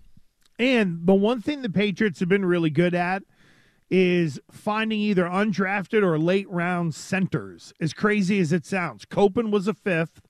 And 0.57 1.05
the 1.05 1.13
one 1.13 1.41
thing 1.41 1.61
the 1.61 1.69
Patriots 1.69 2.19
have 2.19 2.29
been 2.29 2.45
really 2.45 2.69
good 2.69 2.93
at 2.93 3.23
is 3.89 4.39
finding 4.51 4.99
either 4.99 5.23
undrafted 5.23 6.03
or 6.03 6.19
late 6.19 6.49
round 6.49 6.93
centers. 6.93 7.73
As 7.79 7.93
crazy 7.93 8.39
as 8.39 8.51
it 8.51 8.65
sounds, 8.65 9.05
Koppen 9.05 9.51
was 9.51 9.67
a 9.67 9.73
fifth. 9.73 10.21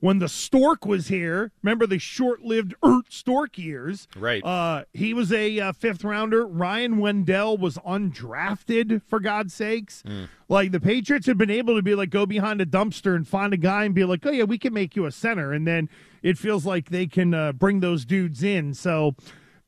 When 0.00 0.18
the 0.18 0.28
Stork 0.28 0.84
was 0.84 1.08
here. 1.08 1.52
Remember 1.62 1.86
the 1.86 1.98
short-lived 1.98 2.74
Ert 2.82 3.12
Stork 3.12 3.58
years? 3.58 4.08
Right. 4.16 4.44
Uh, 4.44 4.84
he 4.92 5.14
was 5.14 5.32
a 5.32 5.60
uh, 5.60 5.72
fifth 5.72 6.02
rounder. 6.02 6.46
Ryan 6.46 6.98
Wendell 6.98 7.56
was 7.56 7.76
undrafted 7.78 9.02
for 9.06 9.20
God's 9.20 9.54
sakes. 9.54 10.02
Like 10.48 10.72
the 10.72 10.80
Patriots 10.80 11.26
had 11.26 11.38
been 11.38 11.50
able 11.50 11.76
to 11.76 11.82
be 11.82 11.94
like 11.94 12.10
go 12.10 12.26
behind 12.26 12.60
a 12.60 12.66
dumpster 12.66 13.14
and 13.14 13.28
find 13.28 13.52
a 13.52 13.58
guy 13.58 13.84
and 13.84 13.94
be 13.94 14.04
like, 14.04 14.26
oh 14.26 14.30
yeah, 14.30 14.44
we 14.44 14.58
can 14.58 14.72
make 14.72 14.96
you 14.96 15.06
a 15.06 15.12
center, 15.12 15.52
and 15.52 15.66
then 15.66 15.88
it 16.22 16.38
feels 16.38 16.66
like 16.66 16.90
they 16.90 17.06
can 17.06 17.32
uh, 17.32 17.52
bring 17.52 17.80
those 17.80 18.04
dudes 18.04 18.42
in. 18.42 18.74
So. 18.74 19.14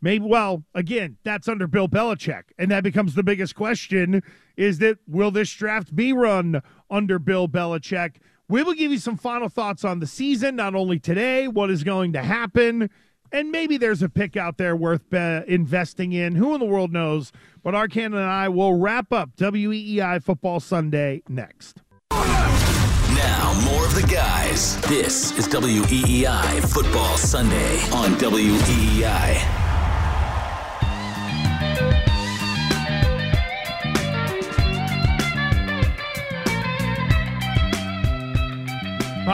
Maybe, 0.05 0.25
well, 0.25 0.65
again, 0.75 1.19
that's 1.23 1.47
under 1.47 1.69
Bill 1.69 1.89
Belichick. 1.89 2.43
And 2.59 2.73
that 2.73 2.83
becomes 2.83 3.15
the 3.15 3.23
biggest 3.23 3.55
question 3.55 4.25
is 4.57 4.79
that 4.79 4.99
will 5.07 5.31
this 5.31 5.53
draft 5.55 5.95
be 5.95 6.13
run 6.13 6.61
under 6.91 7.21
Bill 7.21 7.47
Belichick? 7.47 8.17
We 8.53 8.63
will 8.63 8.75
give 8.75 8.93
you 8.93 8.99
some 8.99 9.17
final 9.17 9.49
thoughts 9.49 9.83
on 9.83 10.01
the 10.01 10.07
season, 10.07 10.57
not 10.57 10.75
only 10.75 10.99
today, 10.99 11.49
what 11.49 11.71
is 11.71 11.85
going 11.85 12.13
to 12.13 12.23
happen, 12.23 12.91
and 13.33 13.51
maybe 13.51 13.79
there's 13.79 14.03
a 14.03 14.11
pick 14.11 14.37
out 14.37 14.59
there 14.59 14.77
worth 14.77 15.15
uh, 15.15 15.41
investing 15.49 16.13
in. 16.13 16.35
Who 16.35 16.53
in 16.53 16.61
the 16.61 16.67
world 16.67 16.93
knows? 16.93 17.33
But 17.63 17.73
Arcand 17.73 18.09
and 18.09 18.17
I 18.19 18.51
will 18.51 18.75
wrap 18.75 19.11
up 19.11 19.31
WEEI 19.37 20.23
Football 20.23 20.61
Sunday 20.61 21.23
next. 21.31 21.81
Now, 22.11 23.59
more 23.65 23.87
of 23.87 23.95
the 23.95 24.07
guys. 24.07 24.79
This 24.83 25.33
is 25.39 25.49
WEEI 25.49 26.71
Football 26.71 27.17
Sunday 27.17 27.81
on 27.91 28.11
WEEI. 28.17 29.62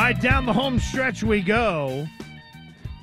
Right, 0.08 0.22
down 0.22 0.46
the 0.46 0.54
home 0.54 0.80
stretch 0.80 1.22
we 1.22 1.42
go. 1.42 2.06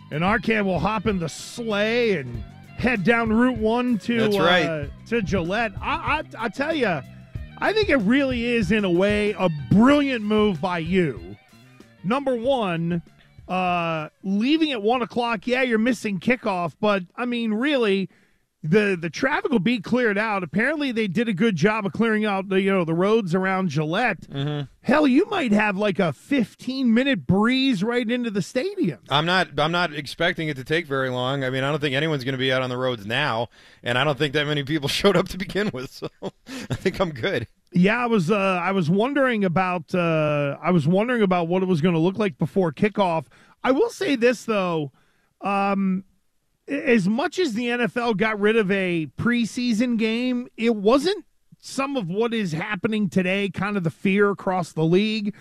And 0.10 0.24
Arcand 0.24 0.66
will 0.66 0.80
hop 0.80 1.06
in 1.06 1.20
the 1.20 1.30
sleigh 1.30 2.18
and 2.18 2.44
head 2.78 3.04
down 3.04 3.32
Route 3.32 3.60
1 3.60 4.00
to, 4.00 4.22
That's 4.22 4.40
right. 4.40 4.66
uh, 4.66 4.86
to 5.10 5.22
Gillette. 5.22 5.74
I, 5.80 6.24
I, 6.40 6.46
I 6.46 6.50
tell 6.50 6.74
you, 6.74 7.02
I 7.60 7.74
think 7.74 7.90
it 7.90 7.98
really 7.98 8.46
is, 8.46 8.72
in 8.72 8.86
a 8.86 8.90
way, 8.90 9.36
a 9.38 9.50
brilliant 9.70 10.24
move 10.24 10.60
by 10.60 10.80
you. 10.80 11.38
Number 12.04 12.36
one, 12.36 13.04
uh, 13.48 14.10
leaving 14.24 14.72
at 14.72 14.82
1 14.82 15.04
o'clock, 15.04 15.46
yeah, 15.46 15.62
you're 15.62 15.78
missing 15.78 16.20
kickoff, 16.20 16.74
but, 16.82 17.04
I 17.16 17.26
mean, 17.26 17.54
really, 17.54 18.10
the 18.70 18.98
the 19.00 19.10
traffic 19.10 19.52
will 19.52 19.60
be 19.60 19.80
cleared 19.80 20.18
out. 20.18 20.44
Apparently, 20.44 20.92
they 20.92 21.08
did 21.08 21.28
a 21.28 21.34
good 21.34 21.56
job 21.56 21.86
of 21.86 21.94
clearing 21.94 22.26
out 22.26 22.50
the 22.50 22.62
you 22.62 22.72
know 22.72 22.86
the 22.86 22.94
roads 22.94 23.36
around 23.36 23.70
Gillette. 23.70 24.22
Mm-hmm. 24.22 24.66
Hell, 24.82 25.08
you 25.08 25.26
might 25.30 25.52
have 25.52 25.78
like 25.78 26.00
a 26.00 26.14
15 26.14 26.94
minute 26.94 27.26
breeze 27.26 27.84
right 27.84 28.10
into 28.10 28.30
the 28.30 28.42
stadium. 28.42 29.00
I'm 29.10 29.26
not. 29.26 29.60
I'm 29.60 29.72
not 29.72 29.94
expecting 29.94 30.48
it 30.48 30.58
to 30.58 30.64
take 30.64 30.86
very 30.88 31.10
long. 31.10 31.44
I 31.44 31.50
mean, 31.50 31.64
I 31.64 31.72
don't 31.72 31.80
think 31.80 31.96
anyone's 31.96 32.24
going 32.24 32.34
to 32.34 32.40
be 32.40 32.52
out 32.52 32.62
on 32.62 32.70
the 32.70 32.78
roads 32.78 33.06
now, 33.06 33.50
and 33.84 33.98
I 33.98 34.04
don't 34.04 34.18
think 34.18 34.34
that 34.34 34.46
many 34.48 34.64
people 34.64 34.88
showed 34.90 35.18
up 35.18 35.28
to 35.30 35.38
begin 35.38 35.72
with. 35.74 35.92
So 35.92 36.10
I 36.24 36.76
think 36.76 37.00
I'm 37.00 37.12
good. 37.12 37.48
Yeah, 37.72 37.98
I 37.98 38.06
was 38.06 38.32
uh, 38.32 38.38
I 38.38 38.72
was 38.72 38.90
wondering 38.90 39.44
about 39.44 39.94
uh, 39.94 40.58
I 40.62 40.72
was 40.72 40.88
wondering 40.88 41.22
about 41.22 41.48
what 41.48 41.62
it 41.62 41.66
was 41.66 41.82
going 41.82 41.96
to 41.96 42.00
look 42.00 42.18
like 42.18 42.38
before 42.38 42.72
kickoff. 42.72 43.26
I 43.64 43.72
will 43.72 43.90
say 43.90 44.16
this 44.16 44.46
though, 44.46 44.92
um, 45.42 46.04
as 46.68 47.08
much 47.08 47.40
as 47.40 47.54
the 47.54 47.68
NFL 47.68 48.18
got 48.18 48.40
rid 48.40 48.56
of 48.56 48.72
a 48.72 49.08
preseason 49.18 49.98
game, 49.98 50.48
it 50.58 50.76
wasn't 50.76 51.26
some 51.60 51.96
of 51.98 52.10
what 52.10 52.34
is 52.34 52.52
happening 52.52 53.10
today. 53.10 53.50
Kind 53.50 53.78
of 53.78 53.84
the 53.84 53.90
fear 53.92 54.30
across 54.30 54.72
the 54.72 54.84
league. 54.84 55.36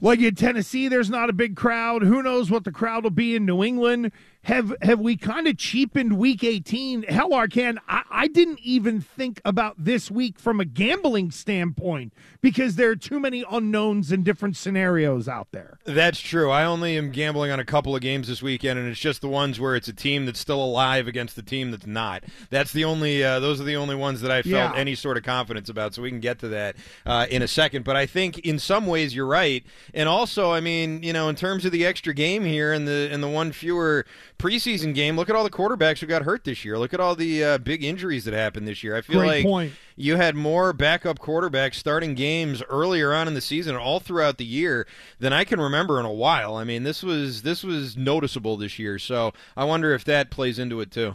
Like 0.00 0.20
in 0.20 0.34
Tennessee, 0.34 0.88
there's 0.88 1.08
not 1.08 1.30
a 1.30 1.34
big 1.34 1.56
crowd. 1.56 2.02
Who 2.02 2.22
knows 2.22 2.50
what 2.50 2.64
the 2.64 2.72
crowd 2.72 3.04
will 3.04 3.10
be 3.10 3.34
in 3.34 3.46
New 3.46 3.64
England? 3.64 4.12
Have 4.46 4.72
have 4.80 5.00
we 5.00 5.16
kind 5.16 5.48
of 5.48 5.56
cheapened 5.56 6.18
Week 6.18 6.44
18? 6.44 7.02
Hell, 7.02 7.30
Arcand, 7.30 7.78
I, 7.88 8.02
I 8.08 8.28
didn't 8.28 8.60
even 8.60 9.00
think 9.00 9.40
about 9.44 9.74
this 9.76 10.08
week 10.08 10.38
from 10.38 10.60
a 10.60 10.64
gambling 10.64 11.32
standpoint 11.32 12.12
because 12.40 12.76
there 12.76 12.88
are 12.90 12.94
too 12.94 13.18
many 13.18 13.44
unknowns 13.50 14.12
and 14.12 14.24
different 14.24 14.56
scenarios 14.56 15.26
out 15.26 15.48
there. 15.50 15.78
That's 15.84 16.20
true. 16.20 16.48
I 16.52 16.64
only 16.64 16.96
am 16.96 17.10
gambling 17.10 17.50
on 17.50 17.58
a 17.58 17.64
couple 17.64 17.96
of 17.96 18.02
games 18.02 18.28
this 18.28 18.40
weekend, 18.40 18.78
and 18.78 18.88
it's 18.88 19.00
just 19.00 19.20
the 19.20 19.26
ones 19.26 19.58
where 19.58 19.74
it's 19.74 19.88
a 19.88 19.92
team 19.92 20.26
that's 20.26 20.38
still 20.38 20.62
alive 20.62 21.08
against 21.08 21.34
the 21.34 21.42
team 21.42 21.72
that's 21.72 21.84
not. 21.84 22.22
That's 22.48 22.72
the 22.72 22.84
only. 22.84 23.24
Uh, 23.24 23.40
those 23.40 23.60
are 23.60 23.64
the 23.64 23.74
only 23.74 23.96
ones 23.96 24.20
that 24.20 24.30
I 24.30 24.42
felt 24.42 24.74
Yeah. 24.74 24.78
any 24.80 24.94
sort 24.94 25.16
of 25.16 25.24
confidence 25.24 25.68
about. 25.68 25.92
So 25.92 26.02
we 26.02 26.10
can 26.10 26.20
get 26.20 26.38
to 26.38 26.48
that 26.50 26.76
uh, 27.04 27.26
in 27.28 27.42
a 27.42 27.48
second. 27.48 27.84
But 27.84 27.96
I 27.96 28.06
think 28.06 28.38
in 28.38 28.60
some 28.60 28.86
ways 28.86 29.12
you're 29.12 29.26
right, 29.26 29.66
and 29.92 30.08
also, 30.08 30.52
I 30.52 30.60
mean, 30.60 31.02
you 31.02 31.12
know, 31.12 31.28
in 31.28 31.34
terms 31.34 31.64
of 31.64 31.72
the 31.72 31.84
extra 31.84 32.14
game 32.14 32.44
here 32.44 32.72
and 32.72 32.86
the 32.86 33.08
and 33.10 33.24
the 33.24 33.28
one 33.28 33.50
fewer 33.50 34.06
preseason 34.38 34.94
game, 34.94 35.16
look 35.16 35.30
at 35.30 35.36
all 35.36 35.44
the 35.44 35.50
quarterbacks 35.50 35.98
who 36.00 36.06
got 36.06 36.22
hurt 36.22 36.44
this 36.44 36.64
year. 36.64 36.78
Look 36.78 36.94
at 36.94 37.00
all 37.00 37.14
the 37.14 37.42
uh, 37.42 37.58
big 37.58 37.82
injuries 37.82 38.24
that 38.24 38.34
happened 38.34 38.68
this 38.68 38.82
year. 38.84 38.96
I 38.96 39.00
feel 39.00 39.20
Great 39.20 39.28
like 39.28 39.44
point. 39.44 39.72
you 39.96 40.16
had 40.16 40.34
more 40.34 40.72
backup 40.72 41.18
quarterbacks 41.18 41.74
starting 41.74 42.14
games 42.14 42.62
earlier 42.68 43.12
on 43.14 43.28
in 43.28 43.34
the 43.34 43.40
season, 43.40 43.76
all 43.76 44.00
throughout 44.00 44.38
the 44.38 44.44
year, 44.44 44.86
than 45.18 45.32
I 45.32 45.44
can 45.44 45.60
remember 45.60 45.98
in 45.98 46.06
a 46.06 46.12
while. 46.12 46.56
I 46.56 46.64
mean, 46.64 46.82
this 46.82 47.02
was 47.02 47.42
this 47.42 47.62
was 47.62 47.96
noticeable 47.96 48.56
this 48.56 48.78
year. 48.78 48.98
So 48.98 49.32
I 49.56 49.64
wonder 49.64 49.94
if 49.94 50.04
that 50.04 50.30
plays 50.30 50.58
into 50.58 50.80
it 50.80 50.90
too. 50.90 51.14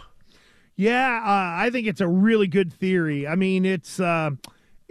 Yeah, 0.75 1.21
uh, 1.23 1.63
I 1.63 1.69
think 1.71 1.85
it's 1.85 2.01
a 2.01 2.07
really 2.07 2.47
good 2.47 2.73
theory. 2.73 3.27
I 3.27 3.35
mean, 3.35 3.65
it's 3.65 3.99
uh, 3.99 4.31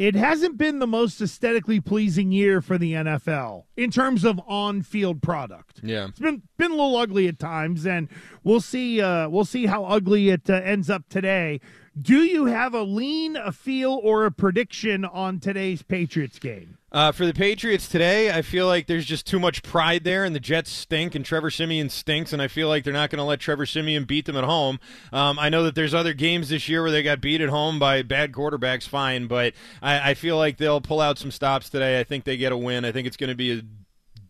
it 0.01 0.15
hasn't 0.15 0.57
been 0.57 0.79
the 0.79 0.87
most 0.87 1.21
aesthetically 1.21 1.79
pleasing 1.79 2.33
year 2.33 2.63
for 2.63 2.79
the 2.79 2.95
NFL 2.95 3.65
in 3.77 3.91
terms 3.91 4.25
of 4.25 4.41
on-field 4.47 5.21
product. 5.21 5.81
Yeah. 5.83 6.09
It's 6.09 6.19
been 6.19 6.41
been 6.57 6.71
a 6.71 6.75
little 6.75 6.97
ugly 6.97 7.29
at 7.29 7.39
times, 7.39 7.87
and 7.87 8.09
we'll 8.43 8.63
see. 8.63 9.03
Uh, 9.03 9.29
we'll 9.29 9.45
see 9.45 9.67
how 9.67 9.85
ugly 9.85 10.31
it 10.31 10.49
uh, 10.49 10.55
ends 10.55 10.89
up 10.89 11.11
today. 11.11 11.61
Do 12.01 12.23
you 12.23 12.47
have 12.47 12.73
a 12.73 12.81
lean, 12.81 13.37
a 13.37 13.53
feel, 13.53 14.01
or 14.03 14.25
a 14.25 14.33
prediction 14.33 15.05
on 15.05 15.39
today's 15.39 15.83
Patriots 15.83 16.39
game? 16.39 16.79
Uh, 16.93 17.13
for 17.13 17.25
the 17.25 17.33
Patriots 17.33 17.87
today, 17.87 18.33
I 18.33 18.43
feel 18.43 18.67
like 18.67 18.89
there's 18.89 19.07
just 19.07 19.25
too 19.25 19.39
much 19.39 19.63
pride 19.63 20.03
there, 20.03 20.25
and 20.25 20.35
the 20.35 20.41
Jets 20.41 20.73
stink, 20.73 21.15
and 21.15 21.25
Trevor 21.25 21.49
Siemian 21.49 21.89
stinks, 21.89 22.33
and 22.33 22.43
I 22.43 22.49
feel 22.49 22.67
like 22.69 22.83
they're 22.83 22.93
not 22.93 23.11
going 23.11 23.19
to 23.19 23.25
let 23.25 23.39
Trevor 23.39 23.65
Siemian 23.65 24.05
beat 24.05 24.27
them 24.27 24.37
at 24.37 24.43
home. 24.43 24.81
Um, 25.13 25.39
I 25.39 25.51
know 25.51 25.63
that 25.63 25.77
there's 25.77 25.95
other 25.95 26.15
games 26.15 26.49
this 26.49 26.69
year 26.69 26.83
where 26.83 26.91
they 26.91 27.05
got 27.05 27.21
beat 27.21 27.41
at 27.41 27.49
home 27.49 27.79
by 27.79 28.03
bad 28.03 28.33
quarterbacks, 28.33 28.89
fine, 28.89 29.29
but 29.29 29.55
I, 29.81 30.11
I 30.11 30.15
feel 30.15 30.37
like 30.37 30.57
they'll 30.57 30.81
pull 30.81 31.01
out 31.01 31.17
some 31.17 31.31
stops 31.31 31.71
today. 31.71 32.01
I 32.01 32.03
think 32.05 32.25
they 32.25 32.37
get 32.37 32.51
a 32.51 32.57
win. 32.57 32.85
I 32.85 32.91
think 32.91 33.07
it's 33.07 33.17
going 33.17 33.31
to 33.31 33.37
be 33.37 33.53
a 33.53 33.63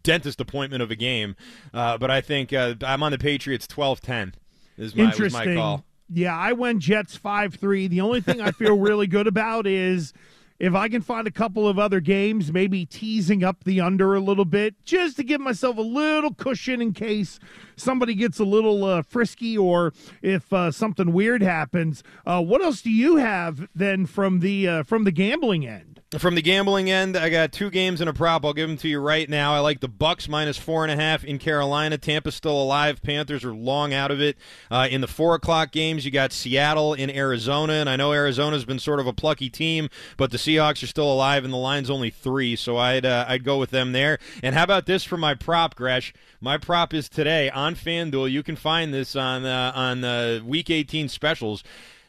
dentist 0.03 0.39
appointment 0.39 0.83
of 0.83 0.91
a 0.91 0.97
game, 0.97 1.37
uh, 1.73 1.97
but 1.97 2.11
I 2.11 2.21
think 2.21 2.53
uh, 2.53 2.75
I'm 2.85 3.03
on 3.03 3.13
the 3.13 3.19
Patriots 3.19 3.67
12-10 3.67 4.35
is 4.77 4.95
my, 4.95 5.05
Interesting. 5.05 5.55
my 5.55 5.61
call. 5.61 5.85
Yeah, 6.13 6.37
I 6.37 6.53
went 6.53 6.81
Jets 6.81 7.17
five 7.17 7.55
three. 7.55 7.87
The 7.87 8.01
only 8.01 8.21
thing 8.21 8.41
I 8.41 8.51
feel 8.51 8.77
really 8.77 9.07
good 9.07 9.29
about 9.29 9.67
is 9.67 10.13
if 10.61 10.75
I 10.75 10.89
can 10.91 11.01
find 11.01 11.27
a 11.27 11.31
couple 11.33 11.67
of 11.67 11.79
other 11.79 12.01
games, 12.01 12.53
maybe 12.53 12.85
teasing 12.85 13.43
up 13.43 13.65
the 13.65 13.81
under 13.81 14.15
a 14.15 14.21
little 14.21 14.45
bit, 14.45 14.75
just 14.85 15.17
to 15.17 15.25
give 15.25 15.41
myself 15.41 15.79
a 15.79 15.83
little 15.83 16.35
cushion 16.35 16.83
in 16.83 16.93
case 16.93 17.41
somebody 17.77 18.15
gets 18.15 18.39
a 18.39 18.45
little 18.45 18.85
uh, 18.85 19.03
frisky 19.03 19.57
or 19.57 19.95
if 20.21 20.53
uh, 20.53 20.71
something 20.71 21.13
weird 21.15 21.43
happens. 21.43 22.05
Uh, 22.27 22.43
what 22.43 22.63
else 22.63 22.83
do 22.83 22.91
you 22.91 23.17
have 23.17 23.69
then 23.75 24.05
from 24.05 24.41
the 24.41 24.69
uh, 24.69 24.83
from 24.83 25.05
the 25.05 25.11
gambling 25.11 25.67
end? 25.67 25.99
From 26.19 26.35
the 26.35 26.43
gambling 26.43 26.91
end, 26.91 27.17
I 27.17 27.29
got 27.29 27.53
two 27.53 27.71
games 27.71 28.01
and 28.01 28.11
a 28.11 28.13
prop. 28.13 28.45
I'll 28.45 28.53
give 28.53 28.69
them 28.69 28.77
to 28.79 28.89
you 28.89 28.99
right 28.99 29.31
now. 29.31 29.55
I 29.55 29.61
like 29.61 29.79
the 29.79 29.87
Bucks 29.87 30.29
minus 30.29 30.59
four 30.59 30.83
and 30.83 30.91
a 30.91 30.97
half 30.97 31.23
in 31.23 31.39
Carolina. 31.39 31.99
Tampa's 31.99 32.35
still 32.35 32.61
alive. 32.61 33.01
Panthers 33.01 33.45
are 33.45 33.55
long 33.55 33.95
out 33.95 34.11
of 34.11 34.21
it. 34.21 34.37
Uh, 34.73 34.89
in 34.91 35.03
the 35.03 35.07
four 35.07 35.37
o'clock 35.37 35.71
games, 35.71 36.05
you 36.05 36.11
got 36.11 36.33
Seattle 36.33 36.95
in 36.95 37.11
Arizona, 37.11 37.75
and 37.75 37.89
I 37.89 37.95
know 37.95 38.13
Arizona's 38.13 38.65
been 38.65 38.81
sort 38.81 38.99
of 38.99 39.07
a 39.07 39.13
plucky 39.13 39.49
team, 39.49 39.89
but 40.17 40.33
the 40.33 40.37
Seahawks 40.37 40.83
are 40.83 40.89
still 40.89 41.13
alive, 41.13 41.45
and 41.45 41.53
the 41.53 41.59
line's 41.59 41.91
only 41.91 42.11
three, 42.11 42.57
so 42.57 42.77
I'd 42.77 43.07
uh, 43.07 43.27
I'd 43.29 43.45
go 43.45 43.61
with 43.61 43.71
them 43.71 43.93
there. 43.93 44.19
And 44.43 44.57
how 44.57 44.65
about 44.65 44.87
this 44.87 45.05
for 45.05 45.17
my 45.17 45.35
prop, 45.35 45.77
Gresh? 45.77 46.13
My 46.41 46.59
prop 46.59 46.93
is 46.93 47.09
today 47.09 47.51
on 47.51 47.77
FanDuel. 47.77 48.33
You 48.33 48.43
can 48.43 48.57
find 48.57 48.93
this 48.93 49.15
on 49.15 49.45
uh, 49.45 49.71
on 49.77 50.03
uh, 50.03 50.41
Week 50.45 50.71
18 50.71 51.09
specials. 51.09 51.63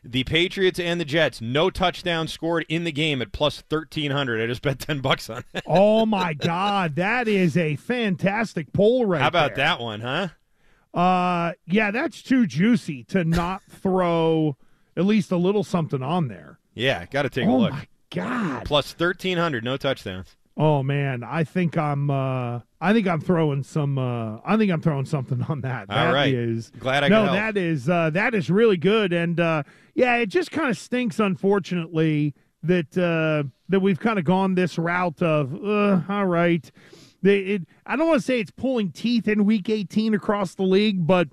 The 0.03 0.23
Patriots 0.23 0.79
and 0.79 0.99
the 0.99 1.05
Jets, 1.05 1.41
no 1.41 1.69
touchdown 1.69 2.27
scored 2.27 2.65
in 2.67 2.85
the 2.85 2.91
game 2.91 3.21
at 3.21 3.31
plus 3.31 3.61
thirteen 3.61 4.09
hundred. 4.11 4.41
I 4.41 4.47
just 4.47 4.61
bet 4.63 4.79
ten 4.79 4.99
bucks 4.99 5.29
on 5.29 5.43
that. 5.53 5.63
oh 5.67 6.05
my 6.07 6.33
God, 6.35 6.95
that 6.95 7.27
is 7.27 7.55
a 7.55 7.75
fantastic 7.75 8.73
poll 8.73 9.05
right 9.05 9.21
How 9.21 9.27
about 9.27 9.55
there. 9.55 9.65
that 9.65 9.79
one, 9.79 10.01
huh? 10.01 10.29
Uh, 10.93 11.53
yeah, 11.67 11.91
that's 11.91 12.21
too 12.21 12.45
juicy 12.45 13.03
to 13.05 13.23
not 13.23 13.61
throw 13.69 14.57
at 14.97 15.05
least 15.05 15.31
a 15.31 15.37
little 15.37 15.63
something 15.63 16.01
on 16.01 16.27
there. 16.27 16.57
Yeah, 16.73 17.05
got 17.05 17.21
to 17.23 17.29
take 17.29 17.47
a 17.47 17.51
look. 17.51 17.71
oh 17.71 17.75
my 17.75 17.87
god! 18.09 18.65
Plus 18.65 18.93
thirteen 18.93 19.37
hundred, 19.37 19.63
no 19.63 19.77
touchdowns. 19.77 20.35
Oh 20.57 20.83
man, 20.83 21.23
I 21.23 21.43
think 21.43 21.77
I'm. 21.77 22.09
Uh, 22.09 22.59
I 22.81 22.91
think 22.93 23.07
I'm 23.07 23.21
throwing 23.21 23.63
some. 23.63 23.97
Uh, 23.97 24.39
I 24.43 24.57
think 24.57 24.71
I'm 24.71 24.81
throwing 24.81 25.05
something 25.05 25.41
on 25.49 25.61
that. 25.61 25.89
All 25.89 25.95
That 25.95 26.11
right. 26.13 26.33
is- 26.33 26.71
Glad 26.79 27.03
I 27.03 27.07
no, 27.07 27.31
that 27.31 27.55
is 27.55 27.87
uh, 27.87 28.09
that 28.09 28.33
is 28.35 28.49
really 28.49 28.77
good, 28.77 29.13
and 29.13 29.39
uh, 29.39 29.63
yeah, 29.93 30.17
it 30.17 30.27
just 30.27 30.51
kind 30.51 30.69
of 30.69 30.77
stinks, 30.77 31.19
unfortunately, 31.19 32.33
that 32.63 32.97
uh, 32.97 33.47
that 33.69 33.79
we've 33.79 33.99
kind 33.99 34.19
of 34.19 34.25
gone 34.25 34.55
this 34.55 34.77
route 34.77 35.21
of 35.21 35.53
uh, 35.55 36.01
all 36.09 36.25
right. 36.25 36.71
they, 37.21 37.39
it, 37.39 37.61
I 37.85 37.95
don't 37.95 38.07
want 38.07 38.19
to 38.19 38.25
say 38.25 38.39
it's 38.39 38.51
pulling 38.51 38.91
teeth 38.91 39.27
in 39.27 39.45
Week 39.45 39.69
18 39.69 40.13
across 40.13 40.55
the 40.55 40.63
league, 40.63 41.05
but 41.05 41.29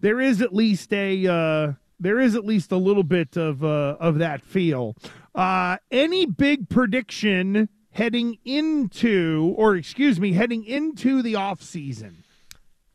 there 0.00 0.20
is 0.20 0.40
at 0.40 0.54
least 0.54 0.92
a 0.92 1.26
uh, 1.26 1.72
there 1.98 2.18
is 2.18 2.34
at 2.34 2.44
least 2.44 2.72
a 2.72 2.76
little 2.76 3.02
bit 3.02 3.36
of 3.36 3.64
uh, 3.64 3.96
of 4.00 4.18
that 4.18 4.42
feel. 4.42 4.96
Uh, 5.34 5.76
any 5.90 6.26
big 6.26 6.68
prediction 6.68 7.68
heading 7.92 8.38
into, 8.44 9.54
or 9.56 9.76
excuse 9.76 10.18
me, 10.18 10.32
heading 10.32 10.64
into 10.64 11.22
the 11.22 11.34
off 11.34 11.62
season? 11.62 12.24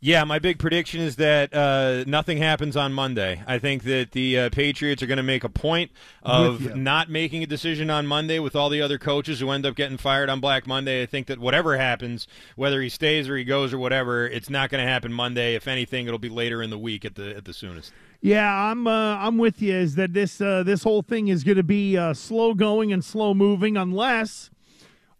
Yeah, 0.06 0.24
my 0.24 0.38
big 0.38 0.60
prediction 0.60 1.02
is 1.02 1.16
that 1.16 1.52
uh, 1.52 2.04
nothing 2.06 2.38
happens 2.38 2.78
on 2.78 2.94
Monday. 2.94 3.42
I 3.48 3.58
think 3.58 3.82
that 3.86 4.12
the 4.12 4.38
uh, 4.38 4.50
Patriots 4.52 5.02
are 5.02 5.08
going 5.08 5.18
to 5.18 5.24
make 5.24 5.44
a 5.44 5.50
point 5.50 5.90
of 6.22 6.76
not 6.76 7.10
making 7.10 7.42
a 7.42 7.48
decision 7.48 7.90
on 7.90 8.06
Monday 8.06 8.38
with 8.38 8.56
all 8.56 8.70
the 8.70 8.84
other 8.84 9.00
coaches 9.00 9.40
who 9.40 9.50
end 9.50 9.66
up 9.66 9.74
getting 9.74 9.98
fired 9.98 10.30
on 10.30 10.40
Black 10.40 10.68
Monday. 10.68 11.02
I 11.02 11.08
think 11.08 11.26
that 11.26 11.40
whatever 11.40 11.76
happens, 11.76 12.28
whether 12.56 12.84
he 12.84 12.90
stays 12.90 13.28
or 13.28 13.36
he 13.36 13.44
goes 13.44 13.74
or 13.74 13.80
whatever, 13.80 14.28
it's 14.28 14.48
not 14.48 14.70
going 14.70 14.86
to 14.86 14.88
happen 14.88 15.12
Monday. 15.12 15.56
If 15.56 15.68
anything, 15.68 16.06
it'll 16.06 16.20
be 16.20 16.30
later 16.30 16.62
in 16.62 16.70
the 16.70 16.78
week 16.78 17.04
at 17.04 17.16
the 17.16 17.36
at 17.36 17.46
the 17.46 17.54
soonest. 17.54 17.92
Yeah, 18.22 18.48
I'm 18.48 18.86
uh, 18.86 19.18
I'm 19.18 19.40
with 19.40 19.60
you. 19.60 19.74
Is 19.74 19.96
that 19.96 20.14
this 20.14 20.40
uh, 20.40 20.62
this 20.62 20.84
whole 20.84 21.02
thing 21.02 21.30
is 21.30 21.44
going 21.44 21.58
to 21.58 21.64
be 21.64 21.98
uh, 21.98 22.14
slow 22.14 22.54
going 22.54 22.94
and 22.94 23.04
slow 23.04 23.34
moving 23.34 23.76
unless 23.76 24.52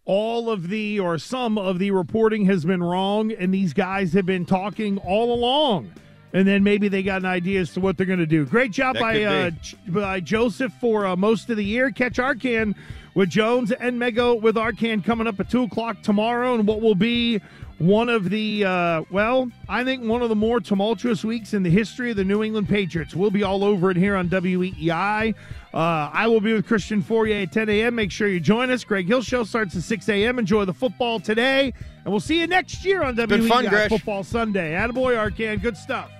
all 0.06 0.48
of 0.48 0.68
the 0.68 0.98
or 1.00 1.18
some 1.18 1.58
of 1.58 1.78
the 1.78 1.90
reporting 1.90 2.46
has 2.46 2.64
been 2.64 2.82
wrong 2.82 3.32
and 3.32 3.52
these 3.52 3.72
guys 3.72 4.12
have 4.12 4.24
been 4.24 4.46
talking 4.46 4.98
all 4.98 5.34
along 5.34 5.92
and 6.36 6.46
then 6.46 6.62
maybe 6.62 6.88
they 6.88 7.02
got 7.02 7.22
an 7.22 7.26
idea 7.26 7.60
as 7.60 7.72
to 7.72 7.80
what 7.80 7.96
they're 7.96 8.04
going 8.06 8.18
to 8.18 8.26
do 8.26 8.44
great 8.44 8.70
job 8.70 8.98
by 8.98 9.22
uh, 9.22 9.50
by 9.88 10.20
joseph 10.20 10.72
for 10.80 11.06
uh, 11.06 11.16
most 11.16 11.48
of 11.48 11.56
the 11.56 11.64
year 11.64 11.90
catch 11.90 12.16
Arcand 12.18 12.74
with 13.14 13.30
jones 13.30 13.72
and 13.72 13.98
mego 13.98 14.38
with 14.40 14.56
Arcand 14.56 15.02
coming 15.02 15.26
up 15.26 15.40
at 15.40 15.48
2 15.48 15.62
o'clock 15.62 16.02
tomorrow 16.02 16.54
and 16.54 16.66
what 16.66 16.82
will 16.82 16.94
be 16.94 17.40
one 17.78 18.10
of 18.10 18.28
the 18.28 18.64
uh, 18.64 19.02
well 19.10 19.50
i 19.68 19.82
think 19.82 20.04
one 20.04 20.20
of 20.20 20.28
the 20.28 20.36
more 20.36 20.60
tumultuous 20.60 21.24
weeks 21.24 21.54
in 21.54 21.62
the 21.62 21.70
history 21.70 22.10
of 22.10 22.18
the 22.18 22.24
new 22.24 22.42
england 22.42 22.68
patriots 22.68 23.16
we'll 23.16 23.30
be 23.30 23.42
all 23.42 23.64
over 23.64 23.90
it 23.90 23.96
here 23.96 24.14
on 24.14 24.28
weei 24.28 25.34
uh, 25.74 26.08
I 26.10 26.26
will 26.26 26.40
be 26.40 26.54
with 26.54 26.66
Christian 26.66 27.02
Fauria 27.02 27.42
at 27.42 27.52
10 27.52 27.68
a.m. 27.68 27.96
Make 27.96 28.10
sure 28.10 28.28
you 28.28 28.40
join 28.40 28.70
us. 28.70 28.82
Greg 28.82 29.06
Hill 29.06 29.20
Show 29.20 29.44
starts 29.44 29.76
at 29.76 29.82
6 29.82 30.08
a.m. 30.08 30.38
Enjoy 30.38 30.64
the 30.64 30.72
football 30.72 31.20
today, 31.20 31.74
and 32.02 32.06
we'll 32.06 32.18
see 32.18 32.40
you 32.40 32.46
next 32.46 32.82
year 32.82 33.02
on 33.02 33.14
WEI 33.14 33.46
fun, 33.46 33.88
Football 33.90 34.24
Sunday. 34.24 34.72
Attaboy, 34.72 35.14
Arcand. 35.14 35.60
Good 35.60 35.76
stuff. 35.76 36.10